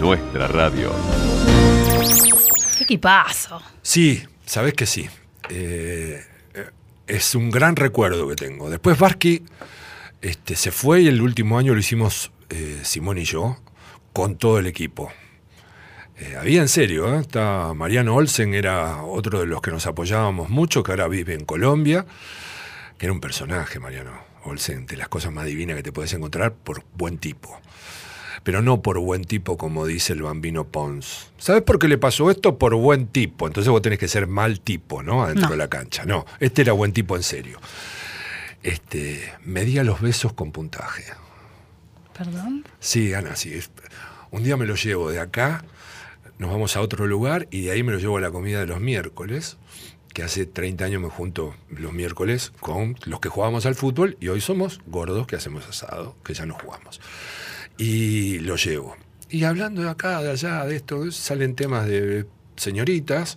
nuestra 0.00 0.48
radio. 0.48 0.90
Qué 2.78 2.84
equipazo. 2.84 3.60
Sí, 3.82 4.22
sabes 4.46 4.72
que 4.72 4.86
sí. 4.86 5.06
Eh, 5.50 6.24
es 7.06 7.34
un 7.34 7.50
gran 7.50 7.76
recuerdo 7.76 8.26
que 8.26 8.36
tengo. 8.36 8.70
Después 8.70 8.98
Barsky 8.98 9.42
este, 10.22 10.56
se 10.56 10.70
fue 10.70 11.02
y 11.02 11.08
el 11.08 11.20
último 11.20 11.58
año 11.58 11.74
lo 11.74 11.80
hicimos 11.80 12.32
eh, 12.48 12.80
Simón 12.84 13.18
y 13.18 13.24
yo 13.24 13.58
con 14.14 14.36
todo 14.36 14.58
el 14.58 14.66
equipo. 14.66 15.12
Eh, 16.20 16.36
había 16.38 16.60
en 16.60 16.68
serio, 16.68 17.14
¿eh? 17.14 17.20
Está 17.20 17.72
Mariano 17.74 18.14
Olsen 18.14 18.54
era 18.54 19.02
otro 19.02 19.40
de 19.40 19.46
los 19.46 19.60
que 19.62 19.70
nos 19.70 19.86
apoyábamos 19.86 20.50
mucho, 20.50 20.82
que 20.82 20.92
ahora 20.92 21.08
vive 21.08 21.34
en 21.34 21.44
Colombia, 21.44 22.04
que 22.98 23.06
era 23.06 23.12
un 23.12 23.20
personaje, 23.20 23.78
Mariano 23.80 24.12
Olsen, 24.44 24.86
de 24.86 24.96
las 24.96 25.08
cosas 25.08 25.32
más 25.32 25.46
divinas 25.46 25.76
que 25.76 25.82
te 25.82 25.92
puedes 25.92 26.12
encontrar 26.12 26.52
por 26.52 26.84
buen 26.94 27.18
tipo. 27.18 27.58
Pero 28.42 28.62
no 28.62 28.80
por 28.80 28.98
buen 28.98 29.24
tipo 29.24 29.58
como 29.58 29.84
dice 29.86 30.14
el 30.14 30.22
bambino 30.22 30.64
Pons. 30.64 31.30
¿Sabes 31.36 31.62
por 31.62 31.78
qué 31.78 31.88
le 31.88 31.98
pasó 31.98 32.30
esto? 32.30 32.56
Por 32.58 32.74
buen 32.74 33.06
tipo. 33.06 33.46
Entonces 33.46 33.70
vos 33.70 33.82
tenés 33.82 33.98
que 33.98 34.08
ser 34.08 34.26
mal 34.26 34.60
tipo, 34.60 35.02
¿no? 35.02 35.22
Adentro 35.22 35.46
No. 35.46 35.50
de 35.52 35.56
la 35.58 35.68
cancha. 35.68 36.04
No, 36.06 36.24
este 36.38 36.62
era 36.62 36.72
buen 36.72 36.92
tipo 36.94 37.16
en 37.16 37.22
serio. 37.22 37.60
Este, 38.62 39.32
medía 39.44 39.84
los 39.84 40.00
besos 40.00 40.32
con 40.32 40.52
puntaje. 40.52 41.04
Perdón. 42.16 42.64
Sí, 42.78 43.12
Ana, 43.14 43.36
sí. 43.36 43.58
Un 44.30 44.42
día 44.42 44.56
me 44.56 44.66
lo 44.66 44.74
llevo 44.74 45.10
de 45.10 45.20
acá, 45.20 45.64
nos 46.40 46.50
vamos 46.50 46.74
a 46.74 46.80
otro 46.80 47.06
lugar 47.06 47.48
y 47.50 47.60
de 47.60 47.70
ahí 47.70 47.82
me 47.82 47.92
lo 47.92 47.98
llevo 47.98 48.16
a 48.16 48.20
la 48.22 48.30
comida 48.30 48.60
de 48.60 48.66
los 48.66 48.80
miércoles, 48.80 49.58
que 50.14 50.22
hace 50.22 50.46
30 50.46 50.86
años 50.86 51.02
me 51.02 51.10
junto 51.10 51.54
los 51.68 51.92
miércoles 51.92 52.50
con 52.60 52.96
los 53.04 53.20
que 53.20 53.28
jugábamos 53.28 53.66
al 53.66 53.74
fútbol 53.74 54.16
y 54.20 54.28
hoy 54.28 54.40
somos 54.40 54.80
gordos 54.86 55.26
que 55.26 55.36
hacemos 55.36 55.68
asado, 55.68 56.16
que 56.24 56.32
ya 56.32 56.46
no 56.46 56.54
jugamos. 56.54 56.98
Y 57.76 58.38
lo 58.38 58.56
llevo. 58.56 58.96
Y 59.28 59.44
hablando 59.44 59.82
de 59.82 59.90
acá, 59.90 60.22
de 60.22 60.30
allá, 60.30 60.64
de 60.64 60.76
esto, 60.76 61.12
salen 61.12 61.54
temas 61.54 61.86
de 61.86 62.24
señoritas. 62.56 63.36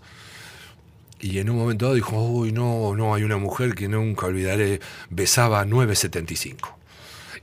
Y 1.19 1.39
en 1.39 1.49
un 1.49 1.57
momento 1.57 1.85
dado 1.85 1.95
dijo, 1.95 2.17
uy, 2.23 2.53
no, 2.53 2.95
no, 2.95 3.13
hay 3.15 3.23
una 3.23 3.37
mujer 3.37 3.75
que 3.75 3.89
nunca 3.89 4.27
olvidaré, 4.27 4.79
besaba 5.09 5.59
a 5.59 5.65
975. 5.65 6.79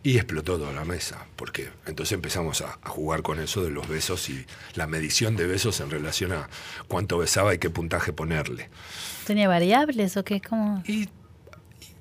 Y 0.02 0.16
explotó 0.16 0.56
toda 0.58 0.72
la 0.72 0.84
mesa, 0.86 1.26
porque 1.36 1.68
entonces 1.86 2.12
empezamos 2.12 2.62
a, 2.62 2.78
a 2.82 2.88
jugar 2.88 3.20
con 3.22 3.38
eso 3.38 3.62
de 3.62 3.70
los 3.70 3.86
besos 3.86 4.30
y 4.30 4.46
la 4.74 4.86
medición 4.86 5.36
de 5.36 5.46
besos 5.46 5.78
en 5.80 5.90
relación 5.90 6.32
a 6.32 6.48
cuánto 6.88 7.18
besaba 7.18 7.54
y 7.54 7.58
qué 7.58 7.68
puntaje 7.68 8.12
ponerle. 8.14 8.70
¿Tenía 9.26 9.46
variables 9.48 10.16
o 10.16 10.24
qué? 10.24 10.40
¿Cómo? 10.40 10.82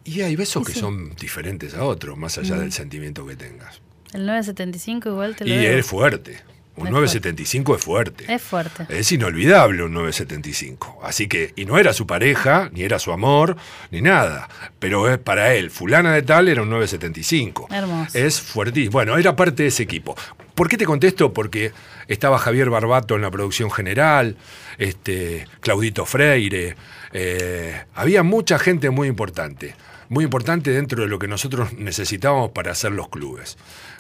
Y 0.05 0.21
hay 0.21 0.35
besos 0.37 0.63
Sí, 0.63 0.67
que 0.67 0.73
sí. 0.73 0.79
son 0.79 1.13
diferentes 1.15 1.73
a 1.75 1.83
otros, 1.83 2.17
más 2.17 2.37
allá 2.37 2.55
Mm. 2.55 2.59
del 2.59 2.71
sentimiento 2.71 3.25
que 3.27 3.35
tengas. 3.35 3.81
El 4.13 4.25
975 4.25 5.09
igual 5.09 5.35
te 5.35 5.45
lo 5.45 5.53
Y 5.53 5.65
es 5.65 5.85
fuerte. 5.85 6.39
Un 6.79 6.87
Es 6.87 6.93
975 6.93 7.75
es 7.75 7.83
fuerte. 7.83 8.33
Es 8.33 8.41
fuerte. 8.41 8.85
Es 8.89 9.11
inolvidable 9.11 9.83
un 9.83 9.93
975. 9.93 10.99
Así 11.03 11.27
que, 11.27 11.53
y 11.55 11.65
no 11.65 11.77
era 11.77 11.93
su 11.93 12.07
pareja, 12.07 12.69
ni 12.73 12.83
era 12.83 12.99
su 12.99 13.11
amor, 13.11 13.57
ni 13.91 14.01
nada. 14.01 14.49
Pero 14.79 15.09
es 15.09 15.17
para 15.17 15.53
él, 15.53 15.71
fulana 15.71 16.13
de 16.13 16.21
tal 16.21 16.47
era 16.47 16.61
un 16.61 16.69
975. 16.69 17.67
Hermoso. 17.71 18.17
Es 18.17 18.41
fuertísimo. 18.41 18.91
Bueno, 18.91 19.17
era 19.17 19.35
parte 19.35 19.63
de 19.63 19.69
ese 19.69 19.83
equipo. 19.83 20.15
¿Por 20.55 20.67
qué 20.67 20.77
te 20.77 20.85
contesto? 20.85 21.33
Porque 21.33 21.71
estaba 22.09 22.37
Javier 22.37 22.69
Barbato 22.69 23.15
en 23.15 23.21
la 23.21 23.31
producción 23.31 23.71
general, 23.71 24.35
este, 24.77 25.47
Claudito 25.61 26.05
Freire, 26.05 26.75
eh, 27.13 27.83
había 27.95 28.23
mucha 28.23 28.59
gente 28.59 28.89
muy 28.89 29.07
importante, 29.07 29.75
muy 30.09 30.25
importante 30.25 30.71
dentro 30.71 31.03
de 31.03 31.07
lo 31.07 31.19
que 31.19 31.27
nosotros 31.27 31.73
necesitábamos 31.73 32.51
para 32.51 32.71
hacer 32.71 32.91
los 32.91 33.09
clubes. 33.09 33.57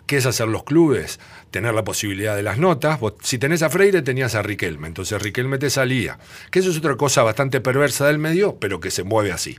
¿Qué 0.09 0.17
es 0.17 0.25
hacer 0.25 0.47
los 0.47 0.63
clubes? 0.63 1.19
Tener 1.51 1.75
la 1.75 1.83
posibilidad 1.83 2.35
de 2.35 2.41
las 2.41 2.57
notas. 2.57 2.99
Vos, 2.99 3.13
si 3.21 3.37
tenés 3.37 3.61
a 3.61 3.69
Freire, 3.69 4.01
tenías 4.01 4.33
a 4.33 4.41
Riquelme, 4.41 4.87
entonces 4.87 5.21
Riquelme 5.21 5.59
te 5.59 5.69
salía. 5.69 6.17
Que 6.49 6.57
eso 6.57 6.71
es 6.71 6.77
otra 6.77 6.95
cosa 6.95 7.21
bastante 7.21 7.61
perversa 7.61 8.07
del 8.07 8.17
medio, 8.17 8.55
pero 8.55 8.79
que 8.79 8.89
se 8.89 9.03
mueve 9.03 9.31
así. 9.31 9.55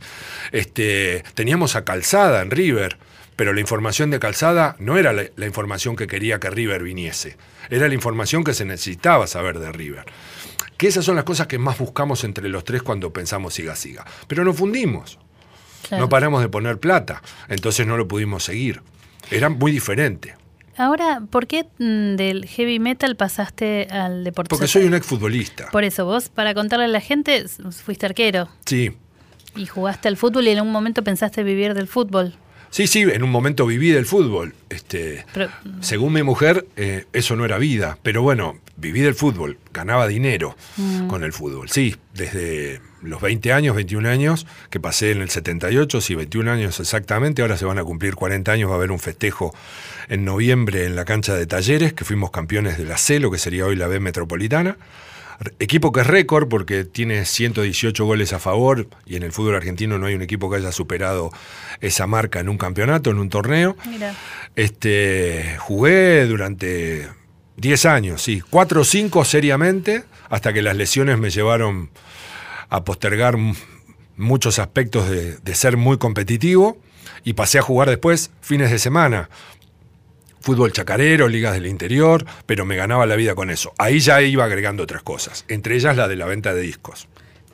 Este, 0.50 1.22
teníamos 1.34 1.76
a 1.76 1.84
Calzada 1.84 2.42
en 2.42 2.50
River, 2.50 2.98
pero 3.36 3.52
la 3.52 3.60
información 3.60 4.10
de 4.10 4.18
Calzada 4.18 4.74
no 4.80 4.98
era 4.98 5.12
la, 5.12 5.26
la 5.36 5.46
información 5.46 5.94
que 5.94 6.08
quería 6.08 6.40
que 6.40 6.50
River 6.50 6.82
viniese, 6.82 7.36
era 7.70 7.86
la 7.86 7.94
información 7.94 8.42
que 8.42 8.52
se 8.52 8.64
necesitaba 8.64 9.28
saber 9.28 9.60
de 9.60 9.70
River. 9.70 10.04
Que 10.76 10.88
esas 10.88 11.04
son 11.04 11.14
las 11.14 11.22
cosas 11.22 11.46
que 11.46 11.60
más 11.60 11.78
buscamos 11.78 12.24
entre 12.24 12.48
los 12.48 12.64
tres 12.64 12.82
cuando 12.82 13.12
pensamos 13.12 13.54
siga, 13.54 13.76
siga. 13.76 14.04
Pero 14.26 14.44
nos 14.44 14.56
fundimos. 14.56 15.16
Claro. 15.86 16.02
No 16.02 16.08
paramos 16.08 16.42
de 16.42 16.48
poner 16.48 16.80
plata. 16.80 17.22
Entonces 17.46 17.86
no 17.86 17.96
lo 17.96 18.08
pudimos 18.08 18.42
seguir. 18.42 18.82
Era 19.30 19.48
muy 19.48 19.70
diferente. 19.70 20.39
Ahora, 20.76 21.22
¿por 21.30 21.46
qué 21.46 21.64
mm, 21.78 22.16
del 22.16 22.46
heavy 22.46 22.78
metal 22.78 23.16
pasaste 23.16 23.86
al 23.90 24.24
deporte? 24.24 24.48
Porque 24.50 24.66
soy 24.68 24.84
un 24.84 24.94
exfutbolista. 24.94 25.68
Por 25.70 25.84
eso, 25.84 26.04
vos, 26.04 26.28
para 26.28 26.54
contarle 26.54 26.86
a 26.86 26.88
la 26.88 27.00
gente, 27.00 27.44
fuiste 27.84 28.06
arquero 28.06 28.48
Sí. 28.64 28.92
y 29.56 29.66
jugaste 29.66 30.08
al 30.08 30.16
fútbol 30.16 30.46
y 30.48 30.50
en 30.50 30.60
un 30.60 30.70
momento 30.72 31.02
pensaste 31.04 31.42
vivir 31.42 31.74
del 31.74 31.86
fútbol. 31.88 32.34
Sí, 32.70 32.86
sí, 32.86 33.00
en 33.00 33.24
un 33.24 33.30
momento 33.30 33.66
viví 33.66 33.90
del 33.90 34.06
fútbol. 34.06 34.54
Este, 34.68 35.26
Pero, 35.34 35.48
según 35.80 36.12
mi 36.12 36.22
mujer, 36.22 36.66
eh, 36.76 37.04
eso 37.12 37.34
no 37.34 37.44
era 37.44 37.58
vida. 37.58 37.98
Pero 38.02 38.22
bueno, 38.22 38.58
viví 38.76 39.00
del 39.00 39.14
fútbol, 39.16 39.58
ganaba 39.72 40.06
dinero 40.06 40.56
Mm. 40.76 41.08
con 41.08 41.24
el 41.24 41.32
fútbol. 41.32 41.68
Sí, 41.68 41.96
desde 42.14 42.80
los 43.02 43.20
20 43.20 43.52
años, 43.52 43.76
21 43.76 44.08
años, 44.08 44.46
que 44.70 44.80
pasé 44.80 45.12
en 45.12 45.22
el 45.22 45.30
78, 45.30 46.00
sí, 46.00 46.14
21 46.14 46.50
años 46.50 46.80
exactamente. 46.80 47.42
Ahora 47.42 47.56
se 47.56 47.64
van 47.64 47.78
a 47.78 47.84
cumplir 47.84 48.14
40 48.14 48.52
años, 48.52 48.68
va 48.68 48.74
a 48.74 48.76
haber 48.76 48.90
un 48.90 48.98
festejo 48.98 49.54
en 50.08 50.24
noviembre 50.24 50.84
en 50.84 50.96
la 50.96 51.04
cancha 51.04 51.34
de 51.34 51.46
Talleres, 51.46 51.92
que 51.92 52.04
fuimos 52.04 52.30
campeones 52.30 52.78
de 52.78 52.84
la 52.84 52.98
C, 52.98 53.20
lo 53.20 53.30
que 53.30 53.38
sería 53.38 53.66
hoy 53.66 53.76
la 53.76 53.86
B 53.86 54.00
Metropolitana. 54.00 54.76
Equipo 55.58 55.90
que 55.90 56.02
es 56.02 56.06
récord 56.06 56.48
porque 56.48 56.84
tiene 56.84 57.24
118 57.24 58.04
goles 58.04 58.34
a 58.34 58.38
favor 58.38 58.88
y 59.06 59.16
en 59.16 59.22
el 59.22 59.32
fútbol 59.32 59.54
argentino 59.54 59.98
no 59.98 60.04
hay 60.04 60.14
un 60.14 60.20
equipo 60.20 60.50
que 60.50 60.58
haya 60.58 60.70
superado 60.70 61.32
esa 61.80 62.06
marca 62.06 62.40
en 62.40 62.50
un 62.50 62.58
campeonato, 62.58 63.10
en 63.10 63.18
un 63.18 63.30
torneo. 63.30 63.74
mira, 63.88 64.14
Este, 64.54 65.56
jugué 65.58 66.26
durante 66.26 67.08
10 67.56 67.86
años, 67.86 68.22
sí, 68.22 68.42
4 68.50 68.82
o 68.82 68.84
5 68.84 69.24
seriamente, 69.24 70.04
hasta 70.28 70.52
que 70.52 70.60
las 70.60 70.76
lesiones 70.76 71.18
me 71.18 71.30
llevaron 71.30 71.88
a 72.70 72.84
postergar 72.84 73.36
muchos 74.16 74.58
aspectos 74.58 75.10
de 75.10 75.54
ser 75.54 75.76
muy 75.76 75.98
competitivo 75.98 76.78
y 77.24 77.34
pasé 77.34 77.58
a 77.58 77.62
jugar 77.62 77.88
después 77.88 78.30
fines 78.40 78.70
de 78.70 78.78
semana. 78.78 79.28
Fútbol 80.40 80.72
chacarero, 80.72 81.28
ligas 81.28 81.52
del 81.52 81.66
interior, 81.66 82.24
pero 82.46 82.64
me 82.64 82.76
ganaba 82.76 83.04
la 83.04 83.16
vida 83.16 83.34
con 83.34 83.50
eso. 83.50 83.72
Ahí 83.76 84.00
ya 84.00 84.22
iba 84.22 84.44
agregando 84.44 84.82
otras 84.82 85.02
cosas, 85.02 85.44
entre 85.48 85.74
ellas 85.74 85.96
la 85.96 86.08
de 86.08 86.16
la 86.16 86.26
venta 86.26 86.54
de 86.54 86.62
discos. 86.62 87.08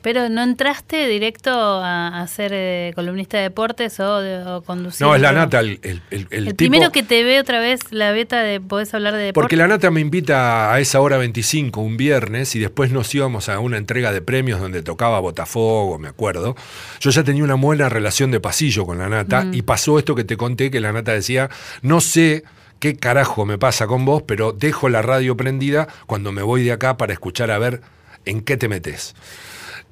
Pero 0.07 0.29
no 0.29 0.41
entraste 0.41 1.05
directo 1.09 1.51
a, 1.51 2.21
a 2.21 2.27
ser 2.27 2.51
eh, 2.53 2.93
columnista 2.95 3.35
de 3.35 3.43
deportes 3.43 3.99
o, 3.99 4.21
de- 4.21 4.41
o 4.41 4.61
conducir. 4.61 5.05
No, 5.05 5.13
es 5.13 5.21
la 5.21 5.33
nata 5.33 5.59
el, 5.59 5.81
el, 5.83 6.01
el- 6.11 6.27
el 6.29 6.47
El, 6.47 6.55
tipo- 6.55 6.55
primero 6.55 6.91
que 6.93 7.03
te 7.03 7.25
ve 7.25 7.41
otra 7.41 7.59
vez 7.59 7.81
la 7.91 8.11
beta 8.13 8.41
de 8.41 8.61
podés 8.61 8.93
hablar 8.93 9.15
de 9.15 9.19
deporte. 9.19 9.43
Porque 9.43 9.57
la 9.57 9.67
Nata 9.67 9.91
me 9.91 9.99
invita 9.99 10.71
a 10.73 10.79
esa 10.79 11.01
hora 11.01 11.17
25 11.17 11.81
un 11.81 11.97
viernes 11.97 12.55
y 12.55 12.59
después 12.59 12.89
nos 12.93 13.13
íbamos 13.13 13.49
a 13.49 13.59
una 13.59 13.75
entrega 13.75 14.13
de 14.13 14.21
premios 14.21 14.61
donde 14.61 14.81
tocaba 14.81 15.19
Botafogo, 15.19 15.99
me 15.99 16.07
acuerdo. 16.07 16.55
Yo 17.01 17.09
ya 17.09 17.25
tenía 17.25 17.43
una 17.43 17.55
buena 17.55 17.89
relación 17.89 18.31
de 18.31 18.39
pasillo 18.39 18.85
con 18.85 18.99
la 18.99 19.09
Nata 19.09 19.43
Mm. 19.43 19.55
y 19.55 19.61
pasó 19.63 19.99
esto 19.99 20.15
que 20.15 20.23
te 20.23 20.37
conté 20.37 20.71
que 20.71 20.79
la 20.79 20.93
Nata 20.93 21.11
decía, 21.11 21.49
no 21.81 21.99
sé 21.99 22.45
qué 22.79 22.95
carajo 22.95 23.45
me 23.45 23.57
pasa 23.57 23.87
con 23.87 24.05
vos, 24.05 24.23
pero 24.25 24.53
dejo 24.53 24.87
la 24.87 25.01
radio 25.01 25.35
prendida 25.35 25.89
cuando 26.05 26.31
me 26.31 26.43
voy 26.43 26.63
de 26.63 26.71
acá 26.71 26.95
para 26.95 27.11
escuchar 27.11 27.51
a 27.51 27.59
ver 27.59 27.81
en 28.23 28.39
qué 28.41 28.55
te 28.55 28.69
metes. 28.69 29.15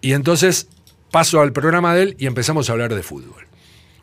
Y 0.06 0.14
entonces 0.14 0.68
paso 1.10 1.42
al 1.42 1.52
programa 1.52 1.96
de 1.96 2.04
él 2.04 2.16
y 2.20 2.28
empezamos 2.28 2.70
a 2.70 2.74
hablar 2.74 2.94
de 2.94 3.02
fútbol. 3.02 3.48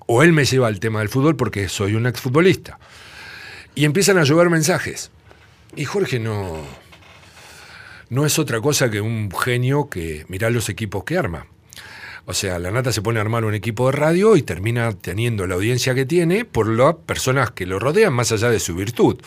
O 0.08 0.24
él 0.24 0.32
me 0.32 0.44
lleva 0.44 0.66
al 0.66 0.80
tema 0.80 0.98
del 0.98 1.08
fútbol 1.08 1.36
porque 1.36 1.68
soy 1.68 1.94
un 1.94 2.08
exfutbolista. 2.08 2.80
Y 3.76 3.84
empiezan 3.84 4.18
a 4.18 4.24
llover 4.24 4.50
mensajes. 4.50 5.12
Y 5.76 5.84
Jorge 5.84 6.18
no, 6.18 6.60
no 8.10 8.26
es 8.26 8.36
otra 8.40 8.60
cosa 8.60 8.90
que 8.90 9.00
un 9.00 9.30
genio 9.30 9.88
que 9.88 10.26
mira 10.26 10.50
los 10.50 10.68
equipos 10.68 11.04
que 11.04 11.16
arma. 11.16 11.46
O 12.26 12.34
sea, 12.34 12.58
la 12.58 12.72
nata 12.72 12.90
se 12.90 13.00
pone 13.00 13.20
a 13.20 13.22
armar 13.22 13.44
un 13.44 13.54
equipo 13.54 13.86
de 13.86 13.96
radio 13.96 14.34
y 14.34 14.42
termina 14.42 14.90
teniendo 14.90 15.46
la 15.46 15.54
audiencia 15.54 15.94
que 15.94 16.04
tiene 16.04 16.44
por 16.44 16.66
las 16.66 16.96
personas 17.06 17.52
que 17.52 17.64
lo 17.64 17.78
rodean, 17.78 18.12
más 18.12 18.32
allá 18.32 18.50
de 18.50 18.58
su 18.58 18.74
virtud. 18.74 19.20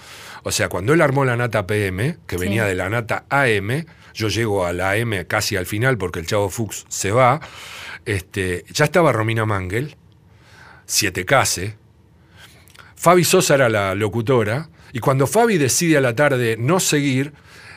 O 0.44 0.52
sea, 0.52 0.68
cuando 0.68 0.94
él 0.94 1.00
armó 1.00 1.24
la 1.24 1.38
nata 1.38 1.66
PM, 1.68 2.18
que 2.28 2.36
Sí. 2.38 2.42
venía 2.42 2.66
de 2.66 2.76
la 2.76 2.90
nata 2.90 3.24
AM, 3.30 3.86
yo 4.16 4.30
llego 4.30 4.66
a 4.66 4.74
la 4.74 4.92
AM 4.92 5.26
casi 5.28 5.56
al 5.58 5.66
final 5.66 5.98
porque 5.98 6.20
el 6.20 6.26
Chavo 6.26 6.50
Fuchs 6.50 6.86
se 6.88 7.12
va, 7.12 7.42
este, 8.06 8.66
ya 8.72 8.86
estaba 8.86 9.12
Romina 9.12 9.46
Mangel, 9.46 9.96
Siete 10.86 11.26
Case, 11.26 11.76
Fabi 12.96 13.24
Sosa 13.24 13.56
era 13.56 13.70
la 13.70 13.94
locutora, 13.94 14.70
y 14.94 15.00
cuando 15.00 15.28
Fabi 15.28 15.58
decide 15.58 15.98
a 15.98 16.02
la 16.02 16.16
tarde 16.16 16.56
no 16.58 16.80
seguir, 16.80 17.34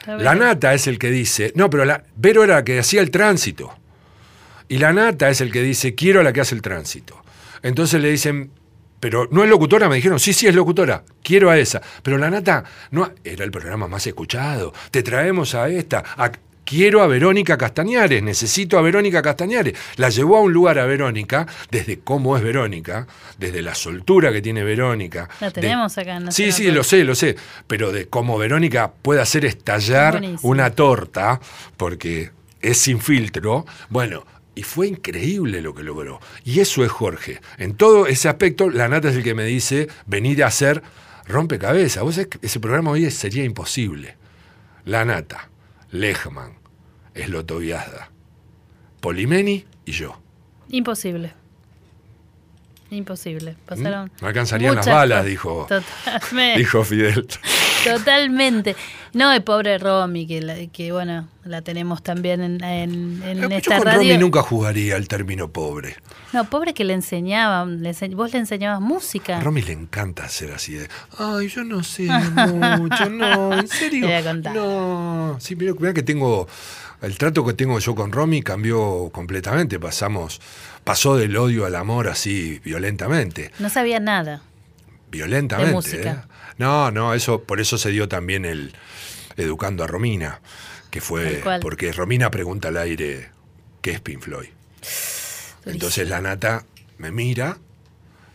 la 0.06 0.34
nata 0.34 0.72
es 0.72 0.86
el 0.86 0.98
que 0.98 1.10
dice, 1.10 1.52
no, 1.54 1.68
pero 1.68 1.84
la, 1.84 2.04
Vero 2.16 2.44
era 2.44 2.56
la 2.56 2.64
que 2.64 2.78
hacía 2.78 3.02
el 3.02 3.10
tránsito. 3.10 3.74
Y 4.68 4.78
la 4.78 4.92
nata 4.92 5.28
es 5.28 5.40
el 5.40 5.50
que 5.50 5.62
dice, 5.62 5.94
quiero 5.94 6.20
a 6.20 6.22
la 6.22 6.32
que 6.32 6.40
hace 6.40 6.54
el 6.54 6.62
tránsito. 6.62 7.22
Entonces 7.62 8.00
le 8.00 8.10
dicen, 8.10 8.52
pero 9.00 9.28
no 9.30 9.44
es 9.44 9.50
locutora, 9.50 9.88
me 9.88 9.96
dijeron, 9.96 10.18
sí, 10.18 10.32
sí 10.32 10.46
es 10.46 10.54
locutora, 10.54 11.04
quiero 11.22 11.50
a 11.50 11.58
esa. 11.58 11.80
Pero 12.02 12.18
la 12.18 12.30
nata 12.30 12.64
no 12.90 13.10
era 13.24 13.44
el 13.44 13.50
programa 13.50 13.88
más 13.88 14.06
escuchado. 14.06 14.72
Te 14.90 15.02
traemos 15.02 15.54
a 15.54 15.68
esta, 15.68 16.02
a- 16.16 16.32
quiero 16.64 17.00
a 17.02 17.06
Verónica 17.06 17.56
Castañares, 17.56 18.22
necesito 18.22 18.76
a 18.78 18.82
Verónica 18.82 19.22
Castañares. 19.22 19.74
La 19.96 20.10
llevó 20.10 20.36
a 20.36 20.40
un 20.42 20.52
lugar 20.52 20.78
a 20.78 20.84
Verónica, 20.84 21.46
desde 21.70 22.00
cómo 22.00 22.36
es 22.36 22.42
Verónica, 22.42 23.06
desde 23.38 23.62
la 23.62 23.74
soltura 23.74 24.30
que 24.32 24.42
tiene 24.42 24.62
Verónica. 24.64 25.28
La 25.40 25.46
de- 25.48 25.52
tenemos 25.62 25.96
acá. 25.96 26.20
Sí, 26.30 26.52
sé, 26.52 26.52
sí, 26.52 26.68
no 26.68 26.74
lo 26.74 26.84
sé, 26.84 27.04
lo 27.04 27.14
sé. 27.14 27.36
Pero 27.66 27.90
de 27.90 28.08
cómo 28.08 28.36
Verónica 28.36 28.92
puede 29.00 29.22
hacer 29.22 29.46
estallar 29.46 30.12
Buenísimo. 30.18 30.50
una 30.50 30.70
torta, 30.70 31.40
porque 31.78 32.32
es 32.60 32.76
sin 32.78 33.00
filtro. 33.00 33.64
Bueno, 33.88 34.24
y 34.58 34.64
fue 34.64 34.88
increíble 34.88 35.62
lo 35.62 35.72
que 35.72 35.84
logró. 35.84 36.18
Y 36.44 36.58
eso 36.58 36.84
es 36.84 36.90
Jorge. 36.90 37.40
En 37.58 37.76
todo 37.76 38.08
ese 38.08 38.28
aspecto, 38.28 38.70
la 38.70 38.88
nata 38.88 39.08
es 39.08 39.14
el 39.14 39.22
que 39.22 39.36
me 39.36 39.44
dice 39.44 39.86
venir 40.04 40.42
a 40.42 40.48
hacer 40.48 40.82
rompecabezas. 41.28 42.02
Vos 42.02 42.16
sabés 42.16 42.26
que 42.26 42.38
ese 42.42 42.58
programa 42.58 42.90
hoy 42.90 43.08
sería 43.12 43.44
imposible. 43.44 44.16
La 44.84 45.04
nata, 45.04 45.48
Lehmann, 45.92 46.54
Esloto 47.14 47.58
Viazda, 47.58 48.10
Polimeni 49.00 49.64
y 49.84 49.92
yo. 49.92 50.20
Imposible. 50.70 51.32
Imposible. 52.90 53.54
Pasaron. 53.64 54.10
No 54.20 54.26
alcanzarían 54.26 54.74
las 54.74 54.86
balas, 54.86 55.24
dijo, 55.24 55.68
dijo 56.56 56.82
Fidel. 56.82 57.28
Totalmente. 57.84 58.76
No, 59.14 59.32
el 59.32 59.42
pobre 59.42 59.78
Romy, 59.78 60.26
que, 60.26 60.42
la- 60.42 60.66
que 60.66 60.92
bueno, 60.92 61.28
la 61.44 61.62
tenemos 61.62 62.02
también 62.02 62.40
en, 62.42 62.62
en, 62.62 63.22
en 63.22 63.40
Yo 63.40 63.48
esta 63.48 63.76
con 63.78 63.86
radio. 63.86 63.98
Romy 64.00 64.18
nunca 64.18 64.42
jugaría 64.42 64.96
el 64.96 65.08
término 65.08 65.48
pobre. 65.50 65.96
No, 66.32 66.44
pobre 66.50 66.74
que 66.74 66.84
le 66.84 66.92
enseñaba, 66.94 67.64
le 67.64 67.90
ense- 67.90 68.14
vos 68.14 68.32
le 68.32 68.40
enseñabas 68.40 68.80
música. 68.80 69.38
A 69.38 69.40
Romy 69.40 69.62
le 69.62 69.72
encanta 69.72 70.28
ser 70.28 70.52
así 70.52 70.74
de, 70.74 70.88
ay, 71.18 71.48
yo 71.48 71.64
no 71.64 71.82
sé 71.82 72.02
mucho, 72.78 73.08
no, 73.08 73.54
en 73.58 73.68
serio. 73.68 74.00
Te 74.06 74.06
voy 74.06 74.14
a 74.16 74.24
contar. 74.24 74.54
No, 74.54 75.36
sí, 75.40 75.56
mira, 75.56 75.72
mira 75.78 75.94
que 75.94 76.02
tengo, 76.02 76.46
el 77.00 77.16
trato 77.16 77.44
que 77.46 77.54
tengo 77.54 77.78
yo 77.78 77.94
con 77.94 78.12
Romy 78.12 78.42
cambió 78.42 79.08
completamente, 79.12 79.78
pasamos, 79.80 80.40
pasó 80.84 81.16
del 81.16 81.36
odio 81.36 81.64
al 81.64 81.76
amor 81.76 82.08
así 82.08 82.60
violentamente, 82.64 83.50
No 83.58 83.70
sabía 83.70 84.00
nada. 84.00 84.42
violentamente. 85.10 85.70
De 85.70 85.74
música. 85.74 86.10
¿eh? 86.28 86.37
No, 86.58 86.90
no, 86.90 87.14
eso, 87.14 87.42
por 87.42 87.60
eso 87.60 87.78
se 87.78 87.90
dio 87.90 88.08
también 88.08 88.44
el 88.44 88.72
educando 89.36 89.84
a 89.84 89.86
Romina, 89.86 90.40
que 90.90 91.00
fue, 91.00 91.40
porque 91.62 91.92
Romina 91.92 92.30
pregunta 92.30 92.68
al 92.68 92.76
aire, 92.76 93.30
¿qué 93.80 93.92
es 93.92 94.00
Pink 94.00 94.20
Floyd? 94.22 94.48
Entonces 95.64 96.08
la 96.08 96.20
nata 96.20 96.64
me 96.98 97.10
mira, 97.12 97.58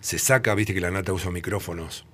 se 0.02 0.20
saca, 0.20 0.54
viste 0.56 0.74
que 0.74 0.82
la 0.82 0.92
nata 0.92 1.12
usa 1.14 1.32
micrófonos 1.32 2.06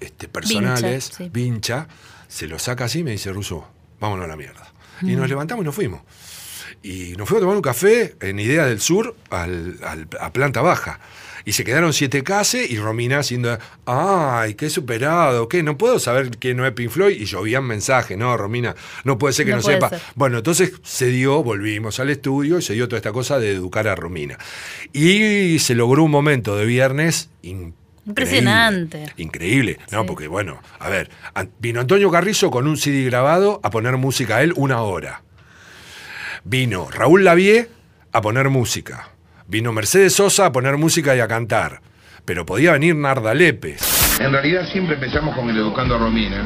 este, 0.00 0.28
personales, 0.28 1.08
Vincha, 1.08 1.16
sí. 1.16 1.30
vincha, 1.32 1.88
se 2.28 2.46
lo 2.46 2.58
saca 2.58 2.84
así 2.84 3.00
y 3.00 3.04
me 3.04 3.12
dice, 3.12 3.32
Russo, 3.32 3.66
vámonos 4.00 4.24
a 4.24 4.28
la 4.28 4.36
mierda. 4.36 4.72
Y 5.02 5.16
nos 5.16 5.28
levantamos 5.28 5.62
y 5.62 5.66
nos 5.66 5.74
fuimos. 5.74 6.02
Y 6.82 7.14
nos 7.16 7.28
fuimos 7.28 7.38
a 7.42 7.44
tomar 7.44 7.56
un 7.56 7.62
café 7.62 8.16
en 8.20 8.38
Idea 8.38 8.66
del 8.66 8.80
Sur 8.80 9.16
al- 9.30 9.78
al- 9.82 10.08
a 10.20 10.32
planta 10.32 10.60
baja. 10.62 11.00
Y 11.46 11.52
se 11.52 11.62
quedaron 11.62 11.92
siete 11.92 12.24
case 12.24 12.66
y 12.68 12.76
Romina 12.76 13.20
haciendo, 13.20 13.56
ay, 13.86 14.54
qué 14.54 14.68
superado, 14.68 15.48
qué, 15.48 15.62
no 15.62 15.78
puedo 15.78 16.00
saber 16.00 16.30
que 16.38 16.54
no 16.54 16.66
es 16.66 16.72
Pink 16.72 16.90
Floyd. 16.90 17.16
Y 17.20 17.24
llovían 17.24 17.64
mensajes, 17.64 18.18
no, 18.18 18.36
Romina, 18.36 18.74
no 19.04 19.16
puede 19.16 19.32
ser 19.32 19.46
que 19.46 19.52
No 19.52 19.58
no, 19.58 19.62
sepa. 19.62 19.90
ser. 19.90 20.00
Bueno, 20.16 20.38
entonces 20.38 20.72
se 20.82 21.06
dio, 21.06 21.44
volvimos 21.44 22.00
al 22.00 22.10
estudio 22.10 22.58
y 22.58 22.62
se 22.62 22.74
dio 22.74 22.88
toda 22.88 22.98
esta 22.98 23.12
cosa 23.12 23.38
de 23.38 23.52
educar 23.52 23.86
a 23.86 23.94
Romina. 23.94 24.36
Y 24.92 25.60
se 25.60 25.76
logró 25.76 26.02
un 26.02 26.10
momento 26.10 26.56
de 26.56 26.66
viernes. 26.66 27.30
Impresionante. 28.06 29.12
Increíble, 29.16 29.78
¿no? 29.92 30.04
Porque 30.04 30.26
bueno, 30.26 30.60
a 30.80 30.88
ver, 30.88 31.10
vino 31.60 31.80
Antonio 31.80 32.10
Carrizo 32.10 32.50
con 32.50 32.66
un 32.66 32.76
CD 32.76 33.04
grabado 33.04 33.60
a 33.62 33.70
poner 33.70 33.96
música 33.98 34.38
a 34.38 34.42
él 34.42 34.52
una 34.56 34.82
hora. 34.82 35.22
Vino 36.42 36.88
Raúl 36.90 37.22
Lavie 37.22 37.68
a 38.10 38.20
poner 38.20 38.48
música. 38.48 39.10
Vino 39.48 39.72
Mercedes 39.72 40.14
Sosa 40.14 40.46
a 40.46 40.52
poner 40.52 40.76
música 40.76 41.14
y 41.14 41.20
a 41.20 41.28
cantar. 41.28 41.80
Pero 42.24 42.44
podía 42.44 42.72
venir 42.72 42.96
Narda 42.96 43.32
Lépez. 43.32 44.18
En 44.20 44.32
realidad 44.32 44.66
siempre 44.72 44.96
empezamos 44.96 45.36
con 45.36 45.48
el 45.48 45.56
Educando 45.56 45.94
a 45.94 45.98
Romina, 45.98 46.44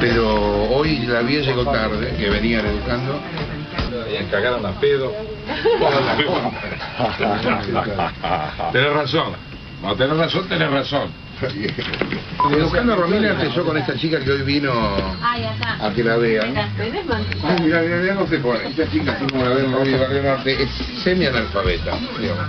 pero 0.00 0.70
hoy 0.70 0.98
la 0.98 1.22
vi 1.22 1.38
llegó 1.38 1.64
tarde, 1.64 2.14
que 2.16 2.30
venía 2.30 2.60
el 2.60 2.66
Educando, 2.66 3.20
se 4.08 4.24
cagaron 4.30 4.64
a 4.64 4.78
pedo. 4.78 5.12
tenés 8.72 8.92
razón. 8.92 9.32
No, 9.82 9.96
tenés 9.96 10.16
razón, 10.16 10.48
tenés 10.48 10.70
razón. 10.70 11.10
Educando 12.52 12.92
a 12.92 12.96
Romina 12.96 13.30
empezó 13.30 13.64
con 13.64 13.76
esta 13.76 13.96
chica 13.96 14.20
que 14.20 14.30
hoy 14.30 14.42
vino 14.42 14.72
a 14.72 15.90
que 15.94 16.04
la 16.04 16.16
vean. 16.16 16.54
Ay, 16.56 17.56
mira, 17.62 17.82
mira, 17.82 17.96
mira, 17.96 18.14
no 18.14 18.26
se 18.26 18.38
pone. 18.38 18.68
Esta 18.68 18.90
chica, 18.90 19.12
así 19.12 19.26
como 19.26 19.44
la 19.44 19.50
ven 19.50 19.64
en 19.66 19.72
Romy 19.72 19.94
Barrio 19.94 20.22
Norte, 20.22 20.62
es 20.62 20.70
semi-analfabeta. 21.02 21.98
digamos. 22.20 22.44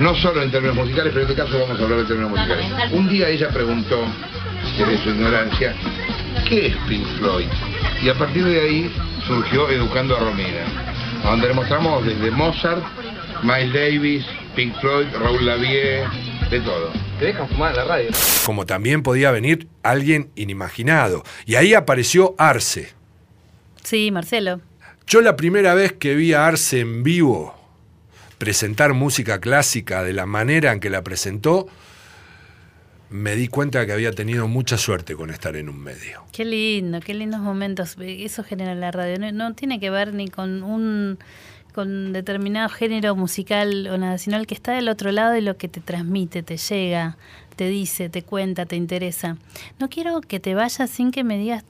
No 0.00 0.14
solo 0.16 0.42
en 0.42 0.50
términos 0.50 0.76
musicales, 0.76 1.12
pero 1.12 1.26
en 1.26 1.30
este 1.30 1.42
caso 1.42 1.58
vamos 1.60 1.80
a 1.80 1.82
hablar 1.84 1.98
de 2.00 2.04
términos 2.04 2.30
musicales. 2.30 2.66
Un 2.92 3.08
día 3.08 3.28
ella 3.28 3.48
preguntó, 3.48 4.04
desde 4.76 4.98
su 5.02 5.10
ignorancia, 5.10 5.74
¿qué 6.48 6.66
es 6.68 6.76
Pink 6.88 7.06
Floyd? 7.18 7.48
Y 8.02 8.08
a 8.08 8.14
partir 8.14 8.44
de 8.44 8.60
ahí 8.60 8.92
surgió 9.26 9.68
Educando 9.70 10.16
a 10.16 10.20
Romina, 10.20 10.64
donde 11.22 11.48
le 11.48 11.54
mostramos 11.54 12.04
desde 12.04 12.30
Mozart, 12.30 12.82
Miles 13.44 13.74
Davis, 13.74 14.24
Pink 14.56 14.74
Floyd, 14.80 15.06
Raúl 15.12 15.44
Lavie, 15.44 16.02
de 16.50 16.60
todo. 16.60 16.90
Te 17.18 17.26
dejan 17.26 17.46
fumar 17.46 17.72
en 17.72 17.76
la 17.76 17.84
radio. 17.84 18.10
Como 18.46 18.64
también 18.64 19.02
podía 19.02 19.30
venir 19.32 19.68
alguien 19.82 20.30
inimaginado. 20.34 21.24
Y 21.44 21.56
ahí 21.56 21.74
apareció 21.74 22.34
Arce. 22.38 22.94
Sí, 23.82 24.10
Marcelo. 24.10 24.62
Yo 25.06 25.20
la 25.20 25.36
primera 25.36 25.74
vez 25.74 25.92
que 25.92 26.14
vi 26.14 26.32
a 26.32 26.46
Arce 26.46 26.80
en 26.80 27.02
vivo 27.02 27.54
presentar 28.38 28.94
música 28.94 29.40
clásica 29.40 30.02
de 30.02 30.14
la 30.14 30.24
manera 30.24 30.72
en 30.72 30.80
que 30.80 30.88
la 30.88 31.04
presentó, 31.04 31.66
me 33.10 33.36
di 33.36 33.48
cuenta 33.48 33.84
que 33.84 33.92
había 33.92 34.12
tenido 34.12 34.48
mucha 34.48 34.78
suerte 34.78 35.16
con 35.16 35.28
estar 35.28 35.54
en 35.56 35.68
un 35.68 35.78
medio. 35.78 36.24
Qué 36.32 36.46
lindo, 36.46 36.98
qué 37.00 37.12
lindos 37.12 37.40
momentos. 37.40 37.96
Eso 38.00 38.42
genera 38.42 38.74
la 38.74 38.90
radio. 38.90 39.18
No, 39.18 39.30
no 39.32 39.54
tiene 39.54 39.78
que 39.78 39.90
ver 39.90 40.14
ni 40.14 40.28
con 40.28 40.62
un 40.62 41.18
con 41.74 42.12
determinado 42.12 42.68
género 42.68 43.16
musical 43.16 43.88
o 43.88 43.98
nacional 43.98 44.46
que 44.46 44.54
está 44.54 44.72
del 44.72 44.88
otro 44.88 45.10
lado 45.12 45.36
y 45.36 45.40
lo 45.40 45.56
que 45.56 45.68
te 45.68 45.80
transmite, 45.80 46.42
te 46.42 46.56
llega, 46.56 47.16
te 47.56 47.68
dice, 47.68 48.08
te 48.08 48.22
cuenta, 48.22 48.64
te 48.66 48.76
interesa. 48.76 49.36
No 49.78 49.88
quiero 49.88 50.20
que 50.20 50.40
te 50.40 50.54
vayas 50.54 50.88
sin 50.90 51.10
que 51.10 51.24
me 51.24 51.36
digas 51.38 51.64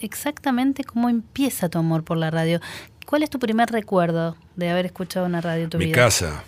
exactamente 0.00 0.84
cómo 0.84 1.08
empieza 1.08 1.68
tu 1.68 1.78
amor 1.78 2.04
por 2.04 2.16
la 2.18 2.30
radio. 2.30 2.60
¿Cuál 3.06 3.22
es 3.22 3.30
tu 3.30 3.38
primer 3.38 3.70
recuerdo 3.70 4.36
de 4.56 4.68
haber 4.70 4.86
escuchado 4.86 5.26
una 5.26 5.40
radio 5.40 5.64
en 5.64 5.70
tu 5.70 5.78
Mi 5.78 5.86
vida? 5.86 5.96
casa. 5.96 6.44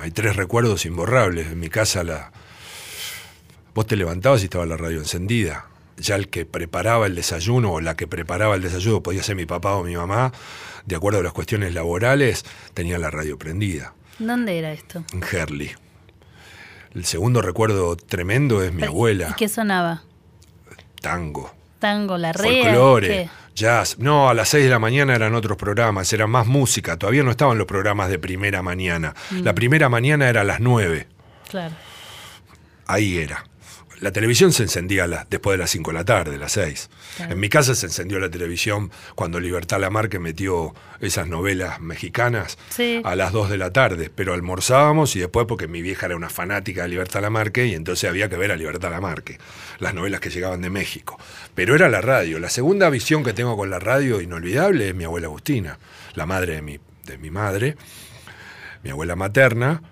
Hay 0.00 0.10
tres 0.10 0.36
recuerdos 0.36 0.86
imborrables. 0.86 1.48
En 1.48 1.58
mi 1.58 1.68
casa 1.68 2.04
la. 2.04 2.30
Vos 3.74 3.86
te 3.86 3.96
levantabas 3.96 4.42
y 4.42 4.44
estaba 4.44 4.66
la 4.66 4.76
radio 4.76 4.98
encendida. 4.98 5.66
Ya 5.96 6.14
el 6.14 6.28
que 6.28 6.46
preparaba 6.46 7.06
el 7.06 7.14
desayuno 7.16 7.72
o 7.72 7.80
la 7.80 7.96
que 7.96 8.06
preparaba 8.06 8.54
el 8.54 8.62
desayuno, 8.62 9.02
podía 9.02 9.22
ser 9.22 9.34
mi 9.34 9.46
papá 9.46 9.74
o 9.74 9.82
mi 9.82 9.96
mamá, 9.96 10.32
de 10.88 10.96
acuerdo 10.96 11.20
a 11.20 11.22
las 11.22 11.32
cuestiones 11.34 11.74
laborales, 11.74 12.44
tenía 12.74 12.98
la 12.98 13.10
radio 13.10 13.38
prendida. 13.38 13.92
¿Dónde 14.18 14.58
era 14.58 14.72
esto? 14.72 15.04
En 15.12 15.22
Herley. 15.22 15.70
El 16.94 17.04
segundo 17.04 17.42
recuerdo 17.42 17.94
tremendo 17.96 18.62
es 18.62 18.72
mi 18.72 18.82
¿Y 18.82 18.86
abuela. 18.86 19.34
qué 19.38 19.48
sonaba? 19.48 20.02
Tango, 21.00 21.54
Tango, 21.78 22.16
la 22.18 22.32
rea. 22.32 22.64
folclore, 22.64 23.06
¿qué? 23.08 23.28
jazz. 23.54 23.98
No, 23.98 24.28
a 24.30 24.34
las 24.34 24.48
6 24.48 24.64
de 24.64 24.70
la 24.70 24.78
mañana 24.78 25.14
eran 25.14 25.34
otros 25.34 25.56
programas, 25.58 26.12
era 26.12 26.26
más 26.26 26.46
música. 26.46 26.96
Todavía 26.96 27.22
no 27.22 27.30
estaban 27.30 27.58
los 27.58 27.66
programas 27.66 28.08
de 28.08 28.18
primera 28.18 28.62
mañana. 28.62 29.14
Mm. 29.30 29.42
La 29.42 29.54
primera 29.54 29.88
mañana 29.88 30.28
era 30.28 30.40
a 30.40 30.44
las 30.44 30.58
9. 30.60 31.06
Claro. 31.50 31.74
Ahí 32.86 33.18
era. 33.18 33.44
La 34.00 34.12
televisión 34.12 34.52
se 34.52 34.62
encendía 34.62 35.06
la- 35.08 35.26
después 35.28 35.54
de 35.54 35.58
las 35.58 35.70
5 35.70 35.90
de 35.90 35.94
la 35.98 36.04
tarde, 36.04 36.38
las 36.38 36.52
6. 36.52 36.88
Claro. 37.16 37.32
En 37.32 37.40
mi 37.40 37.48
casa 37.48 37.74
se 37.74 37.86
encendió 37.86 38.20
la 38.20 38.30
televisión 38.30 38.92
cuando 39.16 39.40
Libertad 39.40 39.80
Lamarque 39.80 40.18
metió 40.20 40.72
esas 41.00 41.26
novelas 41.26 41.80
mexicanas 41.80 42.58
Sí. 42.70 43.00
a 43.04 43.16
las 43.16 43.32
2 43.32 43.50
de 43.50 43.58
la 43.58 43.72
tarde, 43.72 44.10
pero 44.14 44.34
almorzábamos 44.34 45.16
y 45.16 45.20
después 45.20 45.46
porque 45.48 45.66
mi 45.66 45.82
vieja 45.82 46.06
era 46.06 46.16
una 46.16 46.30
fanática 46.30 46.82
de 46.82 46.88
Libertad 46.90 47.22
Lamarque 47.22 47.66
y 47.66 47.74
entonces 47.74 48.08
había 48.08 48.28
que 48.28 48.36
ver 48.36 48.52
a 48.52 48.56
Libertad 48.56 48.90
Lamarque, 48.90 49.38
las 49.80 49.94
novelas 49.94 50.20
que 50.20 50.30
llegaban 50.30 50.62
de 50.62 50.70
México. 50.70 51.18
Pero 51.56 51.74
era 51.74 51.88
la 51.88 52.00
radio. 52.00 52.38
La 52.38 52.50
segunda 52.50 52.90
visión 52.90 53.24
que 53.24 53.32
tengo 53.32 53.56
con 53.56 53.68
la 53.70 53.80
radio 53.80 54.20
inolvidable 54.20 54.88
es 54.90 54.94
mi 54.94 55.04
abuela 55.04 55.26
Agustina, 55.26 55.78
la 56.14 56.24
madre 56.26 56.54
de 56.56 56.62
mi, 56.62 56.78
de 57.04 57.18
mi 57.18 57.30
madre, 57.30 57.76
mi 58.84 58.90
abuela 58.90 59.16
materna, 59.16 59.82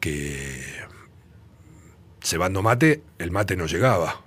que 0.00 0.62
cebando 2.26 2.60
mate, 2.60 3.02
el 3.20 3.30
mate 3.30 3.56
no 3.56 3.66
llegaba, 3.66 4.20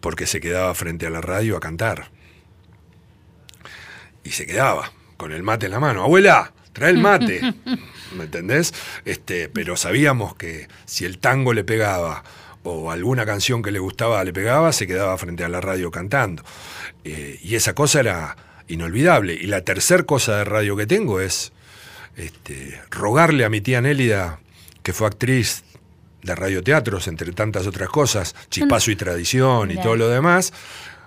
porque 0.00 0.24
se 0.26 0.40
quedaba 0.40 0.72
frente 0.74 1.06
a 1.06 1.10
la 1.10 1.20
radio 1.20 1.56
a 1.56 1.60
cantar. 1.60 2.10
Y 4.22 4.30
se 4.30 4.46
quedaba 4.46 4.92
con 5.16 5.32
el 5.32 5.42
mate 5.42 5.66
en 5.66 5.72
la 5.72 5.80
mano. 5.80 6.04
Abuela, 6.04 6.52
trae 6.72 6.90
el 6.90 6.98
mate. 6.98 7.40
¿Me 8.16 8.24
entendés? 8.24 8.72
Este, 9.04 9.48
pero 9.48 9.76
sabíamos 9.76 10.36
que 10.36 10.68
si 10.84 11.04
el 11.04 11.18
tango 11.18 11.52
le 11.52 11.64
pegaba 11.64 12.22
o 12.62 12.92
alguna 12.92 13.26
canción 13.26 13.62
que 13.62 13.72
le 13.72 13.80
gustaba 13.80 14.22
le 14.22 14.32
pegaba, 14.32 14.72
se 14.72 14.86
quedaba 14.86 15.18
frente 15.18 15.42
a 15.42 15.48
la 15.48 15.60
radio 15.60 15.90
cantando. 15.90 16.44
Eh, 17.02 17.40
y 17.42 17.56
esa 17.56 17.74
cosa 17.74 17.98
era 17.98 18.36
inolvidable. 18.68 19.34
Y 19.34 19.48
la 19.48 19.62
tercer 19.62 20.06
cosa 20.06 20.36
de 20.36 20.44
radio 20.44 20.76
que 20.76 20.86
tengo 20.86 21.20
es 21.20 21.52
este, 22.16 22.80
rogarle 22.90 23.44
a 23.44 23.50
mi 23.50 23.60
tía 23.60 23.80
Nélida, 23.80 24.38
que 24.84 24.92
fue 24.92 25.08
actriz 25.08 25.63
de 26.24 26.34
radioteatros, 26.34 27.06
entre 27.08 27.30
tantas 27.32 27.66
otras 27.66 27.88
cosas, 27.88 28.34
Chispazo 28.50 28.90
y 28.90 28.96
Tradición 28.96 29.70
y 29.70 29.76
todo 29.76 29.96
lo 29.96 30.08
demás, 30.08 30.52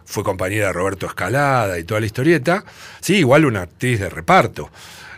fue 0.05 0.23
compañera 0.23 0.67
de 0.67 0.73
Roberto 0.73 1.05
Escalada 1.07 1.77
y 1.79 1.83
toda 1.83 1.99
la 1.99 2.05
historieta. 2.05 2.63
Sí, 3.01 3.15
igual 3.17 3.45
una 3.45 3.63
actriz 3.63 3.99
de 3.99 4.09
reparto. 4.09 4.69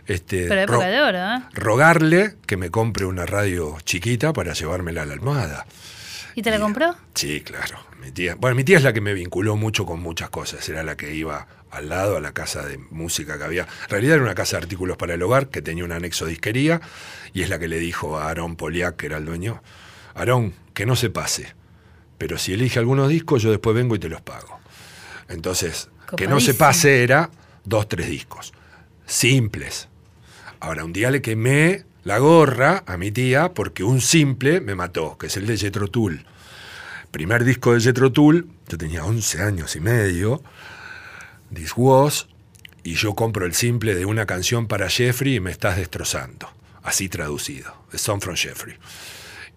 Este, 0.07 0.47
Pero 0.47 0.65
ro- 0.65 0.73
época 0.81 0.87
de 0.87 1.01
oro, 1.01 1.17
¿eh? 1.19 1.43
rogarle 1.53 2.35
que 2.47 2.57
me 2.57 2.71
compre 2.71 3.05
una 3.05 3.27
radio 3.27 3.77
chiquita 3.83 4.33
para 4.33 4.53
llevármela 4.53 5.03
a 5.03 5.05
la 5.05 5.13
almohada. 5.13 5.67
¿Y 6.33 6.41
te 6.41 6.49
la 6.49 6.59
compró? 6.59 6.95
Sí, 7.13 7.41
claro. 7.41 7.77
Mi 8.01 8.11
tía, 8.11 8.33
bueno, 8.35 8.55
mi 8.55 8.63
tía 8.63 8.77
es 8.77 8.83
la 8.83 8.93
que 8.93 9.01
me 9.01 9.13
vinculó 9.13 9.55
mucho 9.57 9.85
con 9.85 9.99
muchas 9.99 10.29
cosas. 10.29 10.67
Era 10.69 10.81
la 10.83 10.95
que 10.97 11.13
iba 11.13 11.45
al 11.69 11.89
lado 11.89 12.17
a 12.17 12.21
la 12.21 12.31
casa 12.31 12.65
de 12.65 12.77
música 12.89 13.37
que 13.37 13.43
había. 13.43 13.63
En 13.83 13.89
realidad 13.89 14.15
era 14.15 14.23
una 14.23 14.33
casa 14.35 14.57
de 14.57 14.63
artículos 14.63 14.97
para 14.97 15.13
el 15.13 15.21
hogar 15.21 15.49
que 15.49 15.61
tenía 15.61 15.83
un 15.83 15.91
anexo 15.91 16.25
disquería 16.25 16.81
y 17.33 17.43
es 17.43 17.49
la 17.49 17.59
que 17.59 17.67
le 17.67 17.77
dijo 17.77 18.17
a 18.17 18.27
Aarón 18.29 18.55
Poliak, 18.55 18.95
que 18.95 19.05
era 19.07 19.17
el 19.17 19.25
dueño, 19.25 19.61
Aarón, 20.19 20.53
que 20.73 20.85
no 20.85 20.95
se 20.95 21.09
pase, 21.09 21.53
pero 22.17 22.37
si 22.37 22.53
elige 22.53 22.79
algunos 22.79 23.09
discos 23.09 23.41
yo 23.41 23.51
después 23.51 23.75
vengo 23.75 23.95
y 23.95 23.99
te 23.99 24.09
los 24.09 24.21
pago. 24.21 24.59
Entonces, 25.27 25.89
que 26.17 26.27
no 26.27 26.39
se 26.39 26.53
pase 26.53 27.03
era 27.03 27.29
dos, 27.63 27.87
tres 27.87 28.09
discos. 28.09 28.53
Simples. 29.05 29.87
Ahora, 30.59 30.83
un 30.83 30.93
día 30.93 31.11
le 31.11 31.21
quemé 31.21 31.85
la 32.03 32.17
gorra 32.17 32.83
a 32.85 32.97
mi 32.97 33.11
tía 33.11 33.53
porque 33.53 33.83
un 33.83 34.01
simple 34.01 34.61
me 34.61 34.75
mató, 34.75 35.17
que 35.17 35.27
es 35.27 35.37
el 35.37 35.45
de 35.47 35.57
Jethro 35.57 35.87
Tull. 35.87 36.25
Primer 37.11 37.43
disco 37.43 37.73
de 37.73 37.81
Jethro 37.81 38.11
Tull, 38.11 38.47
yo 38.67 38.77
tenía 38.77 39.05
11 39.05 39.41
años 39.41 39.75
y 39.75 39.79
medio, 39.79 40.43
This 41.53 41.73
Was, 41.75 42.27
y 42.83 42.95
yo 42.95 43.15
compro 43.15 43.45
el 43.45 43.53
simple 43.53 43.95
de 43.95 44.05
una 44.05 44.25
canción 44.25 44.67
para 44.67 44.89
Jeffrey 44.89 45.35
y 45.35 45.39
me 45.39 45.51
estás 45.51 45.77
destrozando. 45.77 46.49
Así 46.83 47.09
traducido, 47.09 47.73
The 47.91 47.97
Song 47.97 48.21
from 48.21 48.35
Jeffrey. 48.35 48.77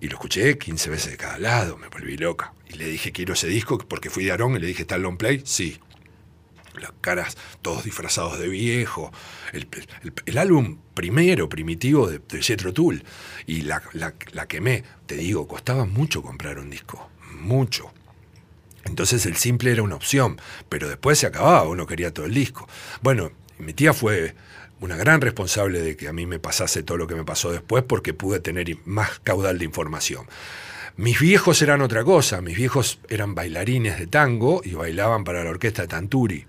Y 0.03 0.09
lo 0.09 0.17
escuché 0.17 0.59
15 0.59 0.91
veces 0.91 1.13
de 1.13 1.17
cada 1.17 1.39
lado, 1.39 1.77
me 1.79 1.87
volví 1.87 2.17
loca. 2.17 2.53
Y 2.69 2.73
le 2.73 2.87
dije, 2.89 3.13
quiero 3.13 3.35
ese 3.35 3.47
disco, 3.47 3.79
porque 3.79 4.11
fui 4.11 4.25
de 4.25 4.33
Aarón 4.33 4.57
y 4.57 4.59
le 4.59 4.67
dije, 4.67 4.83
¿está 4.83 4.97
el 4.97 5.03
long 5.03 5.17
play? 5.17 5.43
Sí. 5.45 5.79
Las 6.81 6.91
caras 7.01 7.37
todos 7.63 7.85
disfrazados 7.85 8.41
de 8.41 8.49
viejo. 8.49 9.13
El, 9.53 10.39
álbum 10.39 10.79
primero, 10.93 11.49
primitivo 11.49 12.09
de, 12.09 12.19
de 12.19 12.43
Jethro 12.43 12.73
Tull. 12.73 13.05
Y 13.47 13.63
la, 13.63 13.81
la, 13.93 14.15
la 14.33 14.49
quemé. 14.49 14.83
Te 15.07 15.15
digo, 15.15 15.47
costaba 15.47 15.85
mucho 15.85 16.21
comprar 16.21 16.59
un 16.59 16.69
disco. 16.69 17.09
Mucho. 17.39 17.93
Entonces 18.83 19.25
el 19.25 19.37
simple 19.37 19.71
era 19.71 19.85
una 19.85 19.95
opción, 19.95 20.41
pero 20.69 20.89
después 20.89 21.17
se 21.17 21.29
acababa, 21.29 21.63
uno 21.69 21.87
quería 21.87 22.13
todo 22.13 22.27
el 22.27 22.35
disco. 22.35 22.69
Bueno, 23.03 23.31
mi 23.59 23.73
tía 23.73 23.93
fue 23.93 24.35
una 24.83 24.97
gran 24.97 25.20
responsable 25.20 25.80
de 25.80 25.97
que 25.97 26.09
a 26.09 26.12
mí 26.12 26.26
me 26.26 26.41
pasase 26.41 26.83
todo 26.83 26.99
lo 26.99 27.07
que 27.07 27.14
me 27.14 27.24
pasó 27.24 27.53
después 27.53 27.85
porque 27.85 28.14
pude 28.14 28.41
tener 28.41 28.76
más 28.85 29.20
caudal 29.20 29.59
de 29.59 29.64
información. 29.64 30.26
Mis 30.97 31.20
viejos 31.20 31.62
eran 31.62 31.80
otra 31.80 32.05
cosa, 32.05 32.43
mis 32.43 32.57
viejos 32.57 32.99
eran 33.09 33.35
bailarines 33.35 33.99
de 33.99 34.09
tango 34.09 34.61
y 34.64 34.74
bailaban 34.74 35.24
para 35.24 35.45
la 35.45 35.51
orquesta 35.51 35.83
de 35.83 35.89
Tanturi, 35.89 36.47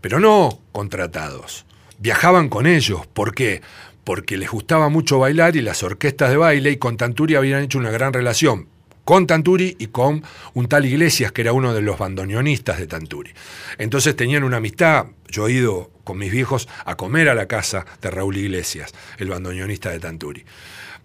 pero 0.00 0.20
no 0.20 0.60
contratados. 0.72 1.66
Viajaban 1.98 2.48
con 2.48 2.66
ellos, 2.66 3.06
¿por 3.08 3.34
qué? 3.34 3.60
Porque 4.04 4.36
les 4.36 4.50
gustaba 4.50 4.88
mucho 4.88 5.18
bailar 5.18 5.56
y 5.56 5.62
las 5.62 5.82
orquestas 5.82 6.30
de 6.30 6.36
baile 6.36 6.70
y 6.70 6.76
con 6.76 6.96
Tanturi 6.96 7.34
habían 7.34 7.64
hecho 7.64 7.78
una 7.78 7.90
gran 7.90 8.12
relación 8.12 8.68
con 9.06 9.28
Tanturi 9.28 9.76
y 9.78 9.86
con 9.86 10.24
un 10.54 10.66
tal 10.66 10.84
Iglesias, 10.84 11.30
que 11.30 11.42
era 11.42 11.52
uno 11.52 11.72
de 11.72 11.80
los 11.80 11.96
bandoneonistas 11.96 12.80
de 12.80 12.88
Tanturi. 12.88 13.30
Entonces 13.78 14.16
tenían 14.16 14.42
una 14.42 14.56
amistad. 14.56 15.06
Yo 15.28 15.46
he 15.46 15.52
ido 15.52 15.92
con 16.02 16.18
mis 16.18 16.32
viejos 16.32 16.68
a 16.84 16.96
comer 16.96 17.28
a 17.28 17.36
la 17.36 17.46
casa 17.46 17.86
de 18.02 18.10
Raúl 18.10 18.36
Iglesias, 18.36 18.92
el 19.18 19.28
bandoneonista 19.28 19.90
de 19.90 20.00
Tanturi. 20.00 20.44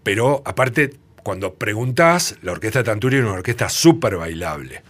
Pero 0.02 0.42
aparte, 0.46 0.96
cuando 1.22 1.54
preguntás, 1.54 2.38
la 2.42 2.54
orquesta 2.54 2.80
de 2.80 2.86
Tanturi 2.86 3.18
era 3.18 3.28
una 3.28 3.36
orquesta 3.36 3.70
súper 3.70 4.18
bailable. 4.18 4.82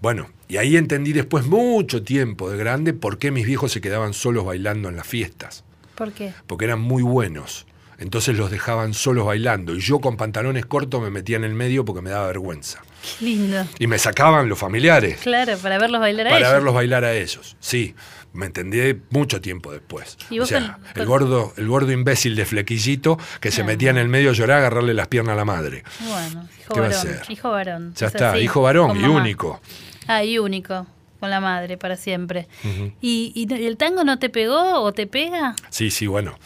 Bueno, 0.00 0.30
y 0.46 0.58
ahí 0.58 0.76
entendí 0.76 1.12
después, 1.12 1.46
mucho 1.46 2.04
tiempo 2.04 2.50
de 2.50 2.56
grande, 2.56 2.92
por 2.92 3.18
qué 3.18 3.32
mis 3.32 3.46
viejos 3.46 3.72
se 3.72 3.80
quedaban 3.80 4.14
solos 4.14 4.44
bailando 4.44 4.88
en 4.88 4.94
las 4.94 5.08
fiestas. 5.08 5.64
¿Por 5.96 6.12
qué? 6.12 6.34
Porque 6.46 6.66
eran 6.66 6.80
muy 6.80 7.02
buenos. 7.02 7.66
Entonces 8.00 8.36
los 8.36 8.50
dejaban 8.50 8.94
solos 8.94 9.26
bailando. 9.26 9.74
Y 9.76 9.80
yo 9.80 10.00
con 10.00 10.16
pantalones 10.16 10.66
cortos 10.66 11.00
me 11.02 11.10
metía 11.10 11.36
en 11.36 11.44
el 11.44 11.54
medio 11.54 11.84
porque 11.84 12.00
me 12.02 12.10
daba 12.10 12.26
vergüenza. 12.26 12.82
Qué 13.18 13.24
lindo. 13.26 13.64
Y 13.78 13.86
me 13.86 13.98
sacaban 13.98 14.48
los 14.48 14.58
familiares 14.58 15.18
Claro, 15.22 15.56
para 15.58 15.78
verlos 15.78 16.00
bailar 16.00 16.26
a 16.26 16.30
para 16.30 16.40
ellos. 16.40 16.52
verlos 16.52 16.74
bailar 16.74 17.04
a 17.04 17.12
ellos. 17.14 17.56
Sí, 17.60 17.94
me 18.32 18.46
entendí 18.46 18.98
mucho 19.10 19.40
tiempo 19.40 19.70
después. 19.72 20.16
¿Y 20.30 20.38
O 20.38 20.42
vos 20.42 20.48
sea, 20.48 20.78
con- 20.92 21.00
el 21.02 21.06
gordo, 21.06 21.52
el 21.56 21.68
gordo 21.68 21.92
imbécil 21.92 22.36
de 22.36 22.44
flequillito 22.46 23.18
que 23.40 23.50
se 23.50 23.64
metía 23.64 23.90
en 23.90 23.98
el 23.98 24.08
medio 24.08 24.30
a 24.30 24.32
llorar, 24.32 24.56
a 24.56 24.60
agarrarle 24.60 24.94
las 24.94 25.08
piernas 25.08 25.34
a 25.34 25.36
la 25.36 25.44
madre. 25.44 25.84
Bueno, 26.00 26.48
hijo 26.60 26.74
¿Qué 26.74 26.80
va 26.80 26.86
a 26.86 26.88
varón. 26.90 27.02
ser? 27.02 27.22
Hijo 27.28 27.50
varón. 27.50 27.94
Ya 27.96 28.06
es 28.06 28.14
está, 28.14 28.38
hijo 28.38 28.62
varón 28.62 28.96
y 28.96 29.00
mamá. 29.00 29.20
único. 29.20 29.60
Ah, 30.06 30.24
y 30.24 30.38
único. 30.38 30.86
Con 31.20 31.28
la 31.28 31.40
madre 31.40 31.76
para 31.76 31.96
siempre. 31.98 32.48
Ujú. 32.64 32.92
¿Y, 33.02 33.32
y 33.34 33.44
no- 33.44 33.56
y 33.58 33.66
el 33.66 33.76
tango 33.76 34.04
no 34.04 34.18
te 34.18 34.30
pegó 34.30 34.80
o 34.80 34.92
te 34.92 35.06
pega? 35.06 35.54
Sí, 35.68 35.90
sí, 35.90 36.06
bueno. 36.06 36.38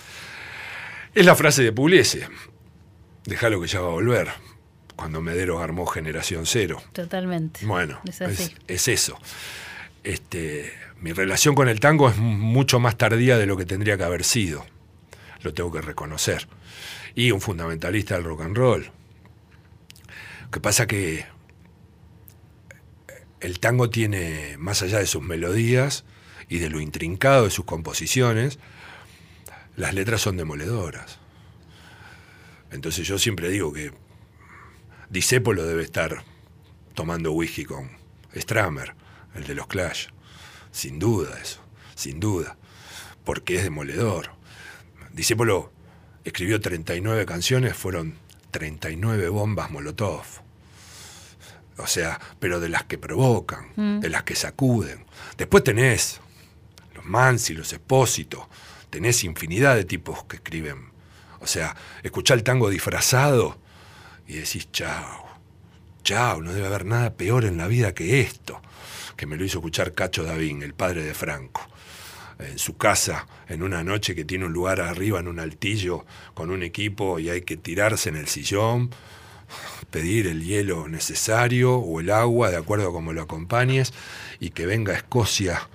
Es 1.15 1.25
la 1.25 1.35
frase 1.37 1.63
de 1.63 1.73
Pugliese. 1.73 2.29
Déjalo 3.25 3.61
que 3.61 3.69
ya 3.69 3.81
va 3.81 3.89
a 3.89 3.93
volver. 3.93 4.29
Cuando 4.97 5.21
Medero 5.21 5.61
armó 5.61 5.87
Generación 5.87 6.47
Cero. 6.47 6.83
Totalmente. 6.93 7.65
Bueno, 7.67 8.01
Es 8.09 8.21
así. 8.23 8.43
es, 8.43 8.55
es 8.69 8.89
eso. 8.89 9.19
Este, 10.05 10.73
mi 11.01 11.13
relación 11.13 11.55
con 11.55 11.69
el 11.69 11.81
tango 11.81 12.09
es 12.09 12.17
mucho 12.17 12.79
más 12.79 12.97
tardía 12.97 13.39
de 13.39 13.47
lo 13.47 13.57
que 13.57 13.65
tendría 13.67 13.97
que 13.97 14.05
haber 14.05 14.25
sido. 14.25 14.65
Lo 15.43 15.53
tengo 15.53 15.73
que 15.73 15.81
reconocer. 15.81 16.47
Y 17.15 17.31
un 17.31 17.41
fundamentalista 17.41 18.15
del 18.15 18.25
rock 18.25 18.43
and 18.43 18.57
roll. 18.57 18.91
Lo 20.45 20.51
que 20.51 20.61
pasa 20.61 20.87
que 20.87 21.27
el 23.41 23.61
tango 23.61 23.91
tiene, 23.91 24.57
más 24.59 24.83
allá 24.83 24.99
de 24.99 25.07
sus 25.07 25.23
melodías 25.23 26.05
y 26.49 26.59
de 26.59 26.71
lo 26.71 26.81
intrincado 26.81 27.45
de 27.45 27.51
sus 27.51 27.65
composiciones, 27.65 28.59
las 29.77 29.95
letras 29.95 30.21
son 30.21 30.37
demoledoras. 30.37 31.19
Entonces 32.71 33.07
yo 33.07 33.19
siempre 33.19 33.49
digo 33.49 33.73
que 33.73 33.93
Disépolo 35.11 35.65
debe 35.65 35.83
estar 35.83 36.25
tomando 36.95 37.33
whisky 37.33 37.65
con 37.65 37.91
Stramer, 38.35 38.95
el 39.35 39.45
de 39.45 39.55
los 39.55 39.67
Clash. 39.67 40.09
Sin 40.73 40.99
duda 40.99 41.39
eso, 41.41 41.61
sin 41.95 42.19
duda. 42.19 42.57
Porque 43.25 43.57
es 43.57 43.63
demoledor. 43.65 44.31
Disépolo 45.13 45.73
escribió 46.25 46.61
39 46.61 47.27
canciones, 47.27 47.77
fueron 47.77 48.15
39 48.51 49.29
bombas 49.29 49.71
Molotov. 49.71 50.25
O 51.77 51.87
sea, 51.87 52.21
pero 52.41 52.61
de 52.61 52.69
las 52.69 52.85
que 52.85 52.99
provocan, 52.99 53.73
Mm. 53.77 54.01
de 54.01 54.09
las 54.09 54.23
que 54.25 54.35
sacuden. 54.37 55.05
Después 55.37 55.63
tenés 55.65 56.21
los 56.95 57.05
Mansi, 57.05 57.55
los 57.55 57.73
Espósito, 57.73 58.49
tenés 58.95 59.25
infinidad 59.25 59.75
de 59.75 59.85
tipos 59.85 60.23
que 60.23 60.37
escriben. 60.37 60.93
O 61.41 61.49
sea, 61.49 61.75
escuchá 62.05 62.35
el 62.35 62.45
tango 62.45 62.71
disfrazado 62.71 63.59
y 64.29 64.35
decís, 64.35 64.71
chao, 64.71 65.27
chao, 66.05 66.41
no 66.41 66.53
debe 66.53 66.69
haber 66.69 66.85
nada 66.85 67.15
peor 67.15 67.45
en 67.45 67.57
la 67.57 67.67
vida 67.67 67.93
que 67.93 68.21
esto, 68.21 68.63
que 69.17 69.27
me 69.27 69.37
lo 69.37 69.45
hizo 69.45 69.59
escuchar 69.59 69.95
Cacho 69.95 70.23
Davín, 70.23 70.63
el 70.63 70.75
padre 70.75 71.03
de 71.03 71.13
Franco, 71.13 71.61
en 72.39 72.57
su 72.57 72.77
casa, 72.77 73.27
en 73.49 73.65
una 73.65 73.83
noche 73.83 74.15
que 74.15 74.25
tiene 74.25 74.45
un 74.45 74.53
lugar 74.53 74.81
arriba, 74.81 75.19
en 75.19 75.27
un 75.27 75.41
altillo, 75.41 76.07
con 76.35 76.53
un 76.53 76.63
equipo 76.63 77.19
y 77.19 77.31
hay 77.31 77.43
que 77.43 77.57
tirarse 77.57 78.11
en 78.11 78.17
el 78.17 78.29
sillón, 78.29 78.91
pedir 79.91 80.29
el 80.29 80.45
hielo 80.45 80.87
necesario 80.87 81.75
o 81.79 81.99
el 81.99 82.11
agua, 82.11 82.51
de 82.51 82.59
acuerdo 82.59 82.91
a 82.91 82.93
cómo 82.93 83.13
lo 83.13 83.23
acompañes, 83.23 83.93
y 84.39 84.51
que 84.51 84.67
venga 84.67 84.93
a 84.93 84.97
Escocia 84.99 85.69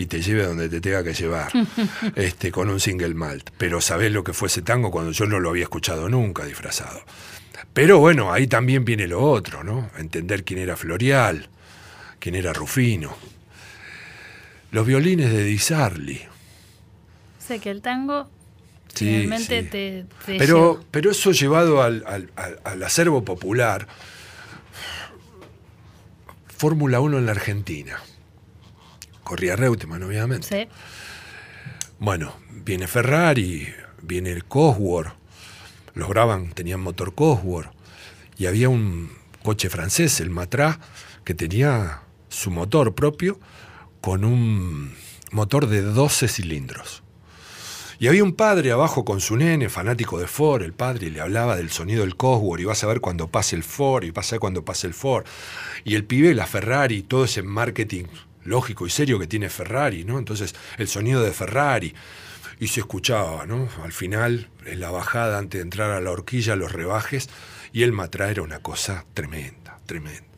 y 0.00 0.06
te 0.06 0.22
lleve 0.22 0.44
a 0.44 0.48
donde 0.48 0.68
te 0.70 0.80
tenga 0.80 1.04
que 1.04 1.12
llevar, 1.12 1.52
este, 2.16 2.50
con 2.50 2.70
un 2.70 2.80
single 2.80 3.14
malt. 3.14 3.50
Pero 3.58 3.80
sabés 3.80 4.10
lo 4.12 4.24
que 4.24 4.32
fue 4.32 4.48
ese 4.48 4.62
tango 4.62 4.90
cuando 4.90 5.12
yo 5.12 5.26
no 5.26 5.38
lo 5.40 5.50
había 5.50 5.64
escuchado 5.64 6.08
nunca 6.08 6.44
disfrazado. 6.44 7.02
Pero 7.74 7.98
bueno, 7.98 8.32
ahí 8.32 8.46
también 8.46 8.84
viene 8.84 9.06
lo 9.06 9.20
otro, 9.22 9.62
¿no? 9.62 9.90
Entender 9.98 10.42
quién 10.44 10.58
era 10.60 10.76
Florial, 10.76 11.48
quién 12.18 12.34
era 12.34 12.52
Rufino. 12.52 13.14
Los 14.70 14.86
violines 14.86 15.30
de 15.32 15.44
Di 15.44 15.58
Sarli. 15.58 16.20
O 17.38 17.42
sea 17.46 17.58
que 17.58 17.70
el 17.70 17.82
tango 17.82 18.30
Sí, 18.94 19.04
finalmente 19.22 19.62
sí. 19.62 19.68
te, 19.68 20.06
te 20.26 20.38
Pero, 20.38 20.72
lleva. 20.74 20.84
pero 20.90 21.10
eso 21.10 21.30
llevado 21.32 21.82
al, 21.82 22.02
al- 22.06 22.30
al- 22.36 22.58
al 22.64 22.82
acervo 22.82 23.24
popular, 23.24 23.86
Fórmula 26.56 27.00
1 27.00 27.18
en 27.18 27.26
la 27.26 27.32
Argentina. 27.32 28.00
Corría 29.30 29.54
Reutemann, 29.54 30.02
obviamente. 30.02 30.48
Sí. 30.48 30.68
Bueno, 32.00 32.34
viene 32.50 32.88
Ferrari, 32.88 33.72
viene 34.02 34.32
el 34.32 34.44
Cosworth, 34.44 35.12
los 35.94 36.08
Brabham 36.08 36.50
tenían 36.50 36.80
motor 36.80 37.14
Cosworth, 37.14 37.70
y 38.38 38.46
había 38.46 38.68
un 38.68 39.12
coche 39.44 39.70
francés, 39.70 40.18
el 40.18 40.30
Matra, 40.30 40.80
que 41.22 41.34
tenía 41.34 42.02
su 42.28 42.50
motor 42.50 42.96
propio 42.96 43.38
con 44.00 44.24
un 44.24 44.96
motor 45.30 45.68
de 45.68 45.82
12 45.82 46.26
cilindros. 46.26 47.04
Y 48.00 48.08
había 48.08 48.24
un 48.24 48.32
padre 48.32 48.72
abajo 48.72 49.04
con 49.04 49.20
su 49.20 49.36
nene, 49.36 49.68
fanático 49.68 50.18
de 50.18 50.26
Ford, 50.26 50.62
el 50.62 50.72
padre, 50.72 51.06
y 51.06 51.10
le 51.10 51.20
hablaba 51.20 51.54
del 51.54 51.70
sonido 51.70 52.00
del 52.00 52.16
Cosworth, 52.16 52.62
y 52.62 52.64
vas 52.64 52.82
a 52.82 52.88
ver 52.88 53.00
cuando 53.00 53.28
pase 53.28 53.54
el 53.54 53.62
Ford, 53.62 54.02
y 54.02 54.10
vas 54.10 54.32
a 54.32 54.34
ver 54.34 54.40
cuando 54.40 54.64
pase 54.64 54.88
el 54.88 54.94
Ford. 54.94 55.24
Y 55.84 55.94
el 55.94 56.04
pibe, 56.04 56.34
la 56.34 56.48
Ferrari, 56.48 57.02
todo 57.02 57.26
ese 57.26 57.44
marketing 57.44 58.06
lógico 58.50 58.86
y 58.86 58.90
serio 58.90 59.18
que 59.18 59.26
tiene 59.26 59.48
Ferrari, 59.48 60.04
¿no? 60.04 60.18
Entonces, 60.18 60.54
el 60.76 60.88
sonido 60.88 61.22
de 61.22 61.32
Ferrari. 61.32 61.94
Y 62.58 62.68
se 62.68 62.80
escuchaba, 62.80 63.46
¿no? 63.46 63.70
Al 63.82 63.92
final, 63.92 64.50
en 64.66 64.80
la 64.80 64.90
bajada, 64.90 65.38
antes 65.38 65.58
de 65.58 65.62
entrar 65.62 65.90
a 65.92 66.00
la 66.02 66.10
horquilla, 66.10 66.56
los 66.56 66.72
rebajes, 66.72 67.30
y 67.72 67.84
el 67.84 67.92
Matra 67.92 68.30
era 68.30 68.42
una 68.42 68.58
cosa 68.58 69.06
tremenda, 69.14 69.78
tremenda. 69.86 70.28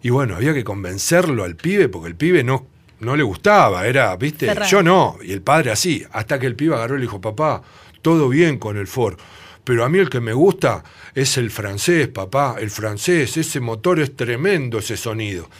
Y 0.00 0.08
bueno, 0.08 0.36
había 0.36 0.54
que 0.54 0.64
convencerlo 0.64 1.44
al 1.44 1.56
pibe, 1.56 1.90
porque 1.90 2.08
el 2.08 2.16
pibe 2.16 2.44
no, 2.44 2.66
no 3.00 3.14
le 3.14 3.24
gustaba, 3.24 3.86
era, 3.86 4.16
¿viste? 4.16 4.46
Ferrari. 4.46 4.70
Yo 4.70 4.82
no, 4.82 5.18
y 5.22 5.32
el 5.32 5.42
padre 5.42 5.70
así, 5.70 6.02
hasta 6.12 6.38
que 6.38 6.46
el 6.46 6.56
pibe 6.56 6.74
agarró 6.74 6.94
y 6.94 7.00
le 7.00 7.04
dijo, 7.06 7.20
papá, 7.20 7.62
todo 8.00 8.30
bien 8.30 8.58
con 8.58 8.78
el 8.78 8.86
Ford, 8.86 9.18
pero 9.64 9.84
a 9.84 9.90
mí 9.90 9.98
el 9.98 10.08
que 10.08 10.20
me 10.20 10.32
gusta 10.32 10.82
es 11.14 11.36
el 11.36 11.50
francés, 11.50 12.08
papá, 12.08 12.56
el 12.58 12.70
francés, 12.70 13.36
ese 13.36 13.60
motor 13.60 14.00
es 14.00 14.16
tremendo, 14.16 14.78
ese 14.78 14.96
sonido. 14.96 15.50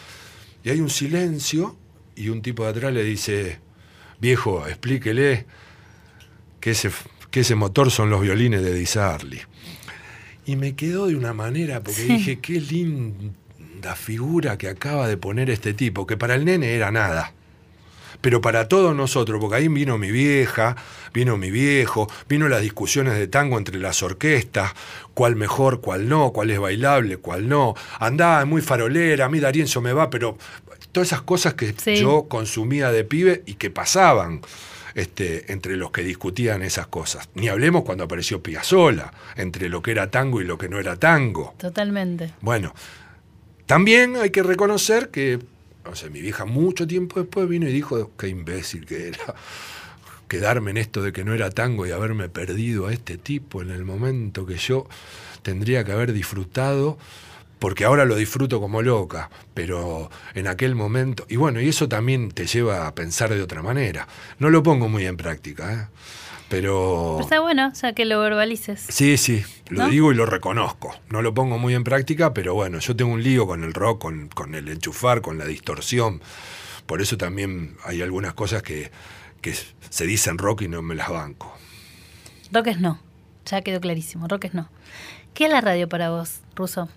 Y 0.64 0.70
hay 0.70 0.80
un 0.80 0.90
silencio 0.90 1.76
y 2.16 2.28
un 2.30 2.42
tipo 2.42 2.64
de 2.64 2.70
atrás 2.70 2.92
le 2.92 3.04
dice, 3.04 3.58
viejo, 4.20 4.66
explíquele 4.66 5.46
que 6.60 6.72
ese, 6.72 6.90
que 7.30 7.40
ese 7.40 7.54
motor 7.54 7.90
son 7.90 8.10
los 8.10 8.20
violines 8.20 8.62
de 8.62 8.74
Di 8.74 8.86
Sarli. 8.86 9.40
Y 10.46 10.56
me 10.56 10.74
quedó 10.74 11.06
de 11.06 11.14
una 11.14 11.32
manera, 11.34 11.82
porque 11.82 12.00
Sí. 12.02 12.08
dije, 12.08 12.38
qué 12.40 12.60
linda 12.60 13.94
figura 13.96 14.56
que 14.58 14.68
acaba 14.68 15.06
de 15.06 15.16
poner 15.16 15.50
este 15.50 15.74
tipo, 15.74 16.06
que 16.06 16.16
para 16.16 16.34
el 16.34 16.44
nene 16.44 16.74
era 16.74 16.90
nada. 16.90 17.34
Pero 18.20 18.40
para 18.40 18.66
todos 18.68 18.96
nosotros, 18.96 19.40
porque 19.40 19.56
ahí 19.56 19.68
vino 19.68 19.96
mi 19.96 20.10
vieja, 20.10 20.74
vino 21.14 21.36
mi 21.36 21.50
viejo, 21.52 22.10
vino 22.28 22.48
las 22.48 22.62
discusiones 22.62 23.14
de 23.14 23.28
tango 23.28 23.58
entre 23.58 23.78
las 23.78 24.02
orquestas, 24.02 24.72
cuál 25.14 25.36
mejor, 25.36 25.80
cuál 25.80 26.08
no, 26.08 26.32
cuál 26.32 26.50
es 26.50 26.58
bailable, 26.58 27.18
cuál 27.18 27.48
no. 27.48 27.74
Andá, 28.00 28.40
es 28.40 28.46
muy 28.46 28.60
farolera, 28.60 29.26
a 29.26 29.28
mí 29.28 29.38
Darienzo 29.38 29.80
me 29.80 29.92
va, 29.92 30.10
pero 30.10 30.36
todas 30.90 31.08
esas 31.08 31.22
cosas 31.22 31.54
que 31.54 31.74
Sí. 31.78 31.96
yo 31.96 32.26
consumía 32.28 32.90
de 32.90 33.04
pibe 33.04 33.42
y 33.46 33.54
que 33.54 33.70
pasaban 33.70 34.40
este, 34.94 35.52
entre 35.52 35.76
los 35.76 35.92
que 35.92 36.02
discutían 36.02 36.62
esas 36.62 36.88
cosas. 36.88 37.28
Ni 37.34 37.46
hablemos 37.48 37.84
cuando 37.84 38.02
apareció 38.02 38.42
Piazzolla, 38.42 39.12
entre 39.36 39.68
lo 39.68 39.80
que 39.80 39.92
era 39.92 40.10
tango 40.10 40.40
y 40.40 40.44
lo 40.44 40.58
que 40.58 40.68
no 40.68 40.80
era 40.80 40.96
tango. 40.96 41.54
Totalmente. 41.56 42.32
Bueno, 42.40 42.74
también 43.66 44.16
hay 44.16 44.30
que 44.30 44.42
reconocer 44.42 45.10
que, 45.10 45.38
no 45.88 45.96
sé, 45.96 46.10
mi 46.10 46.20
vieja 46.20 46.44
mucho 46.44 46.86
tiempo 46.86 47.20
después 47.20 47.48
vino 47.48 47.66
y 47.68 47.72
dijo, 47.72 48.10
qué 48.18 48.28
imbécil 48.28 48.84
que 48.84 49.08
era 49.08 49.34
quedarme 50.28 50.70
en 50.70 50.76
esto 50.76 51.02
de 51.02 51.12
que 51.12 51.24
no 51.24 51.32
era 51.32 51.50
tango 51.50 51.86
y 51.86 51.90
haberme 51.90 52.28
perdido 52.28 52.86
a 52.86 52.92
este 52.92 53.16
tipo 53.16 53.62
en 53.62 53.70
el 53.70 53.84
momento 53.84 54.44
que 54.44 54.56
yo 54.56 54.86
tendría 55.42 55.84
que 55.84 55.92
haber 55.92 56.12
disfrutado, 56.12 56.98
porque 57.58 57.86
ahora 57.86 58.04
lo 58.04 58.14
disfruto 58.16 58.60
como 58.60 58.82
loca, 58.82 59.30
pero 59.54 60.10
en 60.34 60.46
aquel 60.46 60.74
momento, 60.74 61.24
y 61.28 61.36
bueno, 61.36 61.60
y 61.60 61.68
eso 61.68 61.88
también 61.88 62.30
te 62.30 62.46
lleva 62.46 62.86
a 62.86 62.94
pensar 62.94 63.30
de 63.30 63.40
otra 63.40 63.62
manera. 63.62 64.06
No 64.38 64.50
lo 64.50 64.62
pongo 64.62 64.88
muy 64.88 65.06
en 65.06 65.16
práctica, 65.16 65.72
¿eh? 65.72 65.86
Pero... 66.48 67.14
Pero 67.16 67.20
está 67.20 67.40
bueno, 67.40 67.68
o 67.68 67.74
sea, 67.74 67.92
que 67.92 68.04
lo 68.04 68.20
verbalices. 68.20 68.80
Sí, 68.88 69.16
sí, 69.16 69.44
lo 69.68 69.84
¿No? 69.84 69.88
digo 69.88 70.12
y 70.12 70.14
lo 70.14 70.26
reconozco. 70.26 70.94
No 71.10 71.22
lo 71.22 71.34
pongo 71.34 71.58
muy 71.58 71.74
en 71.74 71.84
práctica, 71.84 72.32
pero 72.34 72.54
bueno, 72.54 72.78
yo 72.78 72.96
tengo 72.96 73.12
un 73.12 73.22
lío 73.22 73.46
con 73.46 73.64
el 73.64 73.74
rock, 73.74 74.00
con, 74.00 74.28
con 74.28 74.54
el 74.54 74.68
enchufar, 74.68 75.20
con 75.20 75.38
la 75.38 75.44
distorsión. 75.44 76.20
Por 76.86 77.02
eso 77.02 77.16
también 77.16 77.76
hay 77.84 78.02
algunas 78.02 78.34
cosas 78.34 78.62
que, 78.62 78.90
que 79.40 79.54
se 79.90 80.06
dicen 80.06 80.38
rock 80.38 80.62
y 80.62 80.68
no 80.68 80.82
me 80.82 80.94
las 80.94 81.10
banco. 81.10 81.54
Rock 82.52 82.68
es 82.68 82.80
no. 82.80 82.98
Ya 83.46 83.62
quedó 83.62 83.80
clarísimo. 83.80 84.26
Rock 84.28 84.46
es 84.46 84.54
no. 84.54 84.68
¿Qué 85.34 85.44
es 85.44 85.50
la 85.50 85.60
radio 85.60 85.88
para 85.88 86.10
vos, 86.10 86.40
Ruso? 86.56 86.88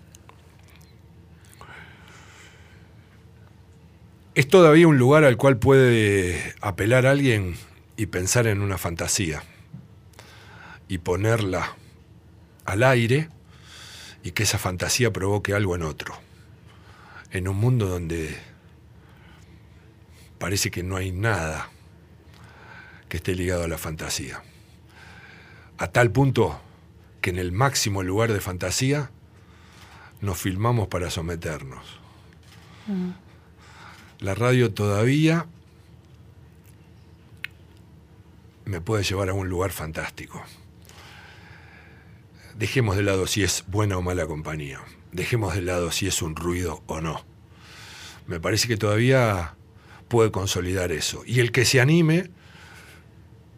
es 4.34 4.48
todavía 4.48 4.88
un 4.88 4.98
lugar 4.98 5.24
al 5.24 5.36
cual 5.36 5.58
puede 5.58 6.54
apelar 6.60 7.06
alguien 7.06 7.54
y 7.96 8.06
pensar 8.06 8.46
en 8.46 8.60
una 8.60 8.78
fantasía 8.78 9.42
y 10.88 10.98
ponerla 10.98 11.76
al 12.64 12.82
aire 12.82 13.28
y 14.22 14.32
que 14.32 14.44
esa 14.44 14.58
fantasía 14.58 15.12
provoque 15.12 15.54
algo 15.54 15.74
en 15.74 15.82
otro. 15.82 16.14
En 17.30 17.48
un 17.48 17.56
mundo 17.56 17.86
donde 17.86 18.38
parece 20.38 20.70
que 20.70 20.82
no 20.82 20.96
hay 20.96 21.12
nada 21.12 21.70
que 23.08 23.18
esté 23.18 23.34
ligado 23.34 23.64
a 23.64 23.68
la 23.68 23.78
fantasía. 23.78 24.42
A 25.78 25.88
tal 25.88 26.10
punto 26.10 26.60
que 27.20 27.30
en 27.30 27.38
el 27.38 27.52
máximo 27.52 28.02
lugar 28.02 28.32
de 28.32 28.40
fantasía 28.40 29.10
nos 30.20 30.38
filmamos 30.38 30.88
para 30.88 31.10
someternos. 31.10 31.84
La 34.18 34.34
radio 34.34 34.72
todavía 34.72 35.46
me 38.64 38.80
puede 38.80 39.04
llevar 39.04 39.28
a 39.28 39.34
un 39.34 39.48
lugar 39.48 39.70
fantástico. 39.70 40.42
Dejemos 42.54 42.96
de 42.96 43.02
lado 43.02 43.26
si 43.26 43.42
es 43.42 43.64
buena 43.66 43.96
o 43.96 44.02
mala 44.02 44.26
compañía. 44.26 44.80
Dejemos 45.10 45.54
de 45.54 45.62
lado 45.62 45.90
si 45.90 46.06
es 46.06 46.22
un 46.22 46.36
ruido 46.36 46.82
o 46.86 47.00
no. 47.00 47.24
Me 48.26 48.40
parece 48.40 48.68
que 48.68 48.76
todavía 48.76 49.54
puede 50.08 50.30
consolidar 50.30 50.92
eso. 50.92 51.22
Y 51.26 51.40
el 51.40 51.52
que 51.52 51.64
se 51.64 51.80
anime 51.80 52.30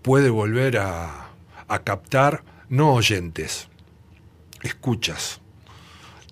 puede 0.03 0.31
volver 0.31 0.79
a, 0.79 1.31
a 1.69 1.79
captar 1.83 2.45
no 2.69 2.95
oyentes, 2.95 3.69
escuchas, 4.63 5.41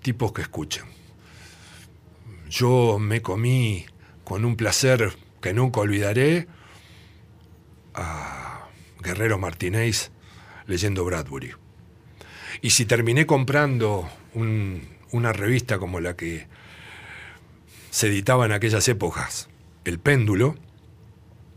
tipos 0.03 0.33
que 0.33 0.43
escuchen. 0.43 0.85
Yo 2.49 2.99
me 2.99 3.23
comí 3.23 3.87
con 4.25 4.45
un 4.45 4.57
placer 4.57 5.17
que 5.41 5.53
nunca 5.53 5.81
olvidaré 5.81 6.47
Guerrero 9.03 9.39
Martínez 9.39 10.11
leyendo 10.67 11.05
Bradbury. 11.05 11.53
Y 12.61 12.71
si 12.71 12.85
terminé 12.85 13.27
comprando 13.27 14.09
un- 14.35 14.83
una 15.11 15.33
revista 15.33 15.79
como 15.79 16.01
la 16.01 16.17
que 16.17 16.47
se 17.91 18.07
editaba 18.09 18.47
en 18.47 18.53
aquellas 18.53 18.87
épocas, 18.89 19.49
El 19.85 19.99
Péndulo, 19.99 20.57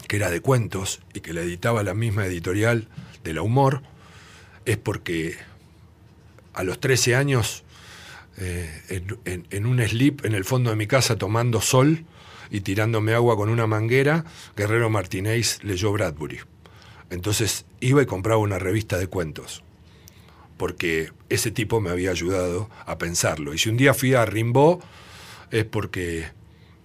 que 0.08 0.16
era 0.18 0.30
de 0.30 0.42
cuentos 0.42 1.02
y 1.14 1.20
que 1.22 1.34
la 1.34 1.42
editaba 1.42 1.84
la 1.84 1.94
misma 1.94 2.26
editorial 2.26 2.90
de 3.24 3.34
la 3.34 3.42
Humor, 3.42 3.84
es 4.66 4.78
porque 4.78 5.36
a 6.54 6.64
los 6.64 6.80
13 6.80 7.16
años, 7.16 7.64
eh, 8.38 8.82
en, 8.90 9.18
en- 9.26 9.48
en 9.50 9.66
un 9.66 9.80
slip 9.88 10.26
en 10.26 10.34
el 10.34 10.44
fondo 10.44 10.70
de 10.72 10.76
mi 10.76 10.88
casa 10.88 11.18
tomando 11.18 11.62
sol 11.62 12.06
y 12.50 12.62
tirándome 12.62 13.14
agua 13.14 13.36
con 13.36 13.50
una 13.50 13.68
manguera, 13.68 14.26
Guerrero 14.58 14.90
Martínez 14.90 15.60
leyó 15.64 15.92
Bradbury. 15.92 16.40
Entonces 17.10 17.66
iba 17.80 18.02
y 18.02 18.06
compraba 18.06 18.40
una 18.40 18.60
revista 18.60 18.98
de 18.98 19.08
cuentos, 19.08 19.64
porque 20.58 21.12
ese 21.30 21.52
tipo 21.52 21.82
me 21.82 21.90
había 21.90 22.12
ayudado 22.12 22.70
a 22.86 22.98
pensarlo. 22.98 23.54
Y 23.54 23.58
si 23.58 23.70
un 23.70 23.78
día 23.78 23.94
fui 23.94 24.14
a 24.14 24.26
Rimbaud, 24.26 24.80
es 25.52 25.66
porque 25.66 26.28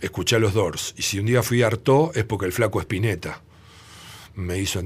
escuché 0.00 0.36
a 0.36 0.38
los 0.38 0.54
Doors. 0.54 0.94
Y 0.96 1.02
si 1.02 1.18
un 1.18 1.26
día 1.26 1.42
fui 1.42 1.62
a 1.62 1.68
Artaud, 1.68 2.16
es 2.16 2.24
porque 2.24 2.46
el 2.46 2.52
flaco 2.52 2.80
Espineta 2.80 3.42
me 4.34 4.58
hizo 4.58 4.82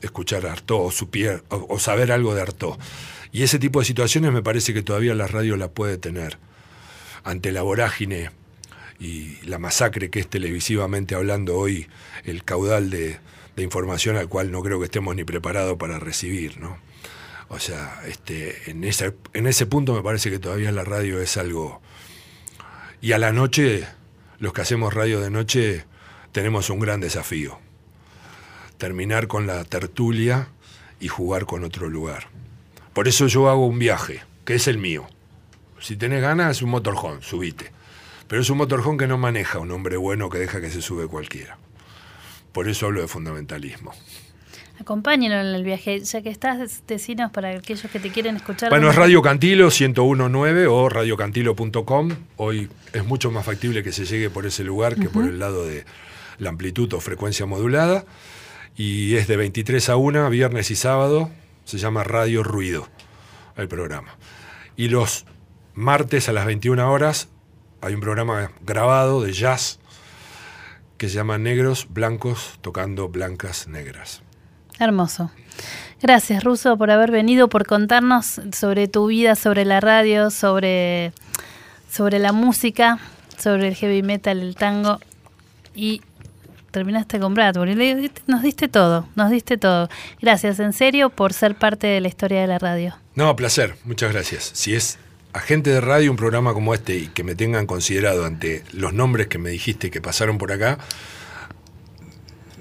escuchar 0.00 0.46
a 0.46 0.52
Artaud 0.52 0.92
o 1.50 1.78
saber 1.78 2.12
algo 2.12 2.34
de 2.34 2.42
Artaud. 2.42 2.76
Y 3.32 3.42
ese 3.42 3.58
tipo 3.58 3.80
de 3.80 3.84
situaciones 3.84 4.32
me 4.32 4.42
parece 4.42 4.72
que 4.72 4.82
todavía 4.82 5.14
la 5.14 5.26
radio 5.26 5.56
la 5.56 5.68
puede 5.68 5.98
tener. 5.98 6.38
Ante 7.24 7.52
la 7.52 7.62
vorágine 7.62 8.30
y 8.98 9.36
la 9.44 9.58
masacre 9.58 10.10
que 10.10 10.20
es 10.20 10.28
televisivamente 10.28 11.14
hablando 11.14 11.56
hoy, 11.56 11.88
el 12.24 12.44
caudal 12.44 12.90
de, 12.90 13.18
información 13.62 14.16
al 14.16 14.28
cual 14.28 14.50
no 14.50 14.62
creo 14.62 14.78
que 14.78 14.86
estemos 14.86 15.14
ni 15.16 15.24
preparados 15.24 15.76
para 15.76 15.98
recibir, 15.98 16.58
¿no? 16.58 16.78
O 17.48 17.58
sea, 17.58 18.02
este, 18.06 18.70
en, 18.70 18.84
ese, 18.84 19.14
en 19.32 19.46
ese 19.46 19.66
punto 19.66 19.94
me 19.94 20.02
parece 20.02 20.30
que 20.30 20.38
todavía 20.38 20.70
la 20.72 20.84
radio 20.84 21.20
es 21.20 21.36
algo... 21.36 21.80
Y 23.00 23.12
a 23.12 23.18
la 23.18 23.32
noche, 23.32 23.86
los 24.38 24.52
que 24.52 24.60
hacemos 24.60 24.92
radio 24.92 25.20
de 25.20 25.30
noche, 25.30 25.84
tenemos 26.32 26.68
un 26.68 26.80
gran 26.80 27.00
desafío. 27.00 27.58
Terminar 28.76 29.28
con 29.28 29.46
la 29.46 29.64
tertulia 29.64 30.48
y 31.00 31.08
jugar 31.08 31.46
con 31.46 31.64
otro 31.64 31.88
lugar. 31.88 32.28
Por 32.92 33.08
eso 33.08 33.28
yo 33.28 33.48
hago 33.48 33.66
un 33.66 33.78
viaje, 33.78 34.22
que 34.44 34.54
es 34.54 34.68
el 34.68 34.78
mío. 34.78 35.06
Si 35.80 35.96
tenés 35.96 36.20
ganas, 36.20 36.56
es 36.56 36.62
un 36.62 36.70
motorhome, 36.70 37.22
subite. 37.22 37.70
Pero 38.26 38.42
es 38.42 38.50
un 38.50 38.58
motorhome 38.58 38.98
que 38.98 39.06
no 39.06 39.16
maneja 39.16 39.58
un 39.58 39.70
hombre 39.70 39.96
bueno 39.96 40.28
que 40.28 40.38
deja 40.38 40.60
que 40.60 40.70
se 40.70 40.82
sube 40.82 41.06
cualquiera. 41.06 41.56
Por 42.52 42.68
eso 42.68 42.86
hablo 42.86 43.00
de 43.00 43.08
fundamentalismo. 43.08 43.92
Acompáñenlo 44.80 45.40
en 45.40 45.46
el 45.46 45.64
viaje, 45.64 45.98
ya 46.00 46.22
que 46.22 46.28
estás, 46.30 46.86
decinos 46.86 47.32
para 47.32 47.50
aquellos 47.50 47.90
que 47.90 47.98
te 47.98 48.10
quieren 48.10 48.36
escuchar. 48.36 48.70
Bueno, 48.70 48.88
es 48.88 48.94
¿dónde- 48.94 49.06
Radio 49.06 49.22
Cantilo 49.22 49.70
1019 49.70 50.66
o 50.68 50.88
radiocantilo.com. 50.88 52.10
Hoy 52.36 52.68
es 52.92 53.04
mucho 53.04 53.30
más 53.32 53.44
factible 53.44 53.82
que 53.82 53.90
se 53.92 54.04
llegue 54.04 54.30
por 54.30 54.46
ese 54.46 54.62
lugar 54.62 54.94
que 54.94 55.08
por 55.08 55.24
el 55.24 55.38
lado 55.40 55.66
de 55.66 55.84
la 56.38 56.50
amplitud 56.50 56.92
o 56.92 57.00
frecuencia 57.00 57.44
modulada. 57.44 58.04
Y 58.76 59.16
es 59.16 59.26
de 59.26 59.36
23 59.36 59.88
a 59.88 59.96
1, 59.96 60.30
viernes 60.30 60.70
y 60.70 60.76
sábado. 60.76 61.30
Se 61.64 61.78
llama 61.78 62.04
Radio 62.04 62.44
Ruido, 62.44 62.88
el 63.56 63.66
programa. 63.66 64.16
Y 64.76 64.88
los 64.88 65.26
martes 65.74 66.28
a 66.28 66.32
las 66.32 66.46
21 66.46 66.90
horas 66.92 67.28
hay 67.80 67.94
un 67.94 68.00
programa 68.00 68.52
grabado 68.64 69.22
de 69.22 69.32
jazz 69.32 69.80
que 70.98 71.08
se 71.08 71.14
llama 71.14 71.38
Negros 71.38 71.86
Blancos 71.88 72.58
tocando 72.60 73.08
blancas 73.08 73.68
negras. 73.68 74.22
Hermoso. 74.78 75.30
Gracias, 76.00 76.44
Ruso, 76.44 76.76
por 76.76 76.90
haber 76.90 77.10
venido, 77.10 77.48
por 77.48 77.66
contarnos 77.66 78.40
sobre 78.52 78.86
tu 78.86 79.06
vida, 79.06 79.34
sobre 79.34 79.64
la 79.64 79.80
radio, 79.80 80.30
sobre, 80.30 81.12
sobre 81.90 82.18
la 82.18 82.32
música, 82.32 82.98
sobre 83.36 83.68
el 83.68 83.74
heavy 83.74 84.02
metal, 84.02 84.40
el 84.40 84.54
tango. 84.54 85.00
Y 85.74 86.02
terminaste 86.70 87.18
con 87.18 87.34
Bradbury. 87.34 88.10
Nos 88.26 88.42
diste 88.42 88.68
todo, 88.68 89.08
nos 89.16 89.30
diste 89.30 89.56
todo. 89.56 89.88
Gracias, 90.20 90.60
en 90.60 90.72
serio, 90.72 91.10
por 91.10 91.32
ser 91.32 91.56
parte 91.56 91.86
de 91.86 92.00
la 92.00 92.08
historia 92.08 92.40
de 92.40 92.46
la 92.46 92.58
radio. 92.58 92.96
No, 93.14 93.34
placer, 93.34 93.76
muchas 93.84 94.12
gracias. 94.12 94.50
Si 94.54 94.74
es 94.74 94.98
agente 95.32 95.70
de 95.70 95.80
radio 95.80 96.10
un 96.10 96.16
programa 96.16 96.54
como 96.54 96.74
este 96.74 96.96
y 96.96 97.08
que 97.08 97.24
me 97.24 97.34
tengan 97.34 97.66
considerado 97.66 98.24
ante 98.24 98.64
los 98.72 98.92
nombres 98.92 99.26
que 99.28 99.38
me 99.38 99.50
dijiste 99.50 99.90
que 99.90 100.00
pasaron 100.00 100.38
por 100.38 100.52
acá, 100.52 100.78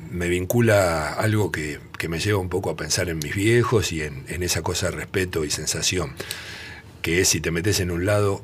me 0.09 0.30
vincula 0.30 1.09
a 1.09 1.13
algo 1.13 1.51
que, 1.51 1.80
que 1.97 2.09
me 2.09 2.20
lleva 2.20 2.39
un 2.39 2.49
poco 2.49 2.70
a 2.70 2.76
pensar 2.76 3.09
en 3.09 3.20
mis 3.20 3.36
viejos 3.36 3.91
y 3.91 4.01
en, 4.01 4.26
en 4.28 4.43
esa 4.43 4.61
cosa 4.61 4.89
de 4.89 4.97
respeto 4.97 5.45
y 5.45 5.49
sensación, 5.49 6.13
que 7.01 7.22
es 7.22 7.30
si 7.30 7.41
te 7.41 7.51
metes 7.51 7.80
en 7.80 7.91
un 7.91 8.05
lado, 8.05 8.41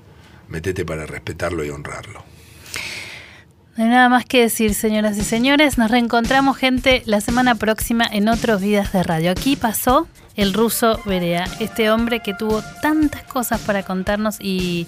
metete 0.50 0.86
para 0.86 1.06
respetarlo 1.06 1.64
y 1.64 1.70
honrarlo. 1.70 2.33
No 3.76 3.84
hay 3.86 3.90
nada 3.90 4.08
más 4.08 4.26
que 4.26 4.42
decir, 4.42 4.76
señoras 4.76 5.18
y 5.18 5.24
señores. 5.24 5.80
Nos 5.80 5.90
reencontramos, 5.90 6.58
gente, 6.58 7.02
la 7.06 7.22
semana 7.22 7.56
próxima 7.56 8.06
en 8.06 8.30
otros 8.30 8.62
Vidas 8.62 8.94
de 8.94 9.02
Radio. 9.02 9.32
Aquí 9.32 9.56
pasó 9.56 10.08
el 10.36 10.54
ruso 10.54 11.00
Berea, 11.06 11.48
este 11.60 11.90
hombre 11.90 12.20
que 12.20 12.36
tuvo 12.36 12.62
tantas 12.84 13.24
cosas 13.24 13.60
para 13.62 13.82
contarnos 13.82 14.38
y, 14.40 14.88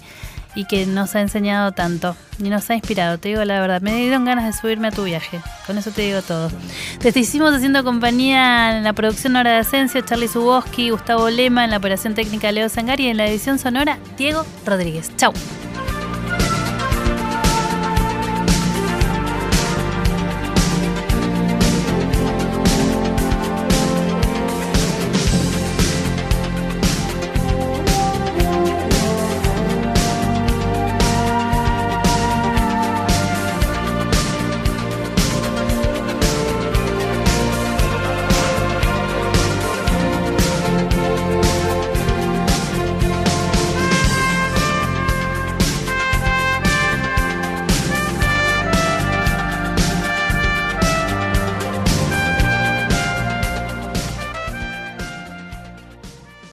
que 0.69 0.86
nos 0.86 1.15
ha 1.15 1.21
enseñado 1.21 1.71
tanto 1.71 2.15
y 2.38 2.49
nos 2.49 2.69
ha 2.69 2.75
inspirado. 2.75 3.17
Te 3.17 3.29
digo 3.29 3.43
la 3.43 3.59
verdad, 3.59 3.81
me 3.81 3.95
dieron 3.95 4.23
ganas 4.23 4.45
de 4.45 4.53
subirme 4.53 4.89
a 4.89 4.91
tu 4.91 5.03
viaje. 5.03 5.41
Con 5.65 5.79
eso 5.79 5.89
te 5.89 6.03
digo 6.03 6.21
todo. 6.21 6.51
Te 6.99 7.19
hicimos 7.19 7.53
haciendo 7.55 7.83
compañía 7.83 8.77
en 8.77 8.83
la 8.83 8.93
producción 8.93 9.36
Hora 9.36 9.51
de 9.51 9.57
Ascenso, 9.57 9.99
Charlie 10.01 10.27
Suboski, 10.27 10.91
Gustavo 10.91 11.29
Lema, 11.31 11.65
en 11.65 11.71
la 11.71 11.77
operación 11.77 12.13
técnica 12.13 12.51
Leo 12.51 12.69
Sangari 12.69 13.05
y 13.05 13.09
en 13.09 13.17
la 13.17 13.25
edición 13.25 13.57
sonora 13.57 13.97
Diego 14.15 14.45
Rodríguez. 14.63 15.11
Chau. 15.17 15.33